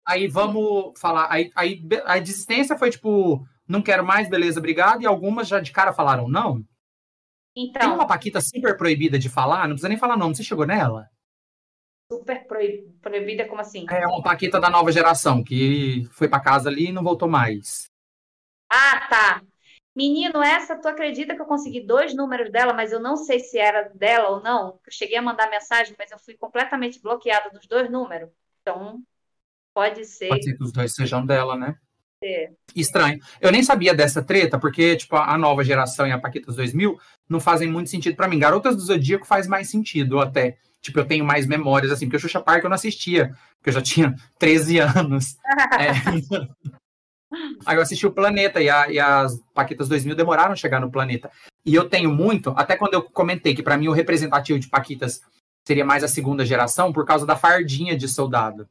[0.07, 1.29] aí vamos falar.
[1.31, 5.03] Aí, aí a desistência foi tipo, não quero mais, beleza, obrigado.
[5.03, 6.63] E algumas já de cara falaram não.
[7.55, 10.67] Tem Então, uma Paquita super proibida de falar, não precisa nem falar nome, você chegou
[10.67, 11.07] nela?
[12.11, 13.85] super proib- proibida, como assim?
[13.91, 17.91] É uma Paquita da nova geração, que foi pra casa ali e não voltou mais.
[18.71, 19.43] Ah, tá.
[19.99, 23.59] Menino, essa, tu acredita que eu consegui dois números dela, mas eu não sei se
[23.59, 24.79] era dela ou não?
[24.87, 28.31] Eu cheguei a mandar mensagem, mas eu fui completamente bloqueada dos dois números.
[28.63, 29.03] Então,
[29.75, 30.29] pode ser.
[30.29, 31.75] Pode ser que os dois sejam dela, né?
[32.23, 32.53] É.
[32.77, 33.19] Estranho.
[33.41, 36.97] Eu nem sabia dessa treta, porque, tipo, a nova geração e a Paquitas 2000
[37.29, 38.39] não fazem muito sentido pra mim.
[38.39, 40.59] Garotas do Zodíaco faz mais sentido até.
[40.81, 43.75] Tipo, eu tenho mais memórias, assim, porque o Xuxa Park eu não assistia, porque eu
[43.75, 45.37] já tinha 13 anos.
[45.77, 46.79] É.
[47.67, 50.91] Aí eu assisti o Planeta e, a- e as Paquitas 2000 demoraram a chegar no
[50.91, 51.31] Planeta.
[51.65, 55.21] E eu tenho muito, até quando eu comentei que pra mim o representativo de Paquitas
[55.67, 58.67] seria mais a segunda geração, por causa da fardinha de soldado.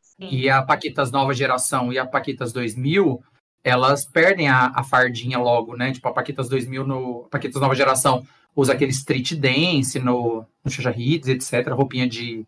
[0.00, 0.28] Sim.
[0.30, 3.20] E a Paquitas nova geração e a Paquitas 2000,
[3.64, 5.90] elas perdem a, a fardinha logo, né?
[5.92, 7.26] Tipo, a Paquitas 2000 no.
[7.30, 12.46] Paquitas nova geração usa aquele street dance no, no Xuxa Hits, etc., roupinha de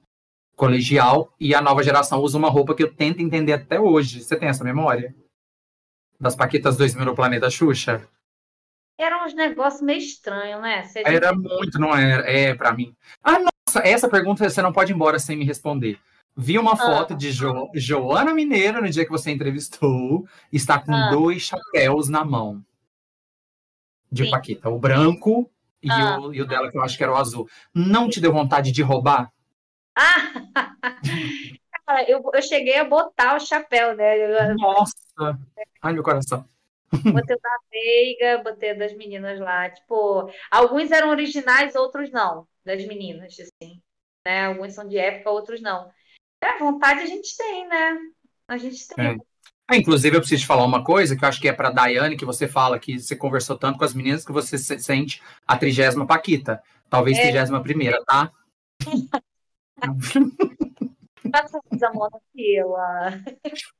[0.54, 1.32] colegial.
[1.40, 4.22] E a nova geração usa uma roupa que eu tento entender até hoje.
[4.22, 5.14] Você tem essa memória?
[6.20, 8.06] Das Paquitas 2000 no Planeta Xuxa?
[8.98, 10.84] Era uns negócios meio estranhos, né?
[10.84, 12.30] Você Era muito, não era?
[12.30, 12.94] É, pra mim.
[13.22, 15.98] Ah, nossa, essa pergunta você não pode ir embora sem me responder.
[16.36, 20.26] Vi uma foto de Jo- Joana Mineiro no dia que você entrevistou.
[20.52, 21.10] Está com Ah.
[21.10, 22.64] dois chapéus na mão.
[24.10, 24.30] De Sim.
[24.30, 24.68] Paquita.
[24.70, 25.50] O branco
[25.82, 26.20] e, Ah.
[26.20, 27.48] o, e o dela, que eu acho que era o azul.
[27.74, 29.32] Não te deu vontade de roubar?
[29.96, 30.32] Ah!
[32.06, 34.18] Eu, eu cheguei a botar o chapéu, né?
[34.18, 34.94] Eu Nossa!
[35.82, 36.44] Ai, meu coração.
[37.12, 39.68] botei o da Veiga, botei das meninas lá.
[39.70, 42.46] Tipo, alguns eram originais, outros não.
[42.64, 43.80] Das meninas, assim.
[44.26, 44.46] Né?
[44.46, 45.90] Alguns são de época, outros não.
[46.42, 47.98] É, vontade a gente tem, né?
[48.48, 49.06] A gente tem.
[49.06, 49.16] É.
[49.66, 52.16] Ah, inclusive, eu preciso te falar uma coisa que eu acho que é pra Daiane,
[52.16, 55.56] que você fala que você conversou tanto com as meninas que você se sente a
[55.56, 56.62] trigésima Paquita.
[56.90, 57.22] Talvez É.
[57.22, 58.30] trigésima primeira, tá?
[61.32, 63.22] Faça essa mão na fila.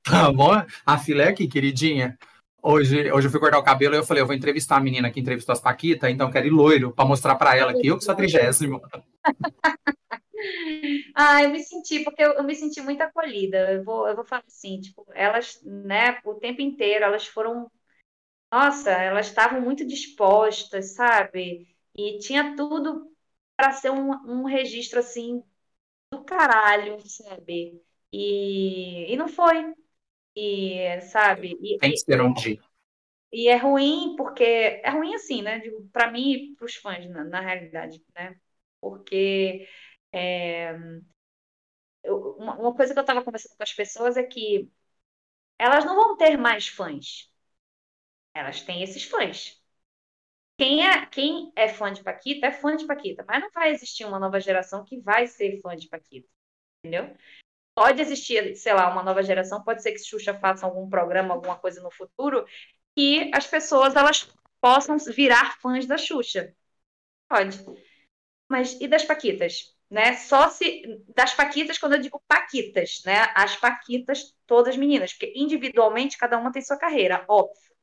[0.02, 0.50] Tá bom?
[0.84, 2.18] A filé aqui, queridinha.
[2.62, 5.10] Hoje, hoje eu fui cortar o cabelo e eu falei, eu vou entrevistar a menina
[5.10, 7.98] que entrevistou as Paquita, então eu quero ir loiro pra mostrar pra ela que eu
[7.98, 8.80] que sou a trigésima.
[11.14, 13.72] Ah, eu me senti, porque eu, eu me senti muito acolhida.
[13.72, 17.70] Eu vou, eu vou falar assim, tipo, elas, né, o tempo inteiro, elas foram,
[18.52, 21.74] nossa, elas estavam muito dispostas, sabe?
[21.96, 23.10] E tinha tudo
[23.56, 25.42] para ser um, um registro assim
[26.24, 27.82] caralho, sabe?
[28.12, 29.74] E, e não foi.
[30.36, 31.58] E, sabe?
[31.62, 32.58] E, Tem que ser um dia.
[33.32, 35.58] e é ruim porque é ruim assim, né?
[35.60, 38.36] Digo, para mim e para os fãs, na, na realidade, né?
[38.80, 39.66] Porque
[40.12, 40.72] é,
[42.02, 44.70] eu- uma, uma coisa que eu estava conversando com as pessoas é que
[45.58, 47.30] elas não vão ter mais fãs.
[48.32, 49.60] Elas têm esses fãs.
[50.56, 54.04] Quem é, quem é fã de Paquita é fã de Paquita, mas não vai existir
[54.04, 56.28] uma nova geração que vai ser fã de Paquita,
[56.84, 57.16] entendeu?
[57.74, 61.58] Pode existir, sei lá, uma nova geração, pode ser que Xuxa faça algum programa, alguma
[61.58, 62.46] coisa no futuro,
[62.96, 66.54] que as pessoas elas possam virar fãs da Xuxa.
[67.28, 67.58] Pode.
[68.48, 69.74] Mas e das paquitas?
[69.90, 70.16] Né?
[70.16, 73.32] Só se das paquitas quando eu digo paquitas, né?
[73.34, 77.74] As paquitas todas meninas, porque individualmente cada uma tem sua carreira, óbvio,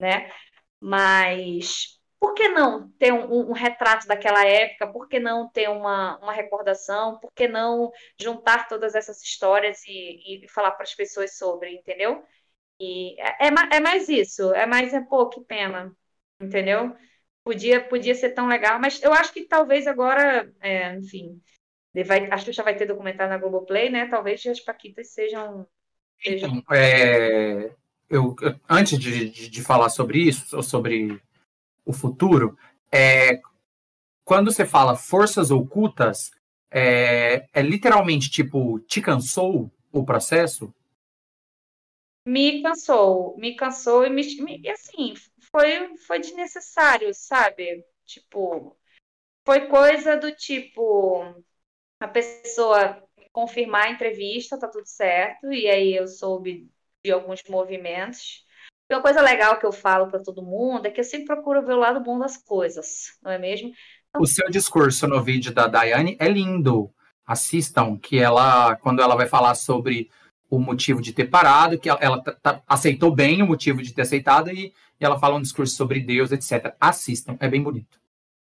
[0.00, 0.32] né?
[0.80, 4.86] Mas por que não ter um, um, retrato daquela época?
[4.86, 7.18] Por que não ter uma, uma recordação?
[7.18, 12.24] Por que não juntar todas essas histórias e, e falar para as pessoas sobre, entendeu?
[12.80, 15.94] E é, é, é mais isso, é mais, é, pô, que pena,
[16.40, 16.96] entendeu?
[17.44, 21.38] Podia, podia ser tão legal, mas eu acho que talvez agora, é, enfim,
[22.06, 24.06] vai, a Xuxa vai ter documentário na Globoplay, né?
[24.06, 25.66] Talvez as Paquitas sejam.
[26.22, 26.48] sejam...
[26.48, 27.70] Então, é,
[28.08, 28.34] eu,
[28.66, 31.20] antes de, de, de, falar sobre isso, sobre
[31.84, 32.56] o futuro,
[32.92, 33.40] é,
[34.24, 36.30] quando você fala forças ocultas,
[36.70, 40.74] é, é literalmente tipo, te cansou o processo?
[42.26, 44.22] Me cansou, me cansou e, me,
[44.62, 45.14] e assim,
[45.50, 47.84] foi, foi desnecessário, sabe?
[48.06, 48.76] Tipo,
[49.44, 51.22] foi coisa do tipo,
[52.00, 56.70] a pessoa confirmar a entrevista, tá tudo certo, e aí eu soube
[57.04, 58.43] de alguns movimentos.
[58.90, 61.64] E uma coisa legal que eu falo para todo mundo é que eu sempre procuro
[61.64, 63.72] ver o lado bom das coisas, não é mesmo?
[64.08, 66.92] Então, o seu discurso no vídeo da Daiane é lindo.
[67.26, 70.10] Assistam, que ela, quando ela vai falar sobre
[70.50, 74.02] o motivo de ter parado, que ela, ela tá, aceitou bem o motivo de ter
[74.02, 76.76] aceitado e, e, ela fala um discurso sobre Deus, etc.
[76.78, 77.98] Assistam, é bem bonito.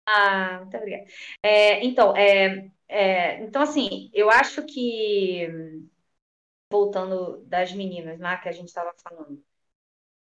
[0.08, 1.06] Ah, muito obrigada.
[1.44, 5.48] É, então, é, é, então, assim, eu acho que
[6.72, 9.44] voltando das meninas lá que a gente estava falando.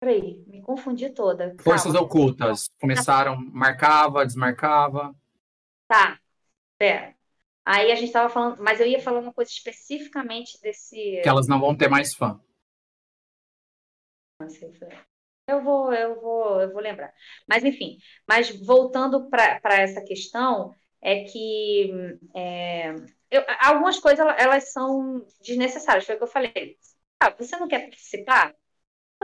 [0.00, 1.54] Peraí, me confundi toda.
[1.60, 2.06] Forças Calma.
[2.06, 2.68] ocultas.
[2.80, 5.14] Começaram, marcava, desmarcava.
[5.88, 6.18] Tá,
[6.78, 7.14] pera.
[7.64, 11.20] Aí a gente estava falando, mas eu ia falar uma coisa especificamente desse.
[11.22, 12.38] Que elas não vão ter mais fã.
[15.46, 17.12] Eu vou, eu vou, eu vou lembrar.
[17.48, 17.98] Mas enfim,
[18.28, 21.90] mas voltando para essa questão, é que
[22.34, 22.94] é,
[23.30, 26.78] eu, algumas coisas elas são desnecessárias, foi o que eu falei.
[27.20, 28.54] Ah, você não quer participar?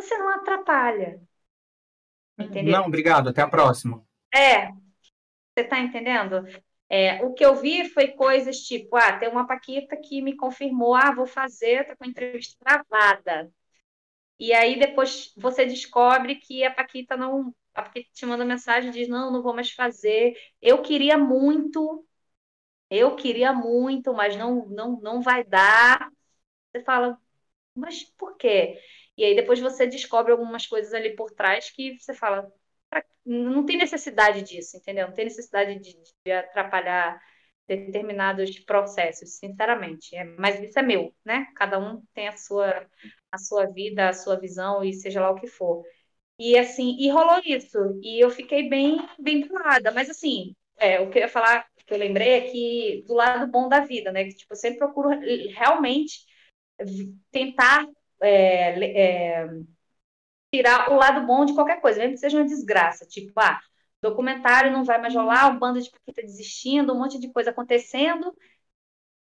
[0.00, 1.20] Você não atrapalha.
[2.38, 2.72] Entendeu?
[2.72, 4.02] Não, obrigado, até a próxima.
[4.32, 6.46] É, você está entendendo?
[6.88, 10.94] É, o que eu vi foi coisas tipo, ah, tem uma Paquita que me confirmou,
[10.94, 13.50] ah, vou fazer, tá com a entrevista gravada.
[14.38, 17.54] E aí depois você descobre que a Paquita não.
[17.74, 20.34] A Paquita te manda mensagem e diz, não, não vou mais fazer.
[20.60, 22.04] Eu queria muito,
[22.90, 26.10] eu queria muito, mas não, não, não vai dar.
[26.72, 27.18] Você fala,
[27.74, 28.80] mas por quê?
[29.20, 32.50] E aí depois você descobre algumas coisas ali por trás que você fala,
[33.22, 35.08] não tem necessidade disso, entendeu?
[35.08, 35.94] Não tem necessidade de,
[36.24, 37.20] de atrapalhar
[37.68, 40.16] determinados processos, sinceramente.
[40.16, 41.46] É, mas isso é meu, né?
[41.54, 42.86] Cada um tem a sua,
[43.30, 45.84] a sua vida, a sua visão e seja lá o que for.
[46.38, 47.76] E assim, e rolou isso.
[48.02, 49.90] E eu fiquei bem, bem bolada.
[49.92, 53.46] Mas assim, é, o que eu ia falar, que eu lembrei é que do lado
[53.52, 54.24] bom da vida, né?
[54.24, 56.24] Que tipo, eu sempre procuro realmente
[57.30, 57.86] tentar
[58.22, 59.48] é, é,
[60.52, 63.06] tirar o lado bom de qualquer coisa, mesmo que seja uma desgraça.
[63.06, 63.60] Tipo, ah,
[64.02, 68.34] documentário não vai mais rolar, um bando de paquita desistindo, um monte de coisa acontecendo.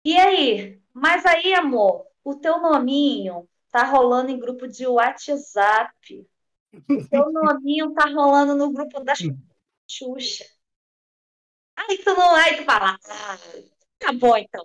[0.05, 0.81] E aí?
[0.93, 6.27] Mas aí, amor, o teu nominho tá rolando em grupo de WhatsApp.
[6.95, 9.15] O teu nominho tá rolando no grupo da
[9.87, 10.45] Xuxa.
[11.77, 13.39] Aí tu não, aí tu fala, ah,
[13.99, 14.65] tá bom então.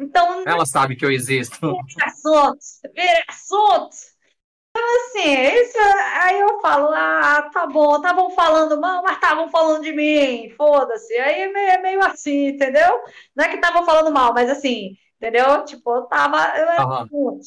[0.00, 0.42] Então.
[0.46, 1.60] Ela sabe que eu existo.
[1.60, 2.58] Vira assunto,
[2.94, 3.96] vira assunto.
[4.70, 5.32] Então, assim,
[5.62, 5.78] isso,
[6.22, 11.12] aí eu falo, ah, tá bom, estavam falando mal, mas estavam falando de mim, foda-se.
[11.14, 13.00] Aí é meio, é assim, entendeu?
[13.34, 15.64] Não é que estavam falando mal, mas assim, entendeu?
[15.64, 16.38] Tipo, eu tava.
[16.56, 17.40] Eu era uhum.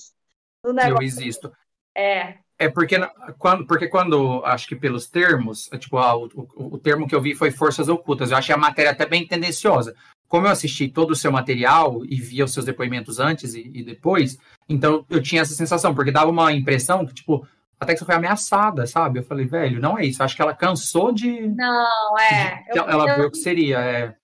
[0.64, 0.98] do negócio.
[0.98, 1.52] Eu existo.
[1.96, 2.38] É.
[2.60, 2.96] É porque
[3.40, 7.16] quando, porque quando, acho que pelos termos, é tipo, ah, o, o, o, termo que
[7.16, 8.32] eu vi foi forças ocultas.
[8.32, 9.96] Eu achei a matéria até bem tendenciosa.
[10.28, 13.84] Como eu assisti todo o seu material e via os seus depoimentos antes e, e
[13.84, 14.38] depois,
[14.68, 17.48] então eu tinha essa sensação, porque dava uma impressão que, tipo,
[17.80, 19.20] até que você foi ameaçada, sabe?
[19.20, 20.24] Eu falei, velho, não é isso.
[20.24, 21.48] Acho que ela cansou de.
[21.50, 22.64] Não, é.
[22.72, 23.16] De, ela eu...
[23.16, 23.80] viu o que seria.
[23.80, 24.16] É...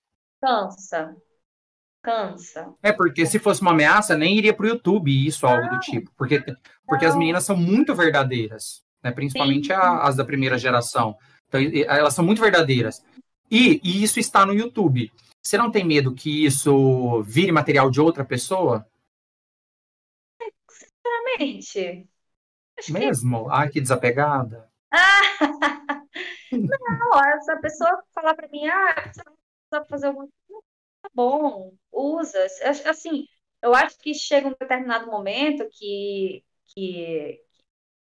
[0.41, 1.15] Cansa.
[2.01, 2.73] Cansa.
[2.81, 5.73] É, porque se fosse uma ameaça, nem iria pro YouTube isso, algo não.
[5.73, 6.11] do tipo.
[6.17, 6.43] Porque,
[6.85, 9.11] porque as meninas são muito verdadeiras, né?
[9.11, 11.15] Principalmente a, as da primeira geração.
[11.47, 13.03] Então, elas são muito verdadeiras.
[13.51, 15.11] E, e isso está no YouTube.
[15.49, 18.87] Você não tem medo que isso vire material de outra pessoa?
[20.69, 22.07] Sinceramente.
[22.87, 23.45] Mesmo?
[23.45, 23.51] Que...
[23.51, 24.71] Ai, que desapegada.
[24.91, 25.21] Ah!
[26.51, 29.23] não, essa pessoa falar para mim, ah, você
[29.71, 30.63] vai fazer alguma coisa,
[31.01, 32.45] tá bom, usa.
[32.87, 33.25] Assim,
[33.59, 37.43] eu acho que chega um determinado momento que, que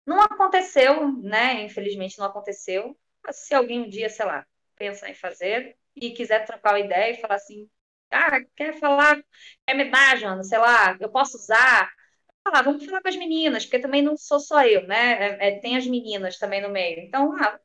[0.04, 1.64] não aconteceu, né?
[1.64, 2.94] Infelizmente não aconteceu.
[3.32, 4.46] Se alguém um dia, sei lá,
[4.76, 7.68] pensar em fazer, e quiser trocar uma ideia e falar assim,
[8.10, 9.22] ah, quer falar,
[9.66, 11.90] quer me dar, Jana, sei lá, eu posso usar?
[12.42, 15.36] Falar, vamos falar com as meninas, porque também não sou só eu, né?
[15.36, 17.00] É, é, tem as meninas também no meio.
[17.00, 17.58] Então, ah,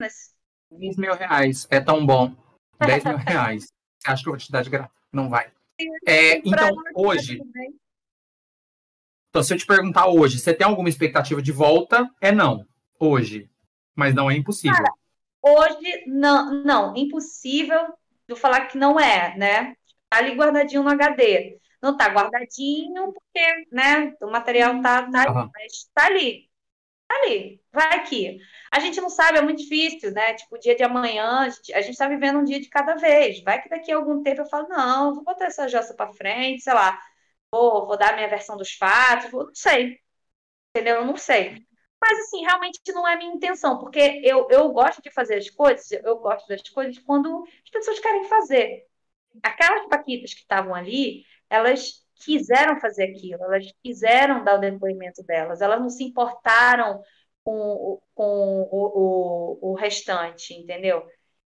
[0.00, 0.34] mas...
[0.70, 2.34] 10 mil reais, é tão bom.
[2.80, 3.72] 10 mil reais.
[3.98, 4.90] Você acha que eu vou te dar de graça?
[5.12, 5.52] Não vai.
[6.06, 7.40] É, então, hoje.
[9.28, 12.10] Então, se eu te perguntar hoje, você tem alguma expectativa de volta?
[12.20, 12.66] É não.
[12.98, 13.50] Hoje.
[13.94, 14.76] Mas não é impossível.
[14.76, 14.94] Cara,
[15.46, 16.96] hoje, não, não.
[16.96, 17.86] Impossível
[18.28, 19.76] Vou falar que não é, né?
[20.08, 21.58] Tá ali guardadinho no HD.
[21.82, 25.38] Não tá guardadinho porque, né, o material tá, tá uhum.
[25.40, 26.50] ali, mas tá ali.
[27.08, 28.38] Tá ali, vai aqui.
[28.72, 30.34] A gente não sabe, é muito difícil, né?
[30.34, 32.96] Tipo, o dia de amanhã, a gente, a gente tá vivendo um dia de cada
[32.96, 33.42] vez.
[33.42, 36.62] Vai que daqui a algum tempo eu falo, não, vou botar essa jossa para frente,
[36.62, 37.00] sei lá,
[37.50, 40.00] vou, vou dar a minha versão dos fatos, vou, não sei.
[40.74, 40.96] Entendeu?
[40.96, 41.65] Eu não sei.
[42.08, 45.90] Mas, assim, realmente não é minha intenção, porque eu, eu gosto de fazer as coisas,
[45.90, 48.86] eu gosto das coisas quando as pessoas querem fazer.
[49.42, 55.60] Aquelas paquitas que estavam ali, elas quiseram fazer aquilo, elas quiseram dar o depoimento delas,
[55.60, 57.02] elas não se importaram
[57.44, 61.04] com, com o, o, o restante, entendeu?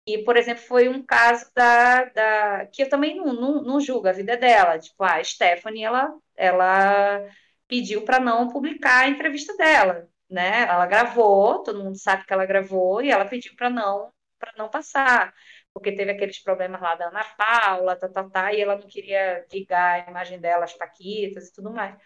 [0.07, 4.09] E, por exemplo, foi um caso da, da que eu também não, não, não julgo
[4.09, 4.79] a vida dela.
[4.79, 7.29] Tipo, a Stephanie, ela, ela
[7.69, 10.63] pediu para não publicar a entrevista dela né?
[10.63, 14.69] Ela gravou, todo mundo sabe que ela gravou e ela pediu para não para não
[14.69, 15.33] passar,
[15.73, 19.47] porque teve aqueles problemas lá da Ana Paula, tá, tá, tá, e ela não queria
[19.51, 21.97] ligar a imagem dela às paquitas e tudo mais.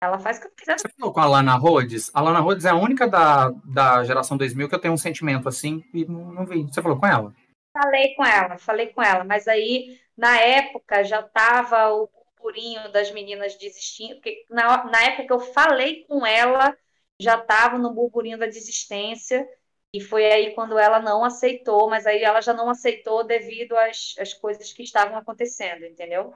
[0.00, 0.78] Ela faz o que quiser.
[0.78, 2.10] Você falou com a Lana Rhodes?
[2.14, 5.48] A Lana Rhodes é a única da, da geração 2000 que eu tenho um sentimento
[5.48, 6.62] assim e não, não vi.
[6.62, 7.34] Você falou com ela?
[7.72, 13.10] Falei com ela, falei com ela, mas aí na época já tava o burburinho das
[13.10, 16.76] meninas desistindo, porque na, na época que eu falei com ela,
[17.20, 19.46] já estava no burburinho da desistência,
[19.92, 24.14] e foi aí quando ela não aceitou, mas aí ela já não aceitou devido às,
[24.18, 26.34] às coisas que estavam acontecendo, entendeu?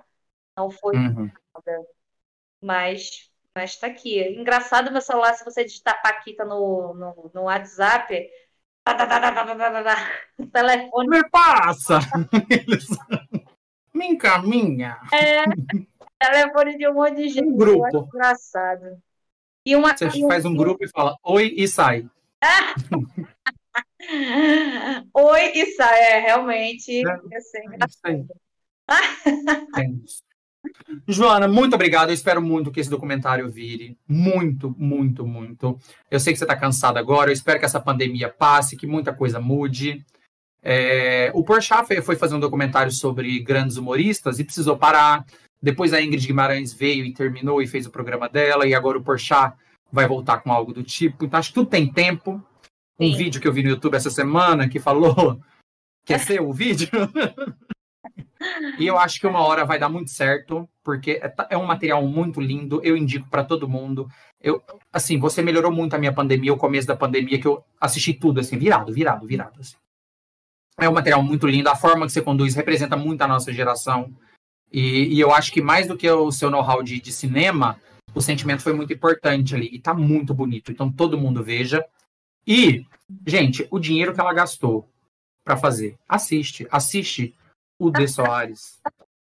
[0.56, 1.30] Não foi uhum.
[1.54, 1.86] nada.
[2.60, 4.20] Mas, mas tá aqui.
[4.20, 8.30] Engraçado meu celular, se você digitar Paquita no, no, no WhatsApp,
[10.38, 11.08] o telefone.
[11.08, 12.00] Me passa!
[13.94, 14.98] Me encaminha.
[15.12, 15.44] É,
[16.31, 17.49] telefone de um monte de gente.
[17.49, 18.09] Um grupo.
[18.15, 19.01] engraçado.
[19.65, 22.05] E uma, Você faz um grupo e fala oi e sai.
[25.15, 27.03] oi e sai, é realmente.
[27.07, 27.39] É, é,
[29.78, 29.82] é
[31.07, 32.11] Joana, muito obrigado.
[32.11, 33.97] Eu espero muito que esse documentário vire.
[34.07, 35.78] Muito, muito, muito.
[36.11, 37.31] Eu sei que você está cansada agora.
[37.31, 40.05] Eu espero que essa pandemia passe, que muita coisa mude.
[40.62, 45.27] É, o Porchat foi fazer um documentário sobre grandes humoristas e precisou parar.
[45.62, 49.02] Depois a Ingrid Guimarães veio e terminou e fez o programa dela, e agora o
[49.02, 49.56] Porchat
[49.93, 51.24] vai voltar com algo do tipo.
[51.24, 52.43] Então acho que tudo tem tempo.
[52.98, 53.16] Um Sim.
[53.16, 55.40] vídeo que eu vi no YouTube essa semana que falou
[56.05, 56.89] que é seu o vídeo.
[58.78, 62.05] e eu acho que uma hora vai dar muito certo, porque é, é um material
[62.06, 62.80] muito lindo.
[62.82, 64.09] Eu indico para todo mundo.
[64.40, 64.62] Eu,
[64.93, 68.40] assim, você melhorou muito a minha pandemia, o começo da pandemia, que eu assisti tudo
[68.40, 69.60] assim, virado, virado, virado.
[69.60, 69.76] Assim.
[70.78, 74.12] É um material muito lindo, a forma que você conduz representa muito a nossa geração.
[74.73, 77.78] E, e eu acho que mais do que o seu know-how de, de, cinema,
[78.15, 79.69] o sentimento foi muito importante ali.
[79.73, 80.73] E tá muito bonito.
[80.73, 81.85] Então todo mundo veja.
[82.47, 82.86] E,
[83.27, 84.89] gente, o dinheiro que ela gastou
[85.44, 85.97] para fazer.
[86.09, 87.35] Assiste, assiste
[87.78, 88.81] o De Soares.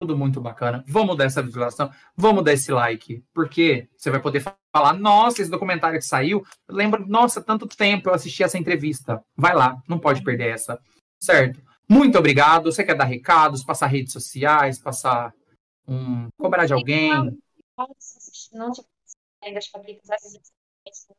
[0.01, 0.85] Tudo muito bacana.
[0.86, 4.43] Vamos dar essa visualização, vamos dar esse like, porque você vai poder
[4.74, 9.23] falar: nossa, esse documentário que saiu, lembra, nossa, tanto tempo eu assisti essa entrevista.
[9.36, 10.81] Vai lá, não pode perder essa.
[11.20, 11.60] Certo.
[11.93, 12.73] Muito obrigado.
[12.73, 15.35] Você quer dar recados, passar redes sociais, passar
[15.86, 16.28] um.
[16.39, 17.10] cobrar de alguém?
[18.52, 18.73] Não
[19.43, 20.09] ainda as fabritas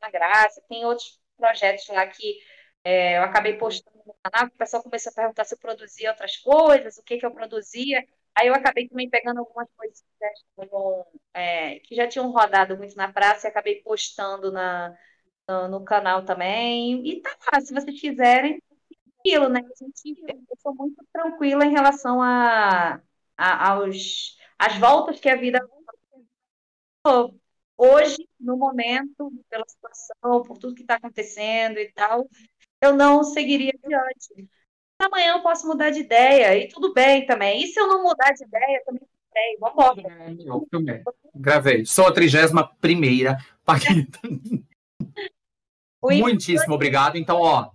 [0.01, 0.63] na graça.
[0.67, 2.39] Tem outros projetos lá que
[2.83, 6.37] é, eu acabei postando no canal, o pessoal começou a perguntar se eu produzia outras
[6.37, 8.03] coisas, o que, que eu produzia.
[8.35, 11.05] Aí eu acabei também pegando algumas coisas que já, tinham,
[11.35, 14.97] é, que já tinham rodado muito na praça e acabei postando na,
[15.47, 17.07] no, no canal também.
[17.07, 18.59] E tá lá, se vocês quiserem,
[19.23, 19.61] aquilo, né?
[19.61, 23.01] A gente, eu sou muito tranquila em relação a,
[23.37, 25.59] a, aos, às voltas que a vida
[27.77, 32.29] hoje, no momento, pela situação, por tudo que está acontecendo e tal,
[32.81, 34.47] eu não seguiria adiante.
[34.99, 37.63] Amanhã eu posso mudar de ideia, e tudo bem também.
[37.63, 39.01] E se eu não mudar de ideia, também
[39.33, 41.03] bem, vamos embora.
[41.35, 41.85] Gravei.
[41.85, 44.19] Sou a trigésima primeira Paquita.
[46.01, 47.17] Muitíssimo obrigado.
[47.17, 47.71] Então, ó,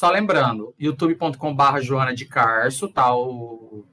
[0.00, 3.84] só lembrando, youtube.com.br Joana de Carso, tá o,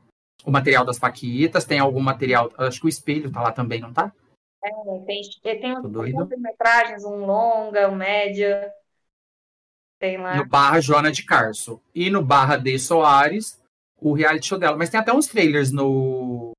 [0.46, 3.92] o material das Paquitas, tem algum material, acho que o espelho tá lá também, não
[3.92, 4.14] tá?
[4.64, 4.70] É,
[5.06, 5.22] tem,
[5.60, 8.72] tem um metragens, um longa, um média.
[10.00, 10.38] Tem lá.
[10.38, 11.84] No barra Joana de Carso.
[11.94, 13.62] E no barra de Soares,
[13.98, 14.78] o reality show dela.
[14.78, 16.54] Mas tem até uns trailers no,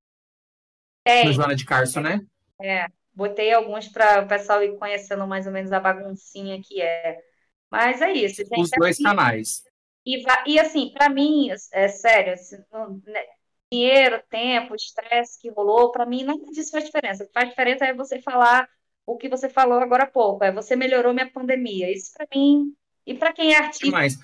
[1.03, 1.25] Tem.
[1.25, 2.23] no Joana de Carso, né?
[2.61, 2.85] É,
[3.15, 7.28] botei alguns para o pessoal ir conhecendo mais ou menos a baguncinha que é.
[7.71, 8.59] Mas é isso, gente.
[8.59, 9.63] Os dois assim, canais.
[10.05, 13.25] E, e assim, para mim, é sério, assim, não- né,
[13.71, 17.23] dinheiro, tempo, estresse que rolou, para mim nada disso faz diferença.
[17.23, 18.67] O que faz diferença é você falar
[19.05, 21.91] o que você falou agora há pouco, é você melhorou minha pandemia.
[21.91, 22.73] Isso para mim,
[23.05, 24.17] e para quem é artista, Demais.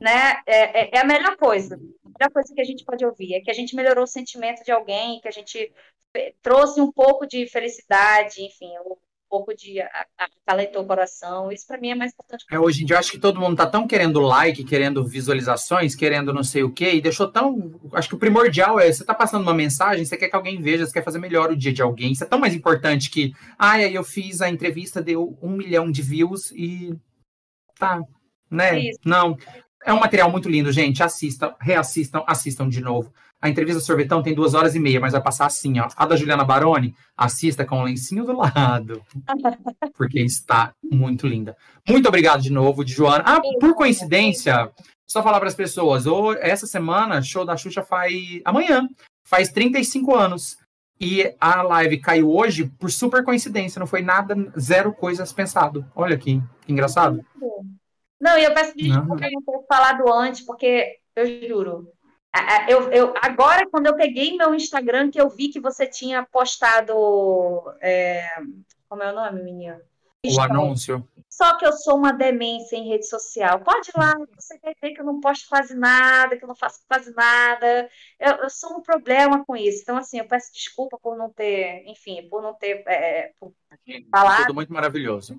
[0.00, 1.74] né, é, é- é a melhor coisa.
[1.76, 4.62] A melhor coisa que a gente pode ouvir é que a gente melhorou o sentimento
[4.64, 5.72] de alguém, que a gente
[6.14, 8.72] eh, trouxe um pouco de felicidade, enfim,
[9.30, 9.76] pouco de
[10.44, 11.52] acalentou o coração.
[11.52, 12.44] Isso para mim é mais importante.
[12.50, 15.94] É, hoje em dia, eu acho que todo mundo tá tão querendo like, querendo visualizações,
[15.94, 17.80] querendo não sei o quê, e deixou tão.
[17.92, 20.84] Acho que o primordial é você tá passando uma mensagem, você quer que alguém veja,
[20.84, 22.12] você quer fazer melhor o dia de alguém.
[22.12, 23.32] Isso é tão mais importante que.
[23.56, 26.92] Ai, aí eu fiz a entrevista, deu um milhão de views e.
[27.78, 28.02] Tá.
[28.50, 28.80] Né?
[28.80, 28.98] Isso.
[29.04, 29.36] Não.
[29.86, 31.02] É um material muito lindo, gente.
[31.02, 33.12] Assistam, reassistam, assistam de novo.
[33.42, 35.88] A entrevista Sorvetão tem duas horas e meia, mas vai passar assim, ó.
[35.96, 39.02] A da Juliana Baroni, assista com o lencinho do lado.
[39.96, 41.56] Porque está muito linda.
[41.88, 43.24] Muito obrigado de novo, de Joana.
[43.26, 44.70] Ah, por coincidência,
[45.08, 46.04] só falar para as pessoas,
[46.40, 48.14] essa semana, show da Xuxa faz
[48.44, 48.86] amanhã,
[49.24, 50.58] faz 35 anos.
[51.00, 55.86] E a live caiu hoje por super coincidência, não foi nada, zero coisas pensado.
[55.96, 57.24] Olha aqui, que engraçado.
[58.20, 59.16] Não, e eu peço desculpa Não.
[59.16, 61.88] por ter falado antes, porque eu juro.
[62.68, 66.94] Eu, eu, agora, quando eu peguei meu Instagram, que eu vi que você tinha postado.
[67.80, 68.24] é,
[68.88, 69.80] como é o nome, menina?
[70.24, 71.08] O anúncio.
[71.28, 73.60] Só que eu sou uma demência em rede social.
[73.60, 76.54] Pode ir lá, você vai ver que eu não posto quase nada, que eu não
[76.54, 77.88] faço quase nada.
[78.18, 79.80] Eu, eu sou um problema com isso.
[79.82, 82.84] Então, assim, eu peço desculpa por não ter, enfim, por não ter.
[82.86, 83.54] é, por-
[84.10, 84.42] Falar.
[84.42, 85.36] Tudo muito maravilhoso.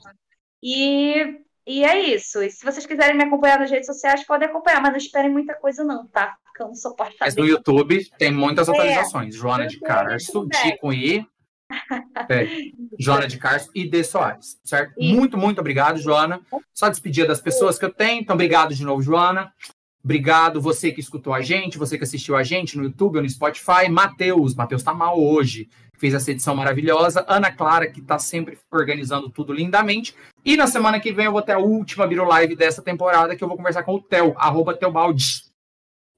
[0.64, 2.42] E, e é isso.
[2.42, 5.54] E se vocês quiserem me acompanhar nas redes sociais, podem acompanhar, mas não esperem muita
[5.56, 6.36] coisa, não, tá?
[6.46, 7.18] Porque eu não sou postada.
[7.22, 8.72] Mas no YouTube tem muitas É.
[8.72, 9.36] atualizações.
[9.36, 10.78] Joana de Carso, bem.
[10.78, 11.26] com I.
[12.30, 12.48] É,
[13.00, 14.94] Joana de Carso e de Soares, certo?
[15.00, 15.16] Isso.
[15.16, 16.42] Muito, muito obrigado, Joana.
[16.74, 18.22] Só despedir das pessoas que eu tenho.
[18.22, 19.54] Então, obrigado de novo, Joana.
[20.04, 23.30] Obrigado você que escutou a gente, você que assistiu a gente no YouTube ou no
[23.30, 23.88] Spotify.
[23.90, 25.70] Matheus, Matheus tá mal hoje,
[26.02, 27.23] fez essa edição maravilhosa.
[27.28, 30.15] Ana Clara, que tá sempre organizando tudo lindamente.
[30.44, 33.44] E na semana que vem eu vou ter a última Biro Live dessa temporada, que
[33.44, 35.44] eu vou conversar com o Theo, arroba Teobaldi.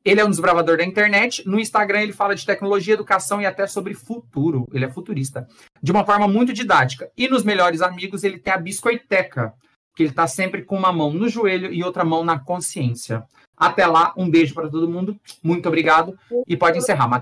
[0.06, 1.46] Ele é um desbravador da internet.
[1.46, 4.70] No Instagram ele fala de tecnologia, educação e até sobre futuro.
[4.74, 5.46] Ele é futurista.
[5.82, 7.12] De uma forma muito didática.
[7.18, 9.54] E nos Melhores Amigos ele tem a Biscoiteca,
[9.94, 13.24] que ele está sempre com uma mão no joelho e outra mão na consciência.
[13.56, 15.18] Até lá, um beijo para todo mundo.
[15.44, 16.18] Muito obrigado.
[16.48, 17.22] E pode encerrar, Matheus.